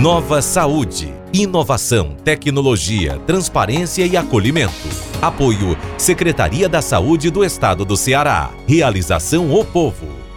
Nova 0.00 0.40
Saúde. 0.40 1.12
Inovação, 1.30 2.16
tecnologia, 2.24 3.18
transparência 3.26 4.06
e 4.06 4.16
acolhimento. 4.16 4.72
Apoio 5.20 5.76
Secretaria 5.98 6.70
da 6.70 6.80
Saúde 6.80 7.30
do 7.30 7.44
Estado 7.44 7.84
do 7.84 7.98
Ceará. 7.98 8.50
Realização 8.66 9.54
O 9.54 9.62
Povo. 9.62 10.30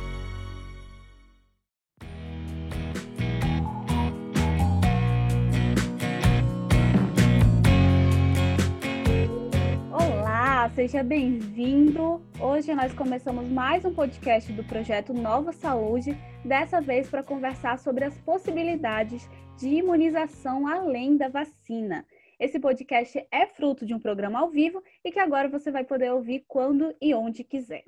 seja 10.75 11.03
bem-vindo. 11.03 12.21
Hoje 12.39 12.73
nós 12.73 12.91
começamos 12.93 13.47
mais 13.47 13.85
um 13.85 13.93
podcast 13.93 14.51
do 14.51 14.63
projeto 14.63 15.13
Nova 15.13 15.53
Saúde, 15.53 16.17
dessa 16.43 16.81
vez 16.81 17.07
para 17.07 17.21
conversar 17.21 17.77
sobre 17.77 18.03
as 18.03 18.17
possibilidades 18.17 19.29
de 19.63 19.69
imunização 19.69 20.67
além 20.67 21.15
da 21.15 21.29
vacina. 21.29 22.05
Esse 22.37 22.59
podcast 22.59 23.25
é 23.31 23.47
fruto 23.47 23.85
de 23.85 23.93
um 23.93 23.99
programa 23.99 24.39
ao 24.39 24.49
vivo 24.49 24.83
e 25.05 25.09
que 25.09 25.19
agora 25.19 25.47
você 25.47 25.71
vai 25.71 25.85
poder 25.85 26.11
ouvir 26.11 26.43
quando 26.49 26.93
e 27.01 27.15
onde 27.15 27.45
quiser. 27.45 27.85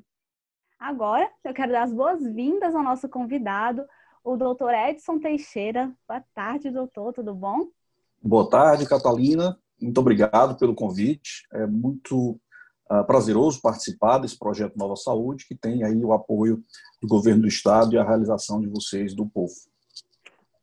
Agora, 0.79 1.29
eu 1.43 1.53
quero 1.53 1.73
dar 1.73 1.83
as 1.83 1.91
boas-vindas 1.91 2.73
ao 2.73 2.81
nosso 2.81 3.09
convidado, 3.09 3.85
o 4.23 4.37
doutor 4.37 4.73
Edson 4.73 5.19
Teixeira. 5.19 5.93
Boa 6.07 6.23
tarde, 6.33 6.71
doutor, 6.71 7.11
tudo 7.11 7.35
bom? 7.35 7.67
Boa 8.23 8.49
tarde, 8.49 8.87
Catalina. 8.87 9.59
Muito 9.81 9.99
obrigado 9.99 10.57
pelo 10.57 10.73
convite. 10.73 11.45
É 11.51 11.67
muito 11.67 12.39
uh, 12.89 13.03
prazeroso 13.05 13.59
participar 13.61 14.19
desse 14.19 14.39
projeto 14.39 14.77
Nova 14.77 14.95
Saúde, 14.95 15.45
que 15.45 15.55
tem 15.55 15.83
aí 15.83 16.05
o 16.05 16.13
apoio 16.13 16.63
do 17.01 17.07
governo 17.09 17.41
do 17.41 17.49
estado 17.49 17.93
e 17.93 17.97
a 17.97 18.05
realização 18.05 18.61
de 18.61 18.67
vocês, 18.67 19.13
do 19.13 19.25
povo. 19.25 19.53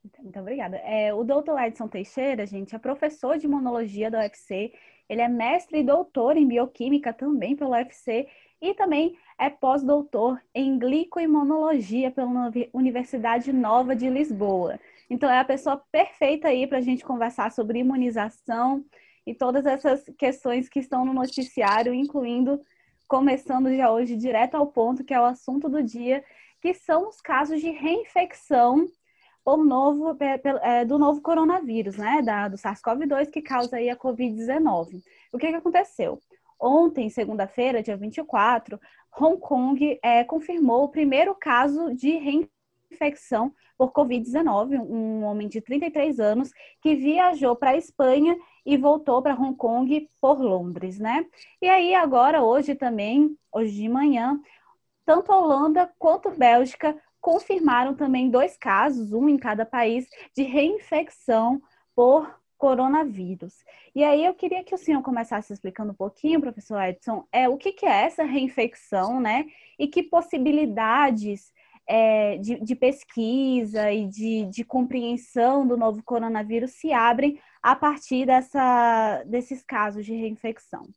Muito 0.04 0.38
obrigada. 0.38 0.76
É, 0.78 1.14
o 1.14 1.22
doutor 1.22 1.60
Edson 1.60 1.86
Teixeira, 1.86 2.44
gente, 2.46 2.74
é 2.74 2.78
professor 2.78 3.38
de 3.38 3.46
imunologia 3.46 4.10
da 4.10 4.20
UFC, 4.20 4.72
ele 5.08 5.20
é 5.20 5.28
mestre 5.28 5.80
e 5.80 5.84
doutor 5.84 6.36
em 6.36 6.46
bioquímica 6.46 7.12
também 7.12 7.54
pela 7.54 7.78
UFC 7.78 8.28
e 8.60 8.74
também 8.74 9.16
é 9.38 9.50
pós-doutor 9.50 10.40
em 10.54 10.78
glicoimunologia 10.78 12.10
pela 12.10 12.50
Universidade 12.72 13.52
Nova 13.52 13.94
de 13.94 14.08
Lisboa. 14.08 14.78
Então 15.10 15.30
é 15.30 15.38
a 15.38 15.44
pessoa 15.44 15.82
perfeita 15.90 16.48
aí 16.48 16.66
para 16.66 16.78
a 16.78 16.82
gente 16.82 17.04
conversar 17.04 17.52
sobre 17.52 17.80
imunização, 17.80 18.84
e 19.26 19.34
todas 19.34 19.66
essas 19.66 20.04
questões 20.18 20.68
que 20.68 20.80
estão 20.80 21.04
no 21.04 21.14
noticiário, 21.14 21.94
incluindo, 21.94 22.60
começando 23.06 23.74
já 23.74 23.90
hoje 23.90 24.16
direto 24.16 24.56
ao 24.56 24.66
ponto, 24.66 25.04
que 25.04 25.14
é 25.14 25.20
o 25.20 25.24
assunto 25.24 25.68
do 25.68 25.82
dia, 25.82 26.24
que 26.60 26.74
são 26.74 27.08
os 27.08 27.20
casos 27.20 27.60
de 27.60 27.70
reinfecção 27.70 28.86
novo, 29.44 30.16
é, 30.62 30.84
do 30.84 30.98
novo 30.98 31.20
coronavírus, 31.20 31.96
né, 31.96 32.22
da, 32.22 32.48
do 32.48 32.56
SARS-CoV-2, 32.56 33.30
que 33.30 33.42
causa 33.42 33.76
aí 33.76 33.90
a 33.90 33.96
Covid-19. 33.96 35.02
O 35.32 35.38
que, 35.38 35.48
que 35.48 35.54
aconteceu? 35.54 36.20
Ontem, 36.60 37.10
segunda-feira, 37.10 37.82
dia 37.82 37.96
24, 37.96 38.78
Hong 39.18 39.38
Kong 39.38 39.98
é, 40.02 40.22
confirmou 40.24 40.84
o 40.84 40.88
primeiro 40.88 41.34
caso 41.34 41.92
de 41.94 42.12
reinfecção 42.12 43.52
por 43.76 43.92
Covid-19, 43.92 44.80
um 44.80 45.24
homem 45.24 45.48
de 45.48 45.60
33 45.60 46.20
anos 46.20 46.52
que 46.80 46.94
viajou 46.94 47.56
para 47.56 47.70
a 47.70 47.76
Espanha 47.76 48.36
e 48.64 48.76
voltou 48.76 49.20
para 49.20 49.34
Hong 49.34 49.56
Kong 49.56 50.08
por 50.20 50.40
Londres, 50.40 51.00
né? 51.00 51.26
E 51.60 51.68
aí 51.68 51.94
agora 51.94 52.44
hoje 52.44 52.76
também, 52.76 53.36
hoje 53.50 53.72
de 53.72 53.88
manhã, 53.88 54.40
tanto 55.04 55.32
a 55.32 55.38
Holanda 55.38 55.92
quanto 55.98 56.28
a 56.28 56.32
Bélgica 56.32 56.96
confirmaram 57.22 57.94
também 57.94 58.28
dois 58.28 58.56
casos, 58.56 59.12
um 59.12 59.28
em 59.28 59.38
cada 59.38 59.64
país, 59.64 60.06
de 60.36 60.42
reinfecção 60.42 61.62
por 61.94 62.28
coronavírus. 62.58 63.54
E 63.94 64.04
aí 64.04 64.24
eu 64.24 64.34
queria 64.34 64.62
que 64.64 64.74
o 64.74 64.78
senhor 64.78 65.02
começasse 65.02 65.52
explicando 65.52 65.92
um 65.92 65.96
pouquinho, 65.96 66.40
professor 66.40 66.82
Edson, 66.82 67.24
é, 67.32 67.48
o 67.48 67.56
que, 67.56 67.72
que 67.72 67.86
é 67.86 68.04
essa 68.04 68.24
reinfecção, 68.24 69.20
né? 69.20 69.46
E 69.78 69.86
que 69.86 70.02
possibilidades 70.02 71.52
é, 71.88 72.38
de, 72.38 72.60
de, 72.60 72.74
pesquisa 72.74 73.90
e 73.92 74.06
de, 74.06 74.46
de, 74.46 74.64
compreensão 74.64 75.66
do 75.66 75.76
novo 75.76 76.02
coronavírus 76.02 76.72
se 76.72 76.92
abrem 76.92 77.40
a 77.62 77.74
partir 77.74 78.26
dessa, 78.26 79.22
desses 79.26 79.62
casos 79.62 80.04
de 80.04 80.14
reinfecção. 80.14 80.88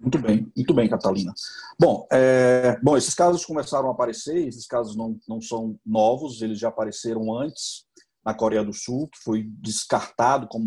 Muito 0.00 0.18
bem, 0.18 0.50
muito 0.56 0.72
bem, 0.72 0.88
Catalina. 0.88 1.34
Bom, 1.78 2.06
é, 2.10 2.78
bom, 2.82 2.96
esses 2.96 3.14
casos 3.14 3.44
começaram 3.44 3.88
a 3.88 3.92
aparecer, 3.92 4.48
esses 4.48 4.66
casos 4.66 4.96
não, 4.96 5.18
não 5.28 5.42
são 5.42 5.78
novos, 5.84 6.40
eles 6.40 6.58
já 6.58 6.68
apareceram 6.68 7.36
antes 7.38 7.84
na 8.24 8.34
Coreia 8.34 8.64
do 8.64 8.72
Sul, 8.72 9.08
que 9.08 9.18
foi 9.22 9.44
descartado 9.60 10.46
como, 10.48 10.66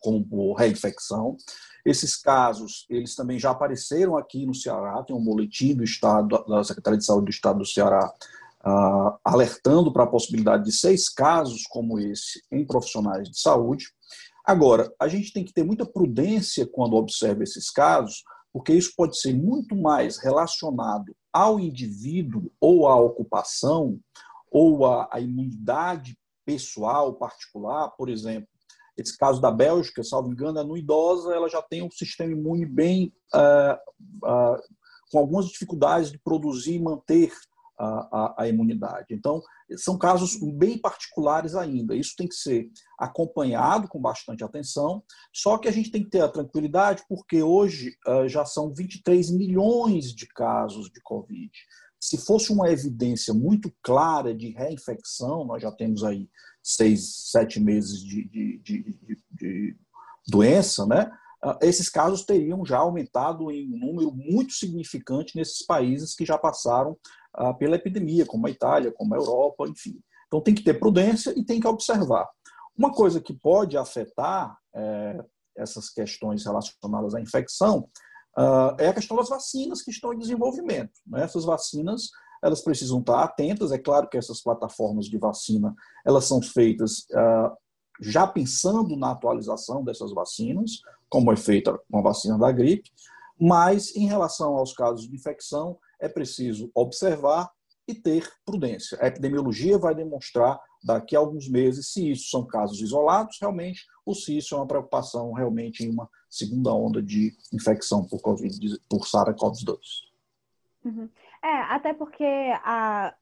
como 0.00 0.54
reinfecção. 0.54 1.36
Esses 1.84 2.16
casos, 2.16 2.86
eles 2.88 3.14
também 3.14 3.38
já 3.38 3.50
apareceram 3.50 4.16
aqui 4.16 4.46
no 4.46 4.54
Ceará, 4.54 5.02
tem 5.02 5.16
um 5.16 5.24
boletim 5.24 5.74
do 5.74 5.82
Estado, 5.82 6.44
da 6.46 6.62
Secretaria 6.62 6.98
de 6.98 7.04
Saúde 7.04 7.26
do 7.26 7.30
Estado 7.30 7.58
do 7.58 7.66
Ceará, 7.66 8.12
uh, 8.64 9.18
alertando 9.24 9.92
para 9.92 10.04
a 10.04 10.08
possibilidade 10.08 10.64
de 10.64 10.72
seis 10.72 11.08
casos 11.08 11.62
como 11.68 11.98
esse 11.98 12.42
em 12.52 12.64
profissionais 12.64 13.28
de 13.28 13.40
saúde. 13.40 13.86
Agora, 14.48 14.90
a 14.98 15.06
gente 15.08 15.30
tem 15.30 15.44
que 15.44 15.52
ter 15.52 15.62
muita 15.62 15.84
prudência 15.84 16.66
quando 16.66 16.96
observa 16.96 17.42
esses 17.42 17.70
casos, 17.70 18.22
porque 18.50 18.72
isso 18.72 18.94
pode 18.96 19.20
ser 19.20 19.34
muito 19.34 19.76
mais 19.76 20.16
relacionado 20.16 21.14
ao 21.30 21.60
indivíduo 21.60 22.50
ou 22.58 22.88
à 22.88 22.96
ocupação 22.96 24.00
ou 24.50 24.86
à, 24.86 25.06
à 25.12 25.20
imunidade 25.20 26.16
pessoal, 26.46 27.12
particular, 27.12 27.90
por 27.90 28.08
exemplo, 28.08 28.48
esse 28.96 29.18
caso 29.18 29.38
da 29.38 29.50
Bélgica, 29.50 30.02
salvo 30.02 30.32
engano, 30.32 30.58
é 30.58 30.64
no 30.64 30.78
idosa, 30.78 31.34
ela 31.34 31.50
já 31.50 31.60
tem 31.60 31.82
um 31.82 31.90
sistema 31.90 32.32
imune 32.32 32.64
bem 32.64 33.12
uh, 33.34 33.74
uh, 34.26 34.56
com 35.12 35.18
algumas 35.18 35.44
dificuldades 35.44 36.10
de 36.10 36.18
produzir 36.18 36.76
e 36.76 36.82
manter 36.82 37.34
a, 37.78 38.34
a, 38.38 38.48
imunidade. 38.48 39.06
Então, 39.10 39.40
são 39.76 39.96
casos 39.96 40.36
bem 40.54 40.78
particulares 40.78 41.54
ainda. 41.54 41.94
Isso 41.94 42.14
tem 42.16 42.26
que 42.26 42.34
ser 42.34 42.68
acompanhado 42.98 43.86
com 43.88 44.00
bastante 44.00 44.42
atenção. 44.42 45.02
Só 45.32 45.58
que 45.58 45.68
a 45.68 45.72
gente 45.72 45.90
tem 45.90 46.02
que 46.02 46.10
ter 46.10 46.20
a 46.20 46.28
tranquilidade, 46.28 47.04
porque 47.08 47.42
hoje 47.42 47.94
uh, 48.06 48.28
já 48.28 48.44
são 48.44 48.74
23 48.74 49.30
milhões 49.30 50.12
de 50.12 50.26
casos 50.26 50.90
de 50.90 51.00
Covid. 51.00 51.50
Se 52.00 52.18
fosse 52.18 52.52
uma 52.52 52.70
evidência 52.70 53.32
muito 53.32 53.72
clara 53.82 54.34
de 54.34 54.50
reinfecção, 54.50 55.44
nós 55.44 55.62
já 55.62 55.70
temos 55.70 56.02
aí 56.04 56.28
seis, 56.62 57.30
sete 57.30 57.60
meses 57.60 58.00
de, 58.00 58.28
de, 58.28 58.58
de, 58.58 58.98
de 59.32 59.76
doença, 60.26 60.86
né? 60.86 61.10
Ah, 61.42 61.58
esses 61.62 61.88
casos 61.88 62.24
teriam 62.24 62.64
já 62.64 62.78
aumentado 62.78 63.50
em 63.50 63.72
um 63.72 63.78
número 63.78 64.12
muito 64.12 64.52
significante 64.52 65.36
nesses 65.36 65.64
países 65.64 66.14
que 66.14 66.24
já 66.24 66.36
passaram 66.36 66.96
ah, 67.34 67.54
pela 67.54 67.76
epidemia, 67.76 68.26
como 68.26 68.46
a 68.46 68.50
Itália, 68.50 68.92
como 68.92 69.14
a 69.14 69.18
Europa, 69.18 69.64
enfim. 69.68 69.98
Então 70.26 70.40
tem 70.40 70.54
que 70.54 70.62
ter 70.62 70.78
prudência 70.78 71.32
e 71.36 71.44
tem 71.44 71.60
que 71.60 71.66
observar. 71.66 72.28
Uma 72.76 72.92
coisa 72.92 73.20
que 73.20 73.32
pode 73.32 73.76
afetar 73.76 74.56
é, 74.74 75.24
essas 75.56 75.90
questões 75.90 76.44
relacionadas 76.44 77.14
à 77.14 77.20
infecção 77.20 77.88
uh, 78.38 78.76
é 78.78 78.88
a 78.88 78.94
questão 78.94 79.16
das 79.16 79.28
vacinas 79.28 79.82
que 79.82 79.90
estão 79.90 80.12
em 80.12 80.18
desenvolvimento. 80.18 80.92
Né? 81.06 81.22
Essas 81.22 81.44
vacinas 81.44 82.10
elas 82.42 82.62
precisam 82.62 83.00
estar 83.00 83.24
atentas. 83.24 83.72
É 83.72 83.78
claro 83.78 84.08
que 84.08 84.16
essas 84.16 84.40
plataformas 84.40 85.06
de 85.06 85.18
vacina 85.18 85.74
elas 86.06 86.24
são 86.24 86.40
feitas 86.40 87.00
uh, 87.10 87.56
já 88.00 88.26
pensando 88.26 88.96
na 88.96 89.12
atualização 89.12 89.82
dessas 89.82 90.12
vacinas, 90.12 90.82
como 91.08 91.32
é 91.32 91.36
feita 91.36 91.78
com 91.90 91.98
a 91.98 92.02
vacina 92.02 92.38
da 92.38 92.52
gripe, 92.52 92.90
mas 93.40 93.94
em 93.94 94.06
relação 94.06 94.56
aos 94.56 94.72
casos 94.72 95.08
de 95.08 95.14
infecção 95.14 95.78
é 96.00 96.08
preciso 96.08 96.70
observar 96.74 97.50
e 97.86 97.94
ter 97.94 98.30
prudência. 98.44 98.98
A 99.00 99.06
epidemiologia 99.06 99.78
vai 99.78 99.94
demonstrar 99.94 100.60
daqui 100.84 101.16
a 101.16 101.18
alguns 101.18 101.48
meses 101.48 101.92
se 101.92 102.10
isso 102.10 102.28
são 102.30 102.46
casos 102.46 102.80
isolados 102.80 103.38
realmente 103.40 103.86
ou 104.04 104.14
se 104.14 104.36
isso 104.36 104.54
é 104.54 104.58
uma 104.58 104.66
preocupação 104.66 105.32
realmente 105.32 105.84
em 105.84 105.90
uma 105.90 106.08
segunda 106.28 106.72
onda 106.72 107.02
de 107.02 107.34
infecção 107.52 108.04
por, 108.04 108.20
COVID, 108.20 108.78
por 108.88 109.00
SARS-CoV-2. 109.00 109.78
Uhum. 110.84 111.08
É, 111.42 111.62
até 111.70 111.94
porque 111.94 112.24
a, 112.24 113.14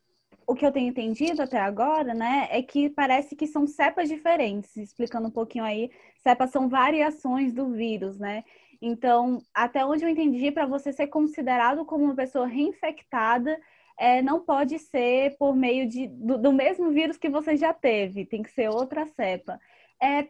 o 0.46 0.54
que 0.54 0.64
eu 0.64 0.70
tenho 0.70 0.88
entendido 0.88 1.42
até 1.42 1.58
agora, 1.58 2.14
né, 2.14 2.46
é 2.50 2.62
que 2.62 2.88
parece 2.88 3.34
que 3.34 3.46
são 3.46 3.66
cepas 3.66 4.08
diferentes. 4.08 4.76
Explicando 4.76 5.28
um 5.28 5.30
pouquinho 5.30 5.64
aí, 5.64 5.90
cepas 6.22 6.50
são 6.50 6.68
variações 6.68 7.52
do 7.52 7.70
vírus, 7.72 8.18
né? 8.18 8.44
Então, 8.80 9.42
até 9.54 9.84
onde 9.84 10.04
eu 10.04 10.08
entendi, 10.08 10.52
para 10.52 10.66
você 10.66 10.92
ser 10.92 11.08
considerado 11.08 11.84
como 11.84 12.04
uma 12.04 12.14
pessoa 12.14 12.46
reinfectada, 12.46 13.58
é, 13.98 14.22
não 14.22 14.40
pode 14.40 14.78
ser 14.78 15.36
por 15.38 15.56
meio 15.56 15.88
de, 15.88 16.06
do, 16.08 16.38
do, 16.38 16.52
mesmo 16.52 16.90
vírus 16.90 17.16
que 17.16 17.30
você 17.30 17.56
já 17.56 17.72
teve, 17.72 18.26
tem 18.26 18.42
que 18.42 18.50
ser 18.50 18.68
outra 18.68 19.06
cepa. 19.06 19.58
É, 20.00 20.28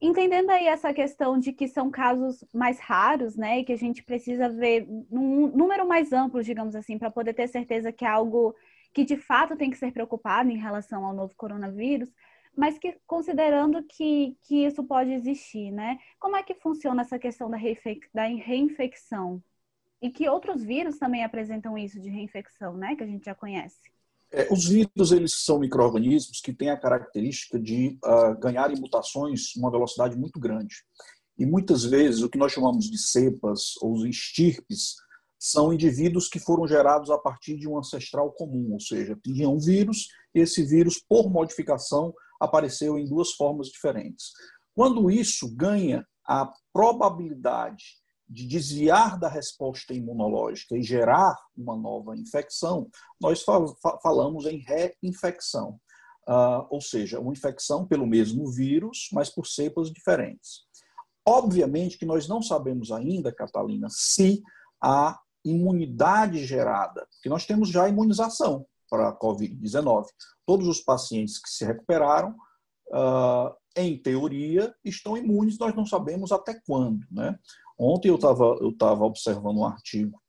entendendo 0.00 0.50
aí 0.50 0.66
essa 0.68 0.94
questão 0.94 1.38
de 1.38 1.52
que 1.52 1.68
são 1.68 1.90
casos 1.90 2.44
mais 2.54 2.78
raros, 2.78 3.36
né, 3.36 3.58
e 3.58 3.64
que 3.64 3.72
a 3.72 3.78
gente 3.78 4.02
precisa 4.02 4.48
ver 4.48 4.86
num 5.10 5.48
número 5.48 5.86
mais 5.86 6.12
amplo, 6.12 6.42
digamos 6.42 6.74
assim, 6.76 6.98
para 6.98 7.10
poder 7.10 7.34
ter 7.34 7.48
certeza 7.48 7.92
que 7.92 8.04
é 8.04 8.08
algo 8.08 8.54
que 8.92 9.04
de 9.04 9.16
fato 9.16 9.56
tem 9.56 9.70
que 9.70 9.78
ser 9.78 9.92
preocupado 9.92 10.50
em 10.50 10.58
relação 10.58 11.04
ao 11.04 11.14
novo 11.14 11.34
coronavírus, 11.36 12.10
mas 12.56 12.78
que 12.78 12.98
considerando 13.06 13.82
que, 13.84 14.36
que 14.42 14.66
isso 14.66 14.82
pode 14.84 15.12
existir, 15.12 15.70
né? 15.70 15.98
Como 16.18 16.36
é 16.36 16.42
que 16.42 16.54
funciona 16.54 17.02
essa 17.02 17.18
questão 17.18 17.48
da, 17.48 17.56
reinfec 17.56 18.08
da 18.12 18.24
reinfecção? 18.24 19.42
E 20.02 20.10
que 20.10 20.28
outros 20.28 20.62
vírus 20.62 20.98
também 20.98 21.24
apresentam 21.24 21.76
isso 21.78 22.00
de 22.00 22.08
reinfecção, 22.08 22.76
né? 22.76 22.96
Que 22.96 23.04
a 23.04 23.06
gente 23.06 23.24
já 23.24 23.34
conhece. 23.34 23.78
É, 24.32 24.48
os 24.52 24.68
vírus 24.68 25.12
eles 25.12 25.44
são 25.44 25.58
micro-organismos 25.58 26.40
que 26.40 26.52
têm 26.52 26.70
a 26.70 26.76
característica 26.78 27.58
de 27.58 27.98
uh, 28.04 28.38
ganharem 28.38 28.80
mutações 28.80 29.54
uma 29.56 29.70
velocidade 29.70 30.16
muito 30.16 30.38
grande. 30.38 30.76
E 31.36 31.44
muitas 31.44 31.84
vezes 31.84 32.22
o 32.22 32.28
que 32.28 32.38
nós 32.38 32.52
chamamos 32.52 32.88
de 32.88 32.98
cepas 32.98 33.74
ou 33.80 34.06
estirpes 34.06 34.96
são 35.42 35.72
indivíduos 35.72 36.28
que 36.28 36.38
foram 36.38 36.68
gerados 36.68 37.10
a 37.10 37.16
partir 37.16 37.56
de 37.56 37.66
um 37.66 37.78
ancestral 37.78 38.30
comum, 38.30 38.74
ou 38.74 38.80
seja, 38.80 39.18
tinha 39.24 39.48
um 39.48 39.58
vírus 39.58 40.08
e 40.34 40.40
esse 40.40 40.62
vírus, 40.62 41.02
por 41.08 41.30
modificação, 41.30 42.12
apareceu 42.38 42.98
em 42.98 43.08
duas 43.08 43.32
formas 43.32 43.68
diferentes. 43.68 44.32
Quando 44.74 45.10
isso 45.10 45.50
ganha 45.56 46.06
a 46.26 46.52
probabilidade 46.74 47.98
de 48.28 48.46
desviar 48.46 49.18
da 49.18 49.28
resposta 49.28 49.94
imunológica 49.94 50.76
e 50.76 50.82
gerar 50.82 51.34
uma 51.56 51.74
nova 51.74 52.14
infecção, 52.14 52.88
nós 53.18 53.42
falamos 54.02 54.44
em 54.44 54.58
reinfecção, 54.58 55.80
uh, 56.28 56.66
ou 56.68 56.82
seja, 56.82 57.18
uma 57.18 57.32
infecção 57.32 57.86
pelo 57.86 58.06
mesmo 58.06 58.46
vírus, 58.52 59.08
mas 59.10 59.30
por 59.30 59.46
cepas 59.46 59.90
diferentes. 59.90 60.68
Obviamente 61.26 61.98
que 61.98 62.06
nós 62.06 62.28
não 62.28 62.42
sabemos 62.42 62.92
ainda, 62.92 63.32
Catalina, 63.32 63.88
se 63.90 64.42
a 64.80 65.18
imunidade 65.44 66.44
gerada, 66.44 67.06
porque 67.12 67.28
nós 67.28 67.46
temos 67.46 67.68
já 67.68 67.88
imunização 67.88 68.66
para 68.88 69.08
a 69.08 69.16
Covid-19. 69.16 70.06
Todos 70.46 70.66
os 70.66 70.80
pacientes 70.80 71.38
que 71.38 71.48
se 71.48 71.64
recuperaram, 71.64 72.34
uh, 72.88 73.54
em 73.76 73.96
teoria, 73.96 74.74
estão 74.84 75.16
imunes, 75.16 75.58
nós 75.58 75.74
não 75.74 75.86
sabemos 75.86 76.32
até 76.32 76.60
quando. 76.66 77.06
Né? 77.10 77.38
Ontem 77.78 78.08
eu 78.08 78.16
estava 78.16 78.58
eu 78.60 78.76
tava 78.76 79.04
observando 79.04 79.58
um 79.58 79.64
artigo 79.64 80.20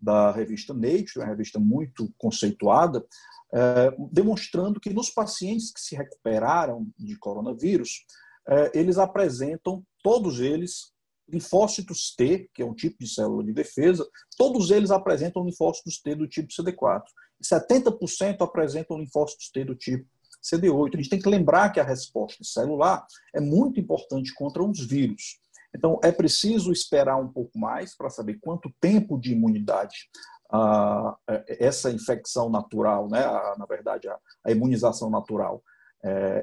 da 0.00 0.30
revista 0.30 0.72
Nature, 0.72 1.18
uma 1.18 1.26
revista 1.26 1.58
muito 1.58 2.12
conceituada, 2.16 3.04
eh, 3.52 3.94
demonstrando 4.10 4.80
que 4.80 4.90
nos 4.90 5.10
pacientes 5.10 5.72
que 5.72 5.80
se 5.80 5.94
recuperaram 5.94 6.86
de 6.98 7.18
coronavírus, 7.18 8.06
eh, 8.48 8.70
eles 8.74 8.96
apresentam, 8.96 9.84
todos 10.02 10.40
eles, 10.40 10.92
linfócitos 11.30 12.14
T, 12.16 12.48
que 12.52 12.62
é 12.62 12.64
um 12.64 12.74
tipo 12.74 12.96
de 12.98 13.08
célula 13.08 13.44
de 13.44 13.52
defesa, 13.52 14.06
todos 14.36 14.70
eles 14.70 14.90
apresentam 14.90 15.44
linfócitos 15.44 16.00
T 16.00 16.14
do 16.14 16.28
tipo 16.28 16.48
CD4. 16.48 17.02
70% 17.42 18.42
apresentam 18.42 18.98
linfócitos 18.98 19.50
T 19.50 19.64
do 19.64 19.74
tipo 19.74 20.06
CD8. 20.42 20.94
A 20.94 20.96
gente 20.96 21.10
tem 21.10 21.20
que 21.20 21.28
lembrar 21.28 21.70
que 21.70 21.80
a 21.80 21.84
resposta 21.84 22.42
celular 22.42 23.06
é 23.34 23.40
muito 23.40 23.78
importante 23.78 24.34
contra 24.34 24.62
os 24.62 24.86
vírus. 24.86 25.38
Então, 25.74 26.00
é 26.02 26.10
preciso 26.10 26.72
esperar 26.72 27.16
um 27.16 27.28
pouco 27.28 27.58
mais 27.58 27.96
para 27.96 28.10
saber 28.10 28.38
quanto 28.40 28.72
tempo 28.80 29.18
de 29.18 29.32
imunidade 29.32 30.08
ah, 30.52 31.16
essa 31.46 31.92
infecção 31.92 32.50
natural, 32.50 33.08
né, 33.08 33.24
a, 33.24 33.54
na 33.56 33.66
verdade, 33.66 34.08
a, 34.08 34.18
a 34.44 34.50
imunização 34.50 35.08
natural, 35.08 35.62
é, 35.62 35.79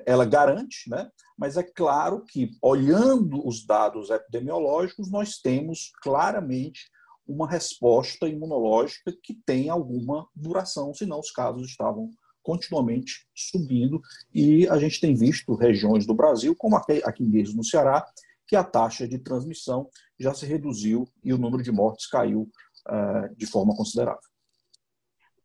ela 0.06 0.26
garante, 0.26 0.90
né? 0.90 1.10
mas 1.38 1.58
é 1.58 1.64
claro 1.64 2.24
que, 2.24 2.52
olhando 2.62 3.46
os 3.48 3.66
dados 3.66 4.10
epidemiológicos, 4.10 5.10
nós 5.10 5.38
temos 5.38 5.92
claramente 6.02 6.90
uma 7.28 7.48
resposta 7.48 8.28
imunológica 8.28 9.14
que 9.22 9.34
tem 9.46 9.70
alguma 9.70 10.28
duração, 10.36 10.94
senão 10.94 11.20
os 11.20 11.32
casos 11.32 11.68
estavam 11.68 12.10
continuamente 12.42 13.28
subindo. 13.36 14.02
E 14.34 14.68
a 14.70 14.78
gente 14.80 15.02
tem 15.02 15.14
visto 15.14 15.54
regiões 15.54 16.06
do 16.06 16.14
Brasil, 16.14 16.56
como 16.56 16.78
aqui, 16.78 17.24
mesmo 17.24 17.58
no 17.58 17.64
Ceará, 17.64 18.06
que 18.48 18.56
a 18.56 18.64
taxa 18.64 19.06
de 19.06 19.20
transmissão 19.20 19.90
já 20.18 20.34
se 20.34 20.46
reduziu 20.46 21.08
e 21.22 21.34
o 21.34 21.38
número 21.38 21.62
de 21.62 21.72
mortes 21.72 22.08
caiu 22.08 22.50
uh, 22.88 23.36
de 23.36 23.46
forma 23.46 23.76
considerável 23.76 24.22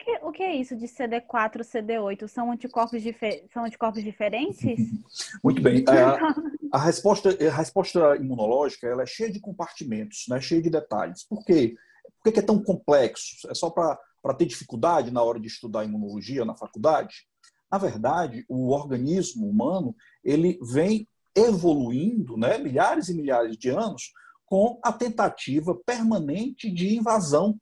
que, 0.03 0.19
o 0.23 0.33
que 0.33 0.43
é 0.43 0.57
isso 0.57 0.77
de 0.77 0.87
CD4 0.87 1.61
CD8? 1.61 2.27
São 2.29 2.51
anticorpos, 2.51 3.03
são 3.53 3.65
anticorpos 3.65 4.03
diferentes? 4.03 4.65
Muito 5.43 5.63
bem. 5.63 5.85
A, 5.89 6.77
a, 6.77 6.79
resposta, 6.79 7.31
a 7.31 7.53
resposta 7.55 8.17
imunológica 8.17 8.87
ela 8.87 9.03
é 9.03 9.07
cheia 9.07 9.31
de 9.31 9.41
compartimentos, 9.41 10.25
né? 10.29 10.41
cheia 10.41 10.61
de 10.61 10.71
detalhes. 10.71 11.25
Por 11.25 11.45
quê? 11.45 11.75
Por 12.23 12.33
que 12.33 12.39
é 12.39 12.43
tão 12.43 12.63
complexo? 12.63 13.49
É 13.49 13.55
só 13.55 13.71
para 13.71 14.35
ter 14.37 14.47
dificuldade 14.47 15.11
na 15.11 15.23
hora 15.23 15.39
de 15.39 15.47
estudar 15.47 15.85
imunologia 15.85 16.45
na 16.45 16.57
faculdade? 16.57 17.27
Na 17.71 17.79
verdade, 17.79 18.45
o 18.49 18.71
organismo 18.71 19.49
humano 19.49 19.95
ele 20.23 20.59
vem 20.63 21.09
evoluindo 21.35 22.37
né, 22.37 22.59
milhares 22.59 23.09
e 23.09 23.15
milhares 23.15 23.57
de 23.57 23.71
anos 23.71 24.13
com 24.45 24.79
a 24.83 24.93
tentativa 24.93 25.75
permanente 25.75 26.71
de 26.71 26.95
invasão 26.95 27.59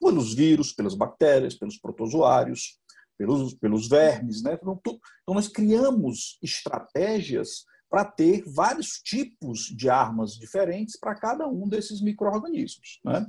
pelos 0.00 0.34
vírus, 0.34 0.72
pelas 0.72 0.94
bactérias, 0.94 1.54
pelos 1.54 1.78
protozoários, 1.78 2.78
pelos, 3.16 3.54
pelos 3.54 3.88
vermes. 3.88 4.42
Né? 4.42 4.54
Então, 4.54 4.80
então, 4.84 5.34
nós 5.34 5.48
criamos 5.48 6.38
estratégias 6.42 7.64
para 7.88 8.04
ter 8.04 8.42
vários 8.46 9.00
tipos 9.02 9.66
de 9.66 9.88
armas 9.88 10.32
diferentes 10.32 10.98
para 10.98 11.14
cada 11.14 11.46
um 11.46 11.68
desses 11.68 12.00
micro-organismos. 12.00 13.00
Né? 13.04 13.26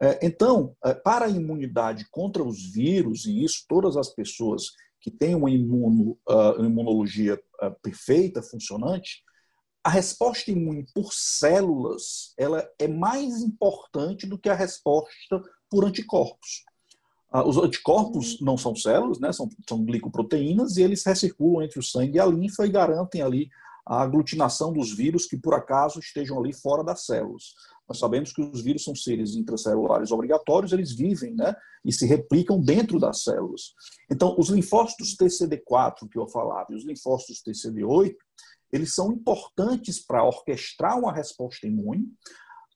É, 0.00 0.26
então, 0.26 0.76
é, 0.84 0.94
para 0.94 1.26
a 1.26 1.30
imunidade 1.30 2.06
contra 2.10 2.42
os 2.42 2.72
vírus, 2.72 3.26
e 3.26 3.44
isso 3.44 3.64
todas 3.68 3.96
as 3.96 4.12
pessoas 4.14 4.64
que 5.00 5.10
têm 5.10 5.34
uma, 5.34 5.50
imuno, 5.50 6.18
ah, 6.28 6.56
imunologia 6.58 7.40
ah, 7.60 7.70
perfeita, 7.82 8.42
funcionante, 8.42 9.22
a 9.84 9.90
resposta 9.90 10.50
imune 10.50 10.84
por 10.92 11.12
células 11.12 12.34
ela 12.36 12.68
é 12.78 12.88
mais 12.88 13.40
importante 13.40 14.26
do 14.26 14.38
que 14.38 14.48
a 14.48 14.54
resposta 14.54 15.40
por 15.70 15.84
anticorpos. 15.84 16.64
Ah, 17.30 17.46
os 17.46 17.58
anticorpos 17.58 18.40
não 18.40 18.56
são 18.56 18.74
células, 18.74 19.18
né? 19.18 19.32
são, 19.32 19.48
são 19.68 19.84
glicoproteínas 19.84 20.76
e 20.76 20.82
eles 20.82 21.04
recirculam 21.04 21.62
entre 21.62 21.78
o 21.78 21.82
sangue 21.82 22.16
e 22.16 22.20
a 22.20 22.26
linfa 22.26 22.66
e 22.66 22.70
garantem 22.70 23.20
ali 23.20 23.50
a 23.84 24.02
aglutinação 24.02 24.72
dos 24.72 24.94
vírus 24.94 25.26
que 25.26 25.36
por 25.36 25.54
acaso 25.54 25.98
estejam 25.98 26.38
ali 26.38 26.52
fora 26.52 26.84
das 26.84 27.06
células. 27.06 27.54
Nós 27.88 27.98
sabemos 27.98 28.32
que 28.32 28.42
os 28.42 28.62
vírus 28.62 28.84
são 28.84 28.94
seres 28.94 29.34
intracelulares 29.34 30.10
obrigatórios, 30.10 30.72
eles 30.72 30.92
vivem 30.92 31.34
né, 31.34 31.56
e 31.82 31.90
se 31.90 32.04
replicam 32.06 32.60
dentro 32.60 32.98
das 32.98 33.24
células. 33.24 33.72
Então, 34.10 34.34
os 34.38 34.50
linfócitos 34.50 35.16
TCD4 35.16 36.08
que 36.10 36.18
eu 36.18 36.28
falava 36.28 36.66
e 36.70 36.76
os 36.76 36.84
linfócitos 36.84 37.42
TCD8, 37.42 38.14
eles 38.70 38.94
são 38.94 39.10
importantes 39.10 39.98
para 39.98 40.22
orquestrar 40.22 40.98
uma 40.98 41.12
resposta 41.12 41.66
imune, 41.66 42.12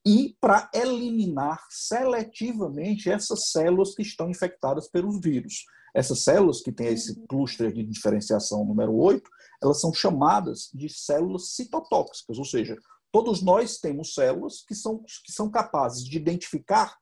e 0.05 0.37
para 0.41 0.71
eliminar 0.75 1.65
seletivamente 1.71 3.11
essas 3.11 3.51
células 3.51 3.95
que 3.95 4.03
estão 4.03 4.29
infectadas 4.29 4.89
pelos 4.89 5.21
vírus. 5.21 5.65
Essas 5.95 6.25
células 6.25 6.61
que 6.61 6.73
têm 6.73 6.89
esse 6.89 7.15
cluster 7.27 7.73
de 7.73 7.85
diferenciação 7.85 8.65
número 8.65 8.95
8, 8.95 9.29
elas 9.63 9.81
são 9.81 9.93
chamadas 9.93 10.71
de 10.75 10.89
células 10.89 11.51
citotóxicas, 11.55 12.39
ou 12.39 12.45
seja, 12.45 12.77
todos 13.13 13.43
nós 13.43 13.79
temos 13.79 14.15
células 14.15 14.65
que 14.67 14.75
são, 14.75 15.05
que 15.25 15.31
são 15.31 15.51
capazes 15.51 16.05
de 16.05 16.17
identificar 16.17 16.99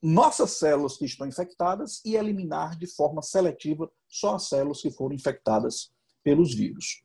nossas 0.00 0.52
células 0.52 0.96
que 0.96 1.06
estão 1.06 1.26
infectadas 1.26 2.00
e 2.04 2.14
eliminar 2.14 2.78
de 2.78 2.86
forma 2.86 3.22
seletiva 3.22 3.90
só 4.08 4.36
as 4.36 4.48
células 4.48 4.80
que 4.80 4.90
foram 4.90 5.14
infectadas 5.14 5.92
pelos 6.22 6.54
vírus. 6.54 7.02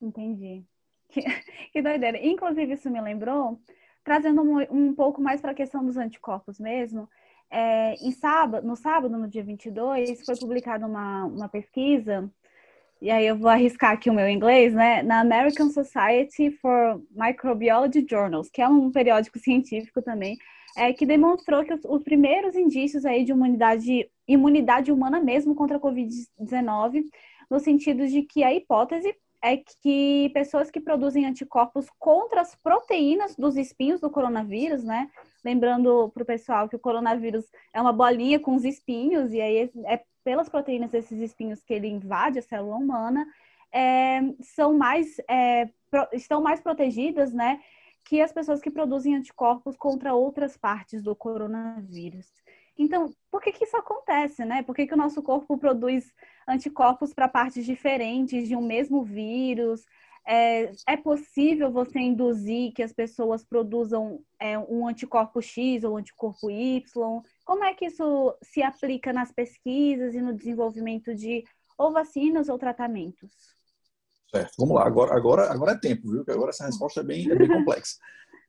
Entendi. 0.00 0.64
Que, 1.16 1.22
que 1.72 1.82
doideira. 1.82 2.18
Inclusive, 2.18 2.74
isso 2.74 2.90
me 2.90 3.00
lembrou, 3.00 3.58
trazendo 4.04 4.42
um, 4.42 4.60
um 4.70 4.94
pouco 4.94 5.20
mais 5.20 5.40
para 5.40 5.52
a 5.52 5.54
questão 5.54 5.84
dos 5.84 5.96
anticorpos 5.96 6.60
mesmo. 6.60 7.08
É, 7.50 7.94
em 7.94 8.10
sábado, 8.10 8.66
no 8.66 8.76
sábado, 8.76 9.16
no 9.16 9.28
dia 9.28 9.42
22, 9.42 10.24
foi 10.24 10.36
publicada 10.36 10.86
uma, 10.86 11.24
uma 11.24 11.48
pesquisa, 11.48 12.30
e 13.00 13.10
aí 13.10 13.26
eu 13.26 13.36
vou 13.36 13.48
arriscar 13.48 13.92
aqui 13.92 14.10
o 14.10 14.14
meu 14.14 14.28
inglês, 14.28 14.74
né? 14.74 15.02
Na 15.02 15.20
American 15.20 15.70
Society 15.70 16.50
for 16.50 17.00
Microbiology 17.10 18.06
Journals, 18.08 18.50
que 18.50 18.60
é 18.60 18.68
um 18.68 18.90
periódico 18.90 19.38
científico 19.40 20.02
também, 20.02 20.36
é, 20.76 20.92
que 20.92 21.06
demonstrou 21.06 21.64
que 21.64 21.72
os, 21.72 21.80
os 21.84 22.02
primeiros 22.02 22.56
indícios 22.56 23.04
aí 23.04 23.24
de 23.24 23.32
imunidade, 23.32 24.10
imunidade 24.26 24.90
humana 24.90 25.20
mesmo 25.20 25.54
contra 25.54 25.76
a 25.76 25.80
Covid-19, 25.80 27.04
no 27.50 27.60
sentido 27.60 28.06
de 28.08 28.22
que 28.22 28.42
a 28.42 28.52
hipótese 28.52 29.14
é 29.42 29.56
que 29.56 30.30
pessoas 30.32 30.70
que 30.70 30.80
produzem 30.80 31.26
anticorpos 31.26 31.86
contra 31.98 32.40
as 32.40 32.54
proteínas 32.54 33.36
dos 33.36 33.56
espinhos 33.56 34.00
do 34.00 34.10
coronavírus, 34.10 34.82
né? 34.82 35.10
Lembrando 35.44 36.10
para 36.12 36.22
o 36.22 36.26
pessoal 36.26 36.68
que 36.68 36.76
o 36.76 36.80
coronavírus 36.80 37.44
é 37.72 37.80
uma 37.80 37.92
bolinha 37.92 38.40
com 38.40 38.54
os 38.54 38.64
espinhos, 38.64 39.32
e 39.32 39.40
aí 39.40 39.70
é 39.84 40.02
pelas 40.24 40.48
proteínas 40.48 40.90
desses 40.90 41.20
espinhos 41.20 41.62
que 41.62 41.72
ele 41.72 41.86
invade 41.86 42.40
a 42.40 42.42
célula 42.42 42.74
humana, 42.74 43.24
é, 43.72 44.20
são 44.40 44.76
mais, 44.76 45.20
é, 45.28 45.68
pro, 45.88 46.08
estão 46.12 46.42
mais 46.42 46.60
protegidas, 46.60 47.32
né? 47.32 47.60
Que 48.04 48.20
as 48.20 48.32
pessoas 48.32 48.60
que 48.60 48.70
produzem 48.70 49.14
anticorpos 49.14 49.76
contra 49.76 50.14
outras 50.14 50.56
partes 50.56 51.02
do 51.02 51.14
coronavírus. 51.14 52.26
Então, 52.78 53.10
por 53.30 53.40
que, 53.40 53.52
que 53.52 53.64
isso 53.64 53.76
acontece, 53.76 54.44
né? 54.44 54.62
Por 54.62 54.74
que, 54.74 54.86
que 54.86 54.94
o 54.94 54.98
nosso 54.98 55.22
corpo 55.22 55.56
produz 55.56 56.12
anticorpos 56.46 57.14
para 57.14 57.28
partes 57.28 57.64
diferentes 57.64 58.46
de 58.46 58.54
um 58.54 58.66
mesmo 58.66 59.02
vírus? 59.02 59.82
É, 60.28 60.72
é, 60.88 60.96
possível 60.96 61.70
você 61.70 62.00
induzir 62.00 62.72
que 62.72 62.82
as 62.82 62.92
pessoas 62.92 63.44
produzam 63.44 64.20
é, 64.40 64.58
um 64.58 64.86
anticorpo 64.86 65.40
X 65.40 65.84
ou 65.84 65.94
um 65.94 65.96
anticorpo 65.98 66.50
Y? 66.50 66.82
Como 67.44 67.64
é 67.64 67.72
que 67.72 67.86
isso 67.86 68.36
se 68.42 68.62
aplica 68.62 69.12
nas 69.12 69.32
pesquisas 69.32 70.14
e 70.14 70.20
no 70.20 70.34
desenvolvimento 70.34 71.14
de 71.14 71.44
ou 71.78 71.92
vacinas 71.92 72.48
ou 72.48 72.58
tratamentos? 72.58 73.30
Certo, 74.28 74.52
vamos 74.58 74.74
lá. 74.74 74.86
Agora, 74.86 75.14
agora, 75.14 75.52
agora 75.52 75.72
é 75.72 75.78
tempo, 75.78 76.10
viu? 76.10 76.24
Agora 76.28 76.50
essa 76.50 76.66
resposta 76.66 77.00
é 77.00 77.04
bem, 77.04 77.30
é 77.30 77.34
bem 77.34 77.48
complexa. 77.48 77.96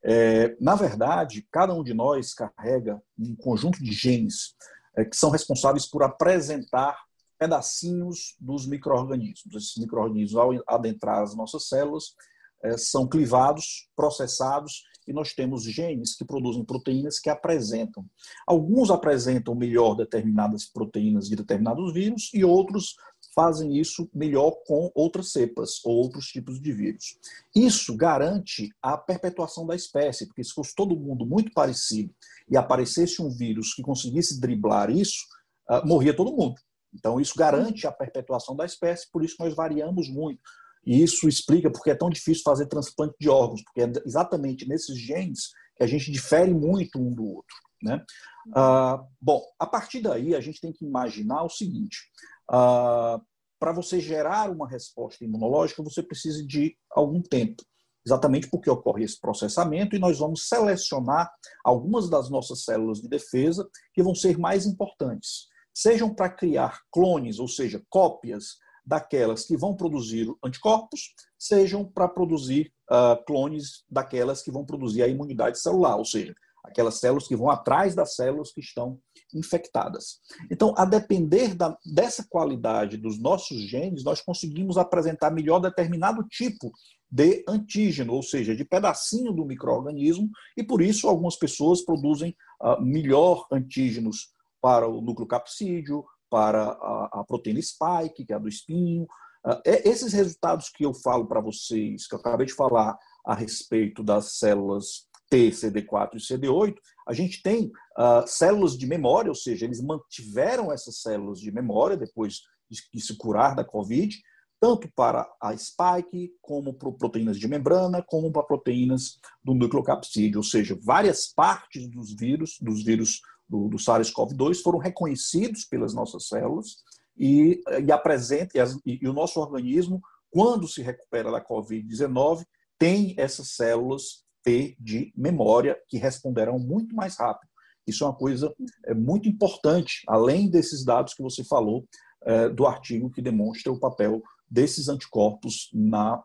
É, 0.09 0.55
na 0.61 0.73
verdade, 0.73 1.45
cada 1.51 1.73
um 1.73 1.83
de 1.83 1.93
nós 1.93 2.33
carrega 2.33 3.01
um 3.19 3.35
conjunto 3.35 3.83
de 3.83 3.91
genes 3.91 4.55
é, 4.95 5.03
que 5.03 5.17
são 5.17 5.29
responsáveis 5.29 5.85
por 5.85 6.01
apresentar 6.01 6.97
pedacinhos 7.37 8.37
dos 8.39 8.65
micro-organismos. 8.65 9.53
Esses 9.53 9.75
micro-organismos, 9.75 10.35
ao 10.35 10.51
adentrar 10.65 11.21
as 11.21 11.35
nossas 11.35 11.67
células, 11.67 12.15
é, 12.63 12.77
são 12.77 13.05
clivados, 13.05 13.89
processados, 13.97 14.83
e 15.05 15.11
nós 15.11 15.33
temos 15.33 15.63
genes 15.63 16.15
que 16.15 16.25
produzem 16.25 16.63
proteínas 16.63 17.19
que 17.19 17.29
apresentam. 17.29 18.05
Alguns 18.45 18.89
apresentam 18.89 19.55
melhor 19.55 19.93
determinadas 19.93 20.65
proteínas 20.65 21.27
de 21.27 21.35
determinados 21.35 21.93
vírus, 21.93 22.31
e 22.33 22.45
outros 22.45 22.95
fazem 23.37 23.77
isso 23.77 24.09
melhor 24.15 24.49
com 24.65 24.91
outras 24.95 25.31
cepas 25.31 25.79
ou 25.85 25.95
outros 25.95 26.25
tipos 26.25 26.59
de 26.59 26.73
vírus. 26.73 27.19
Isso 27.55 27.95
garante 27.95 28.71
a 28.81 28.97
perpetuação 28.97 29.67
da 29.67 29.75
espécie, 29.75 30.25
porque 30.25 30.43
se 30.43 30.53
fosse 30.53 30.73
todo 30.73 30.97
mundo 30.97 31.23
muito 31.23 31.51
parecido 31.53 32.11
e 32.49 32.57
aparecesse 32.57 33.21
um 33.21 33.29
vírus 33.29 33.75
que 33.75 33.83
conseguisse 33.83 34.41
driblar 34.41 34.89
isso, 34.89 35.23
uh, 35.69 35.87
morria 35.87 36.15
todo 36.15 36.35
mundo. 36.35 36.55
Então, 36.91 37.21
isso 37.21 37.35
garante 37.37 37.85
a 37.85 37.91
perpetuação 37.91 38.55
da 38.55 38.65
espécie, 38.65 39.07
por 39.11 39.23
isso 39.23 39.35
nós 39.39 39.53
variamos 39.53 40.09
muito. 40.09 40.41
E 40.83 41.03
isso 41.03 41.29
explica 41.29 41.69
porque 41.69 41.91
é 41.91 41.95
tão 41.95 42.09
difícil 42.09 42.41
fazer 42.43 42.65
transplante 42.65 43.13
de 43.19 43.29
órgãos, 43.29 43.61
porque 43.61 43.81
é 43.81 43.91
exatamente 44.03 44.67
nesses 44.67 44.97
genes 44.97 45.51
que 45.75 45.83
a 45.83 45.87
gente 45.87 46.11
difere 46.11 46.51
muito 46.51 46.97
um 46.97 47.13
do 47.13 47.23
outro. 47.23 47.55
Né? 47.83 48.03
Uh, 48.47 49.05
bom, 49.21 49.43
a 49.59 49.67
partir 49.67 50.01
daí, 50.01 50.33
a 50.33 50.41
gente 50.41 50.59
tem 50.59 50.73
que 50.73 50.83
imaginar 50.83 51.43
o 51.43 51.49
seguinte: 51.49 52.09
ah, 52.49 53.19
para 53.59 53.71
você 53.71 53.99
gerar 53.99 54.49
uma 54.49 54.67
resposta 54.67 55.23
imunológica, 55.23 55.83
você 55.83 56.03
precisa 56.03 56.45
de 56.45 56.77
algum 56.91 57.21
tempo, 57.21 57.63
exatamente 58.05 58.49
porque 58.49 58.69
ocorre 58.69 59.03
esse 59.03 59.19
processamento 59.19 59.95
e 59.95 59.99
nós 59.99 60.19
vamos 60.19 60.47
selecionar 60.47 61.29
algumas 61.63 62.09
das 62.09 62.29
nossas 62.29 62.63
células 62.63 63.01
de 63.01 63.09
defesa 63.09 63.67
que 63.93 64.03
vão 64.03 64.13
ser 64.13 64.37
mais 64.37 64.65
importantes, 64.65 65.47
sejam 65.73 66.13
para 66.13 66.29
criar 66.29 66.81
clones, 66.91 67.39
ou 67.39 67.47
seja, 67.47 67.83
cópias 67.89 68.57
daquelas 68.85 69.45
que 69.45 69.57
vão 69.57 69.75
produzir 69.75 70.33
anticorpos, 70.43 71.13
sejam 71.37 71.83
para 71.83 72.07
produzir 72.07 72.71
uh, 72.89 73.21
clones 73.25 73.83
daquelas 73.89 74.41
que 74.41 74.49
vão 74.49 74.65
produzir 74.65 75.03
a 75.03 75.07
imunidade 75.07 75.59
celular, 75.59 75.97
ou 75.97 76.05
seja, 76.05 76.33
aquelas 76.67 76.99
células 76.99 77.27
que 77.27 77.35
vão 77.35 77.49
atrás 77.49 77.95
das 77.95 78.15
células 78.15 78.51
que 78.51 78.59
estão 78.59 78.99
infectadas. 79.33 80.19
Então, 80.51 80.73
a 80.77 80.85
depender 80.85 81.55
da, 81.55 81.75
dessa 81.85 82.25
qualidade 82.29 82.97
dos 82.97 83.19
nossos 83.19 83.61
genes, 83.61 84.03
nós 84.03 84.21
conseguimos 84.21 84.77
apresentar 84.77 85.31
melhor 85.31 85.59
determinado 85.59 86.23
tipo 86.23 86.71
de 87.09 87.43
antígeno, 87.47 88.13
ou 88.13 88.21
seja, 88.21 88.55
de 88.55 88.65
pedacinho 88.65 89.31
do 89.31 89.45
microorganismo, 89.45 90.29
e 90.57 90.63
por 90.63 90.81
isso 90.81 91.07
algumas 91.07 91.37
pessoas 91.37 91.81
produzem 91.81 92.35
uh, 92.61 92.81
melhor 92.81 93.47
antígenos 93.51 94.33
para 94.61 94.87
o 94.87 95.01
núcleo 95.01 95.27
capsídeo, 95.27 96.03
para 96.29 96.63
a, 96.63 97.21
a 97.21 97.23
proteína 97.25 97.61
spike, 97.61 98.25
que 98.25 98.33
é 98.33 98.35
a 98.35 98.39
do 98.39 98.49
espinho. 98.49 99.03
Uh, 99.45 99.61
esses 99.65 100.11
resultados 100.11 100.69
que 100.69 100.85
eu 100.85 100.93
falo 100.93 101.25
para 101.25 101.39
vocês, 101.39 102.05
que 102.05 102.15
eu 102.15 102.19
acabei 102.19 102.45
de 102.45 102.53
falar 102.53 102.97
a 103.25 103.33
respeito 103.33 104.03
das 104.03 104.37
células 104.37 105.06
T, 105.29 105.49
CD4 105.49 106.15
e 106.15 106.17
CD8, 106.17 106.75
a 107.07 107.13
gente 107.13 107.41
tem 107.41 107.71
uh, 107.97 108.25
células 108.25 108.77
de 108.77 108.85
memória, 108.87 109.29
ou 109.29 109.35
seja, 109.35 109.65
eles 109.65 109.81
mantiveram 109.81 110.71
essas 110.71 111.01
células 111.01 111.39
de 111.39 111.51
memória 111.51 111.97
depois 111.97 112.41
de 112.69 113.01
se 113.01 113.15
curar 113.15 113.55
da 113.55 113.63
COVID, 113.63 114.17
tanto 114.59 114.89
para 114.95 115.27
a 115.41 115.55
spike, 115.55 116.31
como 116.41 116.73
para 116.73 116.91
proteínas 116.91 117.37
de 117.37 117.47
membrana, 117.47 118.03
como 118.03 118.31
para 118.31 118.43
proteínas 118.43 119.19
do 119.43 119.53
nucleocapsídeo, 119.53 120.39
ou 120.39 120.43
seja, 120.43 120.77
várias 120.81 121.27
partes 121.27 121.87
dos 121.87 122.13
vírus, 122.13 122.57
dos 122.59 122.83
vírus 122.83 123.21
do, 123.47 123.69
do 123.69 123.77
SARS-CoV-2 123.77 124.61
foram 124.61 124.79
reconhecidos 124.79 125.63
pelas 125.63 125.93
nossas 125.93 126.27
células 126.27 126.77
e, 127.17 127.61
e 127.85 127.91
apresenta 127.91 128.57
e, 128.85 128.99
e 129.01 129.07
o 129.07 129.13
nosso 129.13 129.39
organismo, 129.39 130.01
quando 130.29 130.67
se 130.67 130.81
recupera 130.81 131.31
da 131.31 131.43
COVID-19, 131.43 132.45
tem 132.77 133.15
essas 133.17 133.55
células 133.55 134.26
T 134.47 134.77
de 134.79 135.11
memória 135.13 135.77
que 135.89 135.97
responderão 135.97 136.57
muito 136.57 136.95
mais 136.95 137.17
rápido. 137.17 137.49
Isso 137.85 138.05
é 138.05 138.07
uma 138.07 138.15
coisa 138.15 138.53
é, 138.85 138.93
muito 138.93 139.27
importante, 139.27 140.03
além 140.07 140.49
desses 140.49 140.85
dados 140.85 141.13
que 141.13 141.21
você 141.21 141.43
falou 141.43 141.85
é, 142.23 142.47
do 142.47 142.65
artigo 142.65 143.11
que 143.11 143.21
demonstra 143.21 143.71
o 143.71 143.79
papel 143.79 144.23
desses 144.49 144.87
anticorpos 144.87 145.69
na 145.73 146.23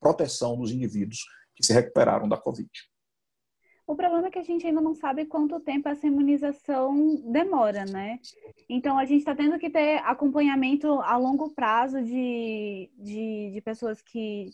proteção 0.00 0.56
dos 0.56 0.72
indivíduos 0.72 1.20
que 1.54 1.64
se 1.64 1.72
recuperaram 1.72 2.28
da 2.28 2.36
Covid. 2.36 2.68
O 3.86 3.94
problema 3.94 4.26
é 4.26 4.30
que 4.30 4.38
a 4.38 4.44
gente 4.44 4.66
ainda 4.66 4.80
não 4.80 4.94
sabe 4.94 5.26
quanto 5.26 5.60
tempo 5.60 5.88
essa 5.88 6.06
imunização 6.06 7.22
demora, 7.30 7.84
né? 7.84 8.18
Então, 8.68 8.98
a 8.98 9.04
gente 9.04 9.20
está 9.20 9.34
tendo 9.34 9.58
que 9.58 9.70
ter 9.70 9.98
acompanhamento 9.98 10.88
a 11.00 11.16
longo 11.16 11.50
prazo 11.50 12.02
de, 12.02 12.90
de, 12.96 13.50
de 13.52 13.60
pessoas 13.60 14.00
que 14.00 14.50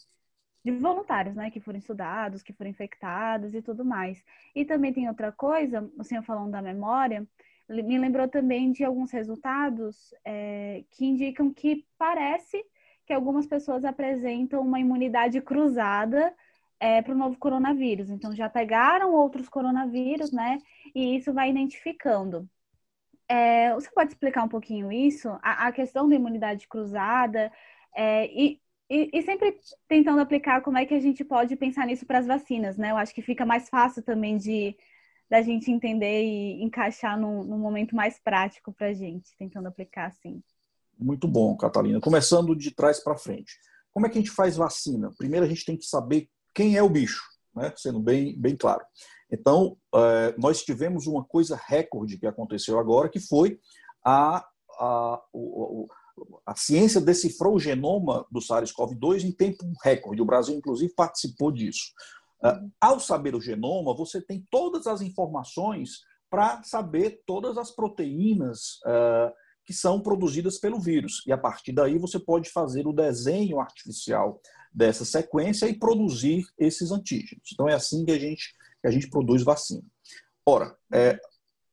de 0.66 0.72
voluntários, 0.72 1.36
né, 1.36 1.48
que 1.48 1.60
foram 1.60 1.78
estudados, 1.78 2.42
que 2.42 2.52
foram 2.52 2.70
infectados 2.70 3.54
e 3.54 3.62
tudo 3.62 3.84
mais. 3.84 4.22
E 4.54 4.64
também 4.64 4.92
tem 4.92 5.08
outra 5.08 5.30
coisa, 5.30 5.88
o 5.96 6.02
senhor 6.02 6.24
falando 6.24 6.50
da 6.50 6.60
memória, 6.60 7.26
me 7.68 7.98
lembrou 7.98 8.26
também 8.28 8.72
de 8.72 8.84
alguns 8.84 9.12
resultados 9.12 10.12
é, 10.24 10.84
que 10.90 11.06
indicam 11.06 11.52
que 11.52 11.86
parece 11.96 12.64
que 13.06 13.12
algumas 13.12 13.46
pessoas 13.46 13.84
apresentam 13.84 14.60
uma 14.60 14.80
imunidade 14.80 15.40
cruzada 15.40 16.34
é, 16.80 17.00
para 17.00 17.14
o 17.14 17.18
novo 17.18 17.38
coronavírus. 17.38 18.10
Então, 18.10 18.34
já 18.34 18.48
pegaram 18.48 19.14
outros 19.14 19.48
coronavírus, 19.48 20.32
né? 20.32 20.58
E 20.94 21.16
isso 21.16 21.32
vai 21.32 21.50
identificando. 21.50 22.48
É, 23.28 23.72
você 23.74 23.90
pode 23.92 24.10
explicar 24.12 24.42
um 24.42 24.48
pouquinho 24.48 24.90
isso? 24.90 25.28
A, 25.42 25.68
a 25.68 25.72
questão 25.72 26.08
da 26.08 26.16
imunidade 26.16 26.66
cruzada 26.68 27.52
é, 27.94 28.26
e 28.26 28.60
e, 28.88 29.10
e, 29.12 29.22
sempre 29.22 29.58
tentando 29.88 30.20
aplicar 30.20 30.60
como 30.60 30.78
é 30.78 30.86
que 30.86 30.94
a 30.94 31.00
gente 31.00 31.24
pode 31.24 31.56
pensar 31.56 31.86
nisso 31.86 32.06
para 32.06 32.18
as 32.18 32.26
vacinas, 32.26 32.76
né? 32.76 32.92
Eu 32.92 32.96
acho 32.96 33.14
que 33.14 33.22
fica 33.22 33.44
mais 33.44 33.68
fácil 33.68 34.02
também 34.02 34.36
de 34.36 34.76
da 35.28 35.42
gente 35.42 35.70
entender 35.70 36.22
e 36.22 36.62
encaixar 36.62 37.18
num, 37.18 37.42
num 37.42 37.58
momento 37.58 37.96
mais 37.96 38.18
prático 38.18 38.72
para 38.72 38.88
a 38.88 38.92
gente, 38.92 39.36
tentando 39.36 39.66
aplicar 39.66 40.06
assim. 40.06 40.40
Muito 40.98 41.26
bom, 41.26 41.56
Catalina. 41.56 42.00
Começando 42.00 42.54
de 42.54 42.70
trás 42.70 43.02
para 43.02 43.16
frente. 43.16 43.52
Como 43.92 44.06
é 44.06 44.08
que 44.08 44.18
a 44.18 44.20
gente 44.20 44.30
faz 44.30 44.56
vacina? 44.56 45.10
Primeiro 45.18 45.44
a 45.44 45.48
gente 45.48 45.64
tem 45.64 45.76
que 45.76 45.84
saber 45.84 46.28
quem 46.54 46.76
é 46.76 46.82
o 46.82 46.88
bicho, 46.88 47.22
né? 47.54 47.72
sendo 47.76 47.98
bem, 47.98 48.38
bem 48.38 48.56
claro. 48.56 48.84
Então, 49.30 49.76
é, 49.94 50.34
nós 50.38 50.62
tivemos 50.62 51.06
uma 51.06 51.24
coisa 51.24 51.60
recorde 51.66 52.18
que 52.18 52.26
aconteceu 52.26 52.78
agora, 52.78 53.08
que 53.08 53.18
foi 53.18 53.58
a, 54.04 54.46
a, 54.78 55.22
o, 55.32 55.88
a 56.44 56.54
ciência 56.54 57.00
decifrou 57.00 57.56
o 57.56 57.60
genoma 57.60 58.26
do 58.30 58.40
SARS-CoV-2 58.40 59.24
em 59.24 59.32
tempo 59.32 59.64
recorde. 59.82 60.22
O 60.22 60.26
Brasil, 60.26 60.54
inclusive, 60.54 60.92
participou 60.94 61.50
disso. 61.50 61.92
Uh, 62.42 62.70
ao 62.80 63.00
saber 63.00 63.34
o 63.34 63.40
genoma, 63.40 63.94
você 63.94 64.20
tem 64.20 64.46
todas 64.50 64.86
as 64.86 65.00
informações 65.00 66.00
para 66.30 66.62
saber 66.62 67.22
todas 67.26 67.56
as 67.56 67.70
proteínas 67.70 68.80
uh, 68.84 69.32
que 69.64 69.72
são 69.72 70.00
produzidas 70.00 70.58
pelo 70.58 70.78
vírus. 70.78 71.22
E 71.26 71.32
a 71.32 71.38
partir 71.38 71.72
daí 71.72 71.98
você 71.98 72.18
pode 72.18 72.50
fazer 72.50 72.86
o 72.86 72.92
desenho 72.92 73.60
artificial 73.60 74.40
dessa 74.72 75.04
sequência 75.04 75.66
e 75.66 75.78
produzir 75.78 76.44
esses 76.58 76.92
antígenos. 76.92 77.50
Então 77.52 77.68
é 77.68 77.74
assim 77.74 78.04
que 78.04 78.12
a 78.12 78.18
gente, 78.18 78.54
que 78.80 78.86
a 78.86 78.90
gente 78.90 79.08
produz 79.08 79.42
vacina. 79.42 79.82
Ora, 80.46 80.76
é, 80.92 81.18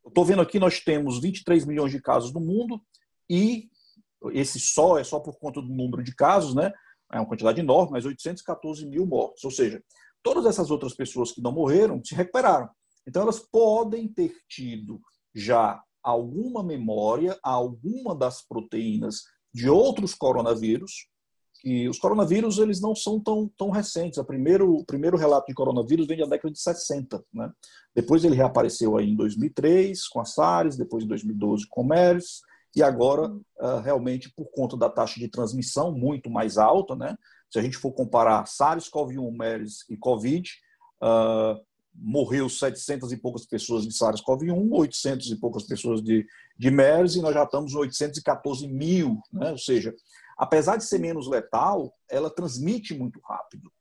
eu 0.04 0.10
estou 0.10 0.26
vendo 0.26 0.42
aqui, 0.42 0.60
nós 0.60 0.80
temos 0.80 1.20
23 1.20 1.66
milhões 1.66 1.92
de 1.92 2.02
casos 2.02 2.34
no 2.34 2.40
mundo 2.40 2.82
e 3.30 3.70
esse 4.32 4.60
só 4.60 4.98
é 4.98 5.04
só 5.04 5.20
por 5.20 5.38
conta 5.38 5.62
do 5.62 5.68
número 5.68 6.04
de 6.04 6.16
casos, 6.16 6.56
né? 6.56 6.72
É 7.12 7.18
uma 7.18 7.28
quantidade 7.28 7.60
enorme, 7.60 7.92
mas 7.92 8.06
814 8.06 8.86
mil 8.86 9.06
mortos. 9.06 9.44
Ou 9.44 9.52
seja, 9.52 9.84
todas 10.22 10.46
essas 10.46 10.72
outras 10.72 10.96
pessoas 10.96 11.32
que 11.32 11.42
não 11.42 11.52
morreram 11.52 12.04
se 12.04 12.16
recuperaram. 12.16 12.70
Então, 13.08 13.22
elas 13.22 13.40
podem 13.40 14.08
ter 14.08 14.34
tido 14.48 15.00
já 15.36 15.82
alguma 16.02 16.64
memória 16.64 17.38
alguma 17.44 18.16
das 18.16 18.42
proteínas 18.42 19.24
de 19.54 19.70
outros 19.70 20.14
coronavírus 20.14 21.08
que 21.64 21.88
os 21.88 21.98
coronavírus 21.98 22.58
eles 22.58 22.82
não 22.82 22.94
são 22.94 23.22
tão, 23.22 23.50
tão 23.58 23.70
recentes. 23.70 24.18
O 24.18 24.26
primeiro, 24.26 24.76
o 24.76 24.86
primeiro 24.86 25.16
relato 25.16 25.48
de 25.48 25.54
coronavírus 25.54 26.06
vem 26.06 26.18
da 26.18 26.26
década 26.26 26.52
de 26.52 26.60
60. 26.60 27.24
Né? 27.34 27.50
Depois 27.96 28.26
ele 28.26 28.36
reapareceu 28.36 28.98
aí 28.98 29.10
em 29.10 29.16
2003 29.16 30.06
com 30.10 30.20
a 30.20 30.26
SARS, 30.26 30.76
depois 30.76 31.06
em 31.06 31.08
2012 31.08 31.66
com 31.70 31.82
o 31.82 31.88
MERS, 31.88 32.42
e 32.76 32.82
agora, 32.82 33.28
uh, 33.28 33.80
realmente, 33.84 34.32
por 34.36 34.46
conta 34.52 34.76
da 34.76 34.90
taxa 34.90 35.20
de 35.20 35.28
transmissão 35.28 35.92
muito 35.92 36.30
mais 36.30 36.58
alta, 36.58 36.96
né? 36.96 37.16
se 37.54 37.60
a 37.60 37.62
gente 37.62 37.78
for 37.78 37.92
comparar 37.92 38.46
SARS-CoV-1, 38.46 39.32
MERS 39.38 39.86
e 39.88 39.96
COVID, 39.96 40.50
uh, 41.04 41.64
morreu 41.94 42.50
700 42.50 43.12
e 43.12 43.18
poucas 43.18 43.46
pessoas 43.46 43.84
de 43.84 43.94
SARS-CoV-1, 43.94 44.70
800 44.72 45.30
e 45.30 45.36
poucas 45.36 45.62
pessoas 45.62 46.02
de, 46.02 46.26
de 46.58 46.72
MERS, 46.72 47.16
e 47.16 47.22
nós 47.22 47.36
já 47.36 47.44
estamos 47.44 47.74
em 47.74 47.78
814 47.78 48.68
mil, 48.68 49.20
né? 49.32 49.52
ou 49.52 49.58
seja, 49.60 49.94
apesar 50.36 50.78
de 50.78 50.86
ser 50.86 50.98
menos 50.98 51.28
letal, 51.28 51.94
ela 52.10 52.32
transmite 52.32 52.98
muito 52.98 53.20
rápido. 53.24 53.72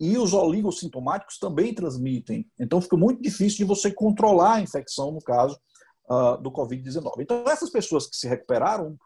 E 0.00 0.18
os 0.18 0.34
oligossintomáticos 0.34 1.38
também 1.38 1.72
transmitem. 1.72 2.50
Então 2.58 2.80
fica 2.80 2.96
muito 2.96 3.22
difícil 3.22 3.58
de 3.58 3.64
você 3.64 3.92
controlar 3.92 4.54
a 4.54 4.60
infecção 4.60 5.12
no 5.12 5.20
caso 5.20 5.56
uh, 6.10 6.40
do 6.40 6.50
Covid-19. 6.50 7.20
Então 7.20 7.44
essas 7.48 7.70
pessoas 7.70 8.06
que 8.06 8.16
se 8.16 8.28
recuperaram, 8.28 8.96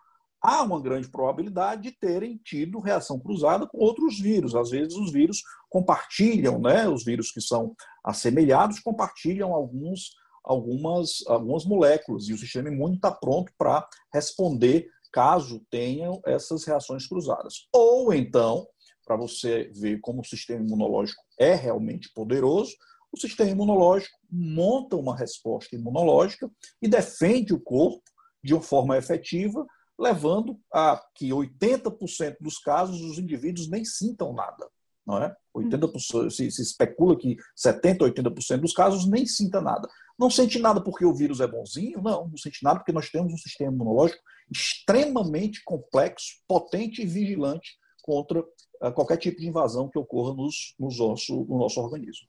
há 0.42 0.62
uma 0.62 0.80
grande 0.80 1.08
probabilidade 1.08 1.82
de 1.82 1.92
terem 1.92 2.36
tido 2.36 2.80
reação 2.80 3.18
cruzada 3.18 3.66
com 3.66 3.78
outros 3.78 4.18
vírus. 4.18 4.54
Às 4.54 4.70
vezes 4.70 4.94
os 4.94 5.12
vírus 5.12 5.42
compartilham, 5.68 6.60
né? 6.60 6.88
Os 6.88 7.04
vírus 7.04 7.30
que 7.30 7.40
são 7.40 7.74
assemelhados 8.04 8.80
compartilham 8.80 9.52
alguns, 9.52 10.12
algumas, 10.44 11.24
algumas 11.26 11.64
moléculas 11.64 12.28
e 12.28 12.32
o 12.32 12.38
sistema 12.38 12.68
imune 12.68 12.96
está 12.96 13.10
pronto 13.10 13.52
para 13.58 13.86
responder 14.12 14.88
caso 15.12 15.64
tenham 15.70 16.20
essas 16.24 16.64
reações 16.64 17.06
cruzadas. 17.06 17.66
Ou 17.72 18.12
então, 18.12 18.66
para 19.04 19.16
você 19.16 19.70
ver 19.74 20.00
como 20.00 20.20
o 20.20 20.24
sistema 20.24 20.64
imunológico 20.64 21.22
é 21.38 21.54
realmente 21.54 22.12
poderoso, 22.14 22.72
o 23.12 23.18
sistema 23.18 23.50
imunológico 23.50 24.16
monta 24.30 24.96
uma 24.96 25.16
resposta 25.16 25.74
imunológica 25.74 26.50
e 26.80 26.88
defende 26.88 27.54
o 27.54 27.60
corpo 27.60 28.02
de 28.42 28.54
uma 28.54 28.62
forma 28.62 28.96
efetiva, 28.96 29.66
levando 29.98 30.58
a 30.72 31.02
que 31.14 31.30
80% 31.30 32.36
dos 32.40 32.58
casos 32.58 33.00
os 33.00 33.18
indivíduos 33.18 33.68
nem 33.68 33.84
sintam 33.84 34.32
nada. 34.32 34.68
Não 35.06 35.22
é? 35.22 35.34
80%, 35.56 36.30
se, 36.30 36.50
se 36.50 36.62
especula 36.62 37.16
que 37.16 37.36
70%, 37.56 37.98
80% 37.98 38.58
dos 38.58 38.74
casos 38.74 39.08
nem 39.08 39.24
sinta 39.24 39.60
nada. 39.60 39.88
Não 40.18 40.30
sente 40.30 40.58
nada 40.58 40.82
porque 40.82 41.04
o 41.04 41.14
vírus 41.14 41.40
é 41.40 41.46
bonzinho? 41.46 42.02
Não, 42.02 42.28
não 42.28 42.36
sente 42.36 42.62
nada 42.62 42.78
porque 42.78 42.92
nós 42.92 43.08
temos 43.08 43.32
um 43.32 43.38
sistema 43.38 43.72
imunológico 43.72 44.22
extremamente 44.50 45.62
complexo, 45.64 46.42
potente 46.46 47.02
e 47.02 47.06
vigilante 47.06 47.78
contra 48.02 48.40
uh, 48.40 48.92
qualquer 48.94 49.16
tipo 49.16 49.40
de 49.40 49.48
invasão 49.48 49.88
que 49.88 49.98
ocorra 49.98 50.34
nos, 50.34 50.74
nos 50.78 51.00
osso, 51.00 51.44
no 51.48 51.58
nosso 51.58 51.80
organismo. 51.80 52.28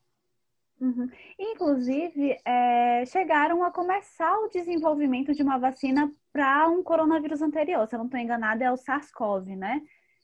Uhum. 0.79 1.09
Inclusive, 1.37 2.37
é, 2.45 3.03
chegaram 3.05 3.63
a 3.63 3.71
começar 3.71 4.33
o 4.39 4.49
desenvolvimento 4.49 5.33
de 5.33 5.43
uma 5.43 5.57
vacina 5.57 6.11
para 6.31 6.69
um 6.69 6.81
coronavírus 6.81 7.41
anterior. 7.41 7.85
Se 7.87 7.95
eu 7.95 7.99
não 7.99 8.05
estou 8.05 8.19
enganada, 8.19 8.63
é 8.63 8.71
o 8.71 8.77
SARS-CoV, 8.77 9.55
né? 9.57 9.81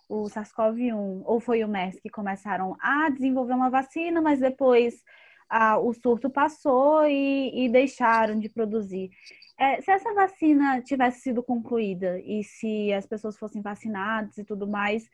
O 0.08 0.24
SARS-CoV-1, 0.30 1.24
ou 1.26 1.40
foi 1.40 1.64
o 1.64 1.68
MERS 1.68 2.00
que 2.00 2.10
começaram 2.10 2.76
a 2.80 3.10
desenvolver 3.10 3.54
uma 3.54 3.70
vacina, 3.70 4.22
mas 4.22 4.40
depois 4.40 5.04
o 5.82 5.94
surto 5.94 6.30
passou 6.30 7.06
e, 7.06 7.66
e 7.66 7.70
deixaram 7.70 8.40
de 8.40 8.50
produzir. 8.50 9.10
É, 9.58 9.82
se 9.82 9.92
essa 9.92 10.14
vacina 10.14 10.82
tivesse 10.82 11.22
sido 11.22 11.42
concluída 11.42 12.20
e 12.20 12.44
se 12.44 12.92
as 12.94 13.06
pessoas 13.06 13.38
fossem 13.38 13.62
vacinadas 13.62 14.38
e 14.38 14.44
tudo 14.44 14.68
mais, 14.68 15.08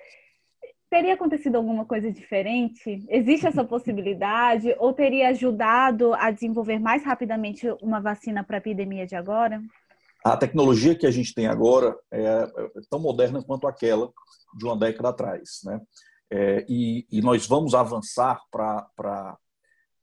teria 0.92 1.14
acontecido 1.14 1.56
alguma 1.56 1.86
coisa 1.86 2.12
diferente? 2.12 3.02
Existe 3.08 3.48
essa 3.48 3.64
possibilidade? 3.64 4.76
Ou 4.78 4.92
teria 4.92 5.30
ajudado 5.30 6.14
a 6.14 6.30
desenvolver 6.30 6.80
mais 6.80 7.02
rapidamente 7.06 7.66
uma 7.82 8.02
vacina 8.02 8.44
para 8.44 8.58
a 8.58 8.60
epidemia 8.60 9.08
de 9.08 9.16
agora? 9.16 9.64
A 10.24 10.36
tecnologia 10.36 10.94
que 10.94 11.08
a 11.08 11.12
gente 11.12 11.34
tem 11.34 11.48
agora 11.48 11.98
é, 12.12 12.22
é 12.76 12.82
tão 12.90 13.00
moderna 13.00 13.42
quanto 13.42 13.68
aquela 13.68 14.12
de 14.54 14.66
uma 14.66 14.78
década 14.78 15.10
atrás. 15.10 15.62
Né? 15.64 15.80
É, 16.30 16.66
e, 16.68 17.08
e, 17.10 17.22
nós 17.22 17.48
vamos 17.48 17.74
avançar 17.74 18.42
para 18.52 19.38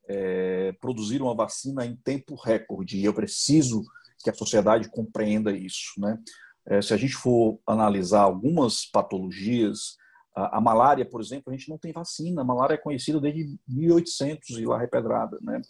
é, 0.08 0.72
produzir 0.80 1.20
uma 1.20 1.34
vacina 1.34 1.84
em 1.84 1.96
tempo 1.96 2.34
recorde. 2.34 2.96
E 2.96 3.04
eu 3.04 3.12
preciso 3.12 3.82
que 4.24 4.30
a 4.30 4.34
sociedade 4.34 4.88
compreenda 4.88 5.52
isso. 5.52 6.00
Né? 6.00 6.18
É, 6.64 6.80
se 6.80 6.94
a 6.94 6.96
gente 6.96 7.14
for 7.14 7.60
analisar 7.66 8.22
algumas 8.22 8.86
patologias, 8.86 9.98
a, 10.38 10.58
a, 10.58 10.60
malária, 10.60 11.04
por 11.04 11.20
exemplo, 11.20 11.52
a 11.52 11.56
gente 11.56 11.68
não 11.68 11.78
tem 11.78 11.92
vacina. 11.92 12.42
A 12.42 12.44
malária 12.44 12.74
é 12.74 12.78
conhecida 12.78 13.20
desde 13.20 13.58
1800 13.66 14.50
e 14.50 14.64
lá 14.64 14.78
repedrada. 14.78 15.38
Né? 15.42 15.60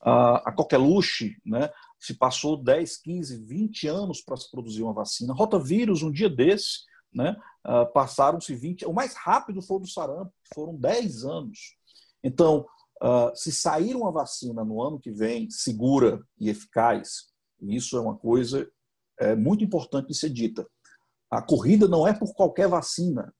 A, 0.00 0.48
a 0.48 0.52
coqueluche, 0.52 1.36
né? 1.44 1.68
se 2.00 2.14
passou 2.14 2.56
10, 2.56 2.96
15, 2.98 3.44
20 3.44 3.88
anos 3.88 4.20
para 4.22 4.36
se 4.36 4.50
produzir 4.50 4.82
uma 4.82 4.94
vacina. 4.94 5.34
Rotavírus, 5.34 6.02
um 6.02 6.10
dia 6.10 6.30
desse, 6.30 6.84
né? 7.12 7.36
Uh, 7.66 7.90
passaram-se 7.92 8.54
20. 8.54 8.86
O 8.86 8.92
mais 8.92 9.14
rápido 9.14 9.62
foi 9.62 9.76
o 9.76 9.80
do 9.80 9.88
sarampo, 9.88 10.32
foram 10.54 10.74
10 10.74 11.24
anos. 11.24 11.76
Então, 12.22 12.66
uh, 13.02 13.30
se 13.34 13.52
sair 13.52 13.94
uma 13.94 14.10
vacina 14.10 14.64
no 14.64 14.82
ano 14.82 14.98
que 14.98 15.10
vem, 15.10 15.48
segura 15.50 16.20
e 16.38 16.50
eficaz, 16.50 17.26
isso 17.60 17.96
é 17.96 18.00
uma 18.00 18.16
coisa 18.16 18.68
é, 19.18 19.34
muito 19.34 19.64
importante 19.64 20.08
de 20.08 20.14
ser 20.14 20.30
dita. 20.30 20.66
A 21.30 21.40
corrida 21.40 21.88
não 21.88 22.06
é 22.06 22.12
por 22.12 22.34
qualquer 22.34 22.68
vacina. 22.68 23.32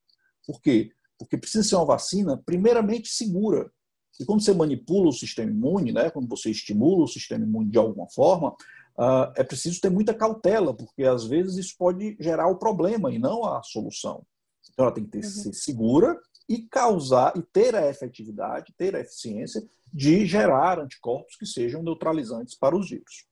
Por 0.47 0.61
quê? 0.61 0.91
Porque 1.19 1.37
precisa 1.37 1.67
ser 1.67 1.77
uma 1.77 1.85
vacina, 1.85 2.37
primeiramente, 2.45 3.09
segura. 3.09 3.71
E 4.19 4.25
quando 4.25 4.43
você 4.43 4.53
manipula 4.53 5.09
o 5.09 5.13
sistema 5.13 5.51
imune, 5.51 5.93
né, 5.93 6.11
quando 6.11 6.29
você 6.29 6.51
estimula 6.51 7.05
o 7.05 7.09
sistema 7.09 7.45
imune 7.45 7.71
de 7.71 7.79
alguma 7.79 8.09
forma, 8.09 8.51
uh, 8.51 9.33
é 9.37 9.43
preciso 9.43 9.81
ter 9.81 9.91
muita 9.91 10.15
cautela, 10.15 10.75
porque 10.75 11.05
às 11.05 11.25
vezes 11.25 11.57
isso 11.57 11.75
pode 11.77 12.17
gerar 12.21 12.49
o 12.49 12.57
problema 12.57 13.13
e 13.13 13.19
não 13.19 13.45
a 13.45 13.63
solução. 13.63 14.25
Então 14.73 14.87
ela 14.87 14.95
tem 14.95 15.05
que 15.05 15.11
ter, 15.11 15.25
uhum. 15.25 15.31
ser 15.31 15.53
segura 15.53 16.21
e 16.49 16.63
causar 16.63 17.37
e 17.37 17.43
ter 17.43 17.75
a 17.75 17.89
efetividade, 17.89 18.75
ter 18.77 18.95
a 18.95 19.01
eficiência 19.01 19.65
de 19.93 20.27
gerar 20.27 20.79
anticorpos 20.79 21.37
que 21.37 21.47
sejam 21.47 21.83
neutralizantes 21.83 22.55
para 22.55 22.77
os 22.77 22.91
vírus. 22.91 23.27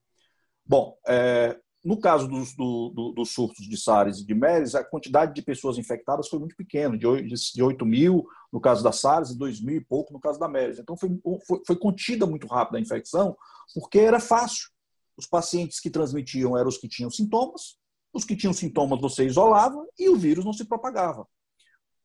Bom, 0.64 0.96
é, 1.06 1.58
no 1.84 1.98
caso 1.98 2.28
dos, 2.28 2.54
do, 2.54 3.24
surtos 3.24 3.66
de 3.68 3.76
SARS 3.76 4.20
e 4.20 4.24
de 4.24 4.34
MERS, 4.34 4.76
a 4.76 4.84
quantidade 4.84 5.34
de 5.34 5.42
pessoas 5.42 5.78
infectadas 5.78 6.28
foi 6.28 6.38
muito 6.38 6.54
pequena, 6.54 6.96
de 6.96 7.06
8, 7.06 7.26
de 7.26 7.62
8 7.62 7.84
mil 7.84 8.24
no 8.52 8.60
caso 8.60 8.84
da 8.84 8.92
SARS 8.92 9.30
e 9.30 9.38
2 9.38 9.60
mil 9.60 9.76
e 9.76 9.84
pouco 9.84 10.12
no 10.12 10.20
caso 10.20 10.38
da 10.38 10.46
MERS. 10.46 10.78
Então 10.78 10.96
foi, 10.96 11.10
foi, 11.44 11.62
foi 11.66 11.76
contida 11.76 12.24
muito 12.24 12.46
rápido 12.46 12.76
a 12.76 12.80
infecção, 12.80 13.36
porque 13.74 13.98
era 13.98 14.20
fácil. 14.20 14.70
Os 15.16 15.26
pacientes 15.26 15.80
que 15.80 15.90
transmitiam 15.90 16.56
eram 16.56 16.68
os 16.68 16.78
que 16.78 16.88
tinham 16.88 17.10
sintomas, 17.10 17.76
os 18.12 18.24
que 18.24 18.36
tinham 18.36 18.52
sintomas 18.52 19.00
você 19.00 19.24
isolava 19.24 19.84
e 19.98 20.08
o 20.08 20.16
vírus 20.16 20.44
não 20.44 20.52
se 20.52 20.64
propagava. 20.64 21.26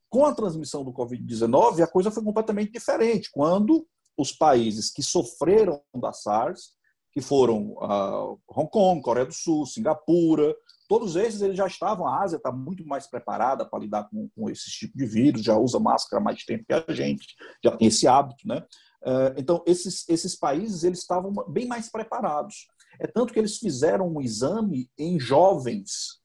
Com 0.09 0.25
a 0.25 0.33
transmissão 0.33 0.83
do 0.83 0.93
Covid-19, 0.93 1.83
a 1.83 1.87
coisa 1.87 2.09
foi 2.09 2.23
completamente 2.23 2.71
diferente. 2.71 3.29
Quando 3.31 3.85
os 4.17 4.31
países 4.31 4.89
que 4.89 5.03
sofreram 5.03 5.81
da 5.95 6.11
SARS 6.11 6.76
que 7.17 7.21
foram 7.21 7.71
uh, 7.71 8.39
Hong 8.47 8.69
Kong, 8.69 9.01
Coreia 9.01 9.25
do 9.25 9.33
Sul, 9.33 9.65
Singapura, 9.65 10.55
todos 10.87 11.15
esses 11.15 11.41
eles 11.41 11.57
já 11.57 11.65
estavam, 11.65 12.05
a 12.05 12.21
Ásia 12.21 12.37
está 12.37 12.51
muito 12.51 12.85
mais 12.85 13.07
preparada 13.07 13.65
para 13.65 13.79
lidar 13.79 14.07
com, 14.07 14.29
com 14.35 14.47
esse 14.51 14.69
tipo 14.69 14.95
de 14.95 15.07
vírus, 15.07 15.41
já 15.41 15.57
usa 15.57 15.79
máscara 15.79 16.21
há 16.21 16.23
mais 16.23 16.45
tempo 16.45 16.63
que 16.63 16.73
a 16.73 16.85
gente, 16.93 17.25
já 17.63 17.75
tem 17.75 17.87
esse 17.87 18.07
hábito, 18.07 18.47
né? 18.47 18.63
Uh, 19.01 19.33
então, 19.35 19.63
esses, 19.65 20.07
esses 20.07 20.35
países 20.35 20.83
eles 20.83 20.99
estavam 20.99 21.33
bem 21.47 21.65
mais 21.65 21.89
preparados. 21.89 22.67
É 22.99 23.07
tanto 23.07 23.33
que 23.33 23.39
eles 23.39 23.57
fizeram 23.57 24.07
um 24.07 24.21
exame 24.21 24.87
em 24.95 25.19
jovens, 25.19 26.21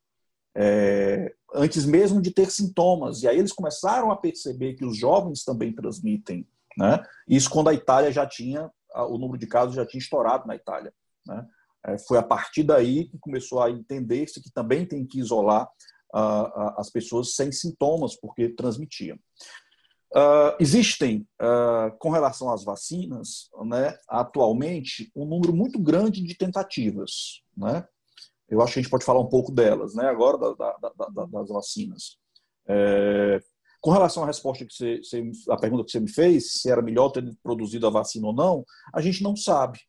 é, 0.55 1.33
antes 1.55 1.87
mesmo 1.87 2.21
de 2.21 2.33
ter 2.33 2.51
sintomas. 2.51 3.23
E 3.23 3.29
aí 3.29 3.39
eles 3.39 3.53
começaram 3.53 4.11
a 4.11 4.17
perceber 4.17 4.75
que 4.75 4.85
os 4.85 4.99
jovens 4.99 5.43
também 5.43 5.73
transmitem. 5.73 6.47
Né? 6.77 7.03
Isso 7.27 7.49
quando 7.49 7.69
a 7.69 7.75
Itália 7.75 8.13
já 8.13 8.27
tinha 8.27 8.71
o 8.95 9.19
número 9.19 9.39
de 9.39 9.47
casos 9.47 9.75
já 9.75 9.87
tinha 9.87 10.01
estourado 10.01 10.47
na 10.47 10.57
Itália. 10.57 10.93
Né? 11.27 11.47
É, 11.87 11.99
foi 11.99 12.19
a 12.19 12.23
partir 12.23 12.63
daí 12.63 13.09
que 13.09 13.19
começou 13.19 13.63
a 13.63 13.71
entender-se 13.71 14.43
que 14.43 14.51
também 14.53 14.87
tem 14.87 15.07
que 15.07 15.19
isolar 15.19 15.69
as 16.77 16.91
pessoas 16.91 17.35
sem 17.35 17.51
sintomas, 17.51 18.15
porque 18.15 18.51
transmitiam. 18.51 19.19
Uh, 20.15 20.53
existem, 20.61 21.27
uh, 21.41 21.97
com 21.99 22.11
relação 22.11 22.53
às 22.53 22.63
vacinas, 22.63 23.49
né, 23.65 23.97
atualmente, 24.07 25.11
um 25.17 25.25
número 25.25 25.55
muito 25.55 25.79
grande 25.79 26.23
de 26.23 26.35
tentativas. 26.35 27.43
Né? 27.57 27.83
Eu 28.47 28.61
acho 28.61 28.75
que 28.75 28.81
a 28.81 28.83
gente 28.83 28.91
pode 28.91 29.07
falar 29.07 29.21
um 29.21 29.29
pouco 29.29 29.51
delas, 29.51 29.95
né, 29.95 30.07
agora, 30.07 30.37
da, 30.37 30.53
da, 30.53 31.09
da, 31.09 31.25
das 31.25 31.49
vacinas. 31.49 32.19
É, 32.69 33.41
com 33.83 33.91
relação 33.91 34.23
à 34.23 34.27
resposta 34.27 34.65
que 34.65 34.73
você, 34.73 34.99
você, 34.99 35.23
pergunta 35.61 35.85
que 35.85 35.91
você 35.91 35.99
me 35.99 36.09
fez, 36.09 36.53
se 36.53 36.71
era 36.71 36.81
melhor 36.81 37.11
ter 37.11 37.29
produzido 37.43 37.85
a 37.89 37.91
vacina 37.91 38.29
ou 38.29 38.33
não, 38.33 38.65
a 38.95 39.01
gente 39.01 39.25
não 39.25 39.35
sabe, 39.35 39.81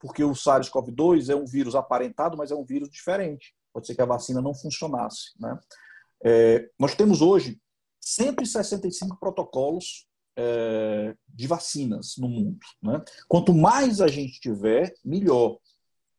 porque 0.00 0.24
o 0.24 0.32
SARS-CoV-2 0.32 1.30
é 1.30 1.36
um 1.36 1.46
vírus 1.46 1.76
aparentado, 1.76 2.36
mas 2.36 2.50
é 2.50 2.54
um 2.56 2.64
vírus 2.64 2.90
diferente. 2.90 3.54
Pode 3.72 3.86
ser 3.86 3.94
que 3.94 4.02
a 4.02 4.06
vacina 4.06 4.42
não 4.42 4.52
funcionasse. 4.52 5.30
Né? 5.38 5.56
É, 6.24 6.68
nós 6.76 6.96
temos 6.96 7.22
hoje 7.22 7.60
165 8.00 9.16
protocolos 9.20 10.08
é, 10.36 11.14
de 11.28 11.46
vacinas 11.46 12.16
no 12.18 12.28
mundo. 12.28 12.58
Né? 12.82 13.00
Quanto 13.28 13.54
mais 13.54 14.00
a 14.00 14.08
gente 14.08 14.40
tiver, 14.40 14.92
melhor. 15.04 15.58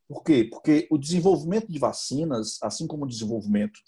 Por 0.08 0.24
quê? 0.24 0.48
Porque 0.50 0.88
o 0.90 0.96
desenvolvimento 0.96 1.70
de 1.70 1.78
vacinas, 1.78 2.58
assim 2.62 2.86
como 2.86 3.04
o 3.04 3.08
desenvolvimento 3.08 3.78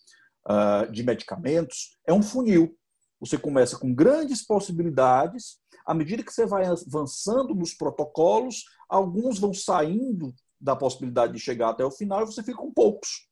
uh, 0.47 0.91
de 0.93 1.03
medicamentos, 1.03 1.97
é 2.07 2.13
um 2.13 2.23
funil. 2.23 2.79
Você 3.23 3.39
começa 3.39 3.79
com 3.79 3.95
grandes 3.95 4.45
possibilidades, 4.45 5.59
à 5.87 5.95
medida 5.95 6.25
que 6.25 6.33
você 6.33 6.45
vai 6.45 6.67
avançando 6.67 7.55
nos 7.55 7.73
protocolos, 7.73 8.65
alguns 8.89 9.39
vão 9.39 9.55
saindo 9.55 10.35
da 10.61 10.75
possibilidade 10.75 11.33
de 11.33 11.39
chegar 11.39 11.71
até 11.71 11.85
o 11.85 11.91
final 11.91 12.23
e 12.23 12.27
você 12.27 12.43
fica 12.43 12.59
com 12.59 12.73
poucos. 12.73 13.29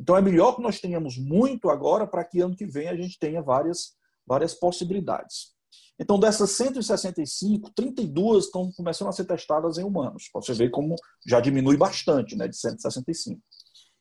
Então 0.00 0.16
é 0.16 0.20
melhor 0.20 0.56
que 0.56 0.62
nós 0.62 0.80
tenhamos 0.80 1.16
muito 1.16 1.70
agora 1.70 2.04
para 2.04 2.24
que 2.24 2.40
ano 2.40 2.56
que 2.56 2.66
vem 2.66 2.88
a 2.88 2.96
gente 2.96 3.16
tenha 3.16 3.40
várias, 3.40 3.92
várias 4.26 4.54
possibilidades. 4.54 5.56
Então, 6.00 6.18
dessas 6.18 6.50
165, 6.52 7.70
32 7.74 8.46
estão 8.46 8.72
começando 8.72 9.08
a 9.08 9.12
ser 9.12 9.24
testadas 9.24 9.78
em 9.78 9.84
humanos. 9.84 10.30
Você 10.34 10.52
vê 10.52 10.68
como 10.68 10.96
já 11.26 11.40
diminui 11.40 11.76
bastante, 11.76 12.36
né, 12.36 12.48
de 12.48 12.56
165. 12.56 13.40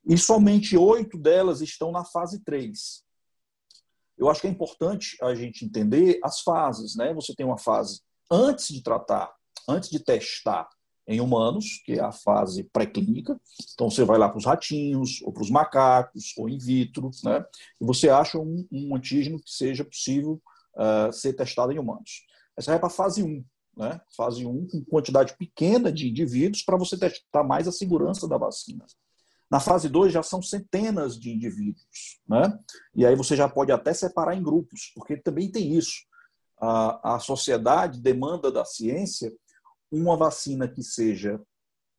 E 0.08 0.18
somente 0.18 0.78
oito 0.78 1.18
delas 1.18 1.62
estão 1.62 1.92
na 1.92 2.06
fase 2.06 2.44
3. 2.44 3.04
Eu 4.18 4.30
acho 4.30 4.42
que 4.42 4.48
é 4.48 4.50
importante 4.50 5.18
a 5.22 5.34
gente 5.36 5.64
entender 5.64 6.20
as 6.24 6.42
fases. 6.42 6.96
Né? 6.96 7.14
Você 7.14 7.34
tem 7.36 7.46
uma 7.46 7.58
fase 7.58 8.02
antes 8.30 8.68
de 8.70 8.82
tratar, 8.82 9.32
antes 9.68 9.90
de 9.90 10.00
testar 10.00 10.68
em 11.08 11.22
humanos, 11.22 11.82
que 11.86 11.94
é 11.94 12.02
a 12.02 12.12
fase 12.12 12.66
pré-clínica. 12.66 13.40
Então, 13.74 13.90
você 13.90 14.04
vai 14.04 14.18
lá 14.18 14.28
para 14.28 14.38
os 14.38 14.46
ratinhos, 14.46 15.22
ou 15.24 15.32
para 15.32 15.42
os 15.42 15.50
macacos, 15.50 16.34
ou 16.38 16.50
in 16.50 16.58
vitro, 16.58 17.10
né? 17.24 17.46
e 17.80 17.86
você 17.86 18.10
acha 18.10 18.38
um, 18.38 18.68
um 18.70 18.96
antígeno 18.96 19.40
que 19.40 19.50
seja 19.50 19.86
possível 19.86 20.42
uh, 20.76 21.12
ser 21.14 21.34
testado 21.34 21.72
em 21.72 21.80
humanos. 21.80 22.26
Essa 22.58 22.72
vai 22.72 22.80
para 22.80 22.88
a 22.88 22.92
fase 22.92 23.24
1, 23.24 23.46
né? 23.78 24.02
fase 24.18 24.46
1 24.46 24.68
com 24.68 24.84
quantidade 24.84 25.38
pequena 25.38 25.92
de 25.92 26.10
indivíduos 26.10 26.64
para 26.64 26.78
você 26.78 26.98
testar 26.98 27.44
mais 27.44 27.68
a 27.70 27.72
segurança 27.72 28.28
da 28.28 28.38
vacina. 28.38 28.86
Na 29.50 29.60
fase 29.60 29.88
2 29.88 30.12
já 30.12 30.22
são 30.22 30.42
centenas 30.42 31.18
de 31.18 31.32
indivíduos, 31.32 32.20
né? 32.28 32.58
E 32.94 33.06
aí 33.06 33.16
você 33.16 33.36
já 33.36 33.48
pode 33.48 33.72
até 33.72 33.94
separar 33.94 34.36
em 34.36 34.44
grupos, 34.44 34.92
porque 34.94 35.16
também 35.16 35.50
tem 35.50 35.74
isso. 35.74 36.06
A, 36.60 37.16
a 37.16 37.20
sociedade 37.20 38.02
demanda 38.02 38.52
da 38.52 38.66
ciência 38.66 39.32
uma 39.92 40.18
vacina 40.18 40.68
que 40.68 40.84
seja 40.84 41.40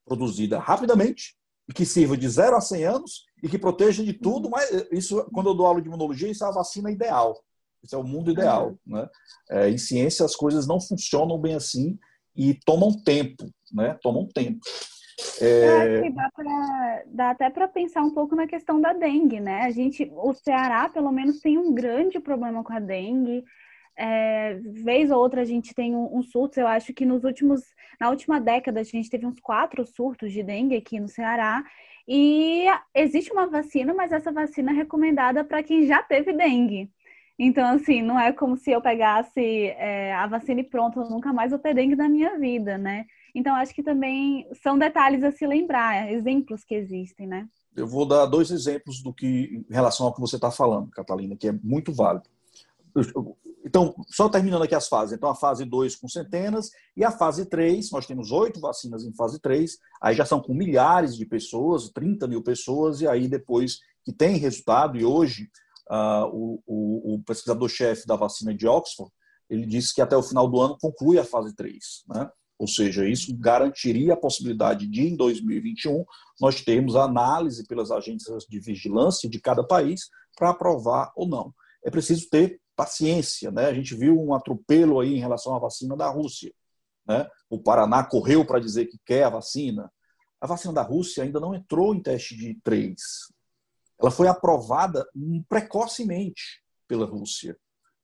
produzida 0.05 0.59
rapidamente 0.59 1.37
e 1.69 1.73
que 1.73 1.85
sirva 1.85 2.17
de 2.17 2.29
0 2.29 2.57
a 2.57 2.61
100 2.61 2.85
anos 2.85 3.25
e 3.43 3.49
que 3.49 3.59
proteja 3.59 4.05
de 4.05 4.13
tudo, 4.13 4.51
mas 4.51 4.69
isso, 4.91 5.25
quando 5.33 5.51
eu 5.51 5.55
dou 5.55 5.67
aula 5.67 5.81
de 5.81 5.89
imunologia, 5.89 6.31
isso 6.31 6.45
é 6.45 6.49
a 6.49 6.53
vacina 6.53 6.91
ideal. 6.91 7.39
Isso 7.83 7.95
é 7.95 7.99
o 7.99 8.05
mundo 8.05 8.31
ideal. 8.31 8.71
Uhum. 8.87 8.97
Né? 8.97 9.09
É, 9.51 9.71
em 9.71 9.79
ciência, 9.79 10.25
as 10.25 10.35
coisas 10.35 10.67
não 10.67 10.81
funcionam 10.81 11.39
bem 11.39 11.55
assim 11.55 11.99
e 12.35 12.55
tomam 12.65 12.93
tempo. 12.93 13.49
Né? 13.73 13.97
Tomam 14.03 14.27
tempo. 14.27 14.61
É... 15.41 16.11
dá, 16.11 16.31
pra, 16.35 17.03
dá 17.07 17.31
até 17.31 17.51
para 17.51 17.67
pensar 17.69 18.03
um 18.03 18.13
pouco 18.13 18.37
na 18.37 18.47
questão 18.47 18.81
da 18.81 18.93
dengue, 18.93 19.41
né? 19.41 19.63
A 19.63 19.71
gente, 19.71 20.11
o 20.15 20.33
Ceará, 20.33 20.89
pelo 20.89 21.11
menos, 21.11 21.41
tem 21.41 21.59
um 21.59 21.75
grande 21.75 22.21
problema 22.21 22.63
com 22.63 22.73
a 22.73 22.81
dengue. 22.81 23.45
É, 23.97 24.55
vez 24.85 25.11
ou 25.11 25.19
outra 25.19 25.41
a 25.41 25.45
gente 25.45 25.75
tem 25.75 25.95
um, 25.95 26.17
um 26.17 26.23
surto. 26.23 26.61
Eu 26.61 26.69
acho 26.69 26.95
que 26.95 27.05
nos 27.05 27.25
últimos, 27.25 27.63
na 28.01 28.11
última 28.11 28.41
década 28.41 28.81
a 28.81 28.85
gente 28.85 29.11
teve 29.11 29.27
uns 29.27 29.41
quatro 29.41 29.85
surtos 29.85 30.33
de 30.33 30.43
dengue 30.43 30.77
aqui 30.77 31.01
no 31.01 31.09
Ceará. 31.09 31.65
E 32.07 32.67
existe 32.95 33.33
uma 33.33 33.49
vacina, 33.49 33.93
mas 33.93 34.13
essa 34.13 34.33
vacina 34.33 34.71
é 34.71 34.75
recomendada 34.75 35.45
para 35.45 35.63
quem 35.63 35.85
já 35.87 36.03
teve 36.03 36.33
dengue. 36.33 36.91
Então, 37.39 37.69
assim, 37.75 38.03
não 38.03 38.19
é 38.19 38.33
como 38.33 38.57
se 38.57 38.71
eu 38.71 38.81
pegasse 38.81 39.41
é, 39.77 40.13
a 40.15 40.27
vacina 40.27 40.61
e 40.61 40.65
pronto, 40.65 41.01
eu 41.01 41.09
nunca 41.11 41.33
mais 41.33 41.51
vou 41.51 41.59
ter 41.59 41.75
dengue 41.75 41.95
na 41.95 42.09
minha 42.09 42.39
vida, 42.39 42.79
né? 42.79 43.07
Então, 43.39 43.55
acho 43.55 43.73
que 43.73 43.85
também 43.85 44.49
são 44.65 44.77
detalhes 44.77 45.23
a 45.23 45.31
se 45.31 45.47
lembrar, 45.47 46.11
exemplos 46.11 46.65
que 46.65 46.75
existem, 46.75 47.25
né? 47.25 47.49
Eu 47.77 47.87
vou 47.87 48.05
dar 48.05 48.27
dois 48.27 48.51
exemplos 48.51 49.01
do 49.01 49.15
que, 49.15 49.65
em 49.71 49.73
relação 49.73 50.07
ao 50.07 50.13
que 50.13 50.21
você 50.21 50.35
está 50.35 50.51
falando, 50.51 50.91
Catalina, 50.91 51.37
que 51.37 51.47
é 51.47 51.53
muito 51.53 51.93
válido. 51.93 52.29
Então, 53.65 53.95
só 54.09 54.29
terminando 54.29 54.63
aqui 54.63 54.75
as 54.75 54.89
fases. 54.89 55.15
Então, 55.15 55.31
a 55.31 55.37
fase 55.37 55.65
2 55.65 55.95
com 55.95 56.09
centenas 56.09 56.73
e 56.97 57.05
a 57.05 57.13
fase 57.13 57.47
3, 57.47 57.93
nós 57.93 58.07
temos 58.07 58.33
oito 58.33 58.59
vacinas 58.59 59.05
em 59.05 59.13
fase 59.13 59.39
3, 59.39 59.79
aí 60.03 60.17
já 60.17 60.25
são 60.25 60.41
com 60.41 60.53
milhares 60.53 61.17
de 61.17 61.25
pessoas, 61.25 61.91
30 61.91 62.27
mil 62.27 62.43
pessoas, 62.43 63.01
e 63.01 63.07
aí 63.07 63.29
depois 63.29 63.79
que 64.05 64.13
tem 64.13 64.37
resultado, 64.37 64.99
e 64.99 65.05
hoje 65.05 65.49
uh, 65.89 66.27
o, 66.33 66.63
o, 66.67 67.15
o 67.15 67.23
pesquisador-chefe 67.23 68.05
da 68.05 68.17
vacina 68.17 68.53
de 68.53 68.67
Oxford, 68.67 69.13
ele 69.49 69.65
disse 69.65 69.95
que 69.95 70.03
até 70.03 70.17
o 70.17 70.23
final 70.23 70.49
do 70.49 70.61
ano 70.61 70.77
conclui 70.81 71.21
a 71.21 71.25
fase 71.25 71.55
3. 71.55 72.05
Né? 72.09 72.29
Ou 72.59 72.67
seja, 72.67 73.09
isso 73.09 73.37
garantiria 73.37 74.15
a 74.15 74.17
possibilidade 74.17 74.87
de, 74.87 75.09
em 75.09 75.17
2021, 75.17 76.05
nós 76.41 76.61
termos 76.61 76.97
análise 76.97 77.67
pelas 77.67 77.91
agências 77.91 78.45
de 78.45 78.59
vigilância 78.59 79.29
de 79.29 79.41
cada 79.41 79.65
país 79.65 80.09
para 80.37 80.51
aprovar 80.51 81.13
ou 81.15 81.29
não. 81.29 81.55
É 81.85 81.91
preciso 81.91 82.29
ter 82.29 82.61
paciência. 82.75 83.51
Né? 83.51 83.67
A 83.67 83.75
gente 83.75 83.95
viu 83.95 84.21
um 84.21 84.35
atropelo 84.35 85.01
aí 85.01 85.15
em 85.15 85.21
relação 85.21 85.55
à 85.55 85.59
vacina 85.59 85.97
da 85.97 86.09
Rússia. 86.09 86.53
Né? 87.07 87.29
O 87.49 87.61
Paraná 87.61 88.03
correu 88.03 88.45
para 88.45 88.61
dizer 88.61 88.87
que 88.87 88.99
quer 89.05 89.25
a 89.25 89.31
vacina. 89.31 89.91
A 90.41 90.47
vacina 90.47 90.73
da 90.73 90.83
Rússia 90.83 91.23
ainda 91.23 91.39
não 91.39 91.55
entrou 91.55 91.95
em 91.95 92.03
teste 92.03 92.37
de 92.37 92.55
três 92.63 93.01
ela 94.01 94.11
foi 94.11 94.29
aprovada 94.29 95.07
precocemente 95.49 96.63
pela 96.87 97.05
Rússia. 97.05 97.57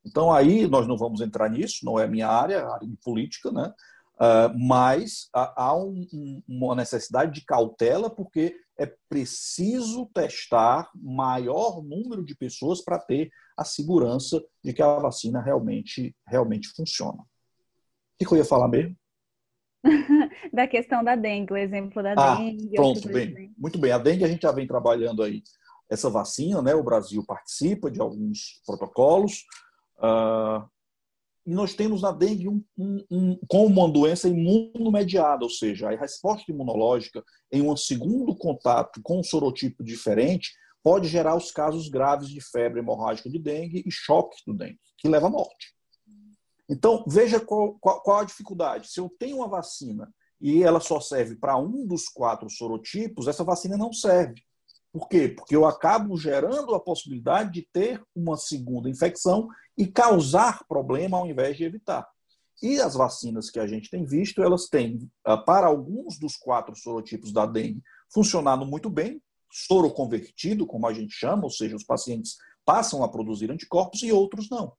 Então 0.04 0.32
aí 0.32 0.66
nós 0.66 0.86
não 0.86 0.98
vamos 0.98 1.20
entrar 1.20 1.48
nisso, 1.48 1.84
não 1.84 1.98
é 1.98 2.06
minha 2.06 2.28
área, 2.28 2.66
área 2.66 2.86
de 2.86 2.96
política, 2.96 3.50
né? 3.50 3.72
Uh, 4.14 4.57
mas 4.57 5.29
há 5.33 5.74
um, 5.77 6.07
um, 6.12 6.42
uma 6.46 6.77
necessidade 6.77 7.33
de 7.33 7.44
cautela 7.44 8.09
porque 8.09 8.57
é 8.79 8.87
preciso 9.09 10.07
testar 10.14 10.88
maior 10.94 11.83
número 11.83 12.24
de 12.24 12.35
pessoas 12.35 12.81
para 12.81 12.98
ter 12.98 13.31
a 13.57 13.64
segurança 13.64 14.42
de 14.62 14.72
que 14.72 14.83
a 14.83 14.98
vacina 14.98 15.40
realmente, 15.40 16.14
realmente 16.27 16.68
funciona. 16.68 17.22
O 17.22 17.27
que, 18.18 18.33
eu 18.33 18.38
ia 18.38 18.44
falar 18.44 18.68
mesmo? 18.68 18.96
da 20.53 20.66
questão 20.66 21.05
da 21.05 21.14
dengue, 21.14 21.53
o 21.53 21.57
exemplo 21.57 22.03
da 22.03 22.14
ah, 22.16 22.37
dengue. 22.37 22.70
Pronto, 22.74 23.09
bem, 23.09 23.53
muito 23.57 23.79
bem. 23.79 23.92
A 23.92 23.98
dengue 23.98 24.24
a 24.24 24.29
gente 24.29 24.42
já 24.42 24.53
vem 24.53 24.66
trabalhando 24.66 25.22
aí 25.22 25.42
essa 25.90 26.09
vacina, 26.09 26.62
né? 26.62 26.74
O 26.74 26.83
Brasil 26.83 27.24
participa 27.27 27.90
de 27.90 28.00
alguns 28.00 28.62
protocolos. 28.66 29.44
Uh, 29.98 30.66
e 31.46 31.52
nós 31.52 31.74
temos 31.74 32.02
na 32.02 32.11
dengue 32.11 32.48
um, 32.48 32.64
um, 32.76 33.04
um, 33.11 33.38
como 33.48 33.66
uma 33.83 33.90
doença 33.90 34.28
imunomediada, 34.28 35.44
ou 35.44 35.50
seja, 35.50 35.90
a 35.90 35.96
resposta 35.96 36.50
imunológica 36.50 37.22
em 37.52 37.62
um 37.62 37.76
segundo 37.76 38.35
contato 38.35 39.00
com 39.02 39.20
um 39.20 39.22
sorotipo 39.22 39.85
diferente 39.85 40.52
pode 40.83 41.09
gerar 41.09 41.37
os 41.37 41.50
casos 41.50 41.88
graves 41.88 42.28
de 42.28 42.40
febre 42.40 42.80
hemorrágica 42.80 43.28
de 43.28 43.38
dengue 43.38 43.83
e 43.87 43.90
choque 43.90 44.37
do 44.46 44.54
dengue, 44.54 44.78
que 44.98 45.09
leva 45.09 45.26
à 45.26 45.30
morte. 45.30 45.74
Então, 46.68 47.04
veja 47.07 47.38
qual, 47.40 47.78
qual, 47.78 48.02
qual 48.02 48.20
a 48.20 48.24
dificuldade. 48.24 48.90
Se 48.90 48.98
eu 48.98 49.11
tenho 49.18 49.37
uma 49.37 49.48
vacina 49.48 50.12
e 50.40 50.62
ela 50.62 50.80
só 50.80 51.00
serve 51.00 51.37
para 51.37 51.57
um 51.57 51.87
dos 51.87 52.09
quatro 52.09 52.48
sorotipos, 52.48 53.28
essa 53.28 53.44
vacina 53.44 53.76
não 53.76 53.92
serve. 53.92 54.42
Por 54.94 55.09
quê? 55.09 55.28
Porque 55.28 55.57
eu 55.57 55.66
acabo 55.66 56.16
gerando 56.16 56.72
a 56.72 56.78
possibilidade 56.78 57.50
de 57.50 57.62
ter 57.72 58.00
uma 58.14 58.37
segunda 58.37 58.88
infecção 58.88 59.48
e 59.76 59.88
causar 59.88 60.64
problema 60.68 61.18
ao 61.18 61.26
invés 61.26 61.57
de 61.57 61.64
evitar. 61.64 62.07
E 62.62 62.80
as 62.80 62.94
vacinas 62.94 63.50
que 63.50 63.59
a 63.59 63.66
gente 63.66 63.90
tem 63.90 64.04
visto, 64.04 64.40
elas 64.40 64.68
têm, 64.68 65.11
ah, 65.24 65.37
para 65.37 65.66
alguns 65.66 66.16
dos 66.16 66.37
quatro 66.37 66.76
sorotipos 66.76 67.33
da 67.33 67.44
dengue, 67.44 67.83
funcionado 68.09 68.64
muito 68.64 68.88
bem, 68.88 69.20
soro 69.50 69.90
convertido, 69.90 70.64
como 70.64 70.87
a 70.87 70.92
gente 70.92 71.12
chama, 71.12 71.42
ou 71.42 71.50
seja, 71.50 71.74
os 71.74 71.83
pacientes 71.83 72.37
passam 72.64 73.02
a 73.02 73.09
produzir 73.09 73.50
anticorpos 73.50 74.00
e 74.04 74.12
outros 74.12 74.48
não. 74.48 74.74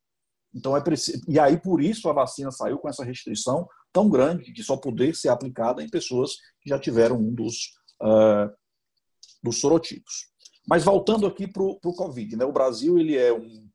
Então 0.53 0.77
é 0.77 0.81
preciso, 0.81 1.21
e 1.27 1.37
aí 1.37 1.59
por 1.59 1.81
isso 1.81 2.07
a 2.07 2.13
vacina 2.13 2.51
saiu 2.51 2.77
com 2.77 2.87
essa 2.87 3.03
restrição 3.03 3.67
tão 3.91 4.09
grande 4.09 4.53
de 4.53 4.63
só 4.63 4.77
poder 4.77 5.13
ser 5.13 5.27
aplicada 5.27 5.83
em 5.83 5.89
pessoas 5.89 6.37
que 6.61 6.69
já 6.69 6.79
tiveram 6.79 7.17
um 7.17 7.33
dos 7.33 7.73
uh, 8.01 8.49
dos 9.45 9.59
sorotipos. 9.59 10.27
Mas 10.67 10.83
voltando 10.83 11.27
aqui 11.27 11.47
para 11.47 11.61
o 11.61 11.77
Covid, 11.79 12.35
né? 12.35 12.43
o 12.43 12.51
Brasil 12.51 12.97
ele 12.97 13.15
é 13.15 13.31
um, 13.31 13.69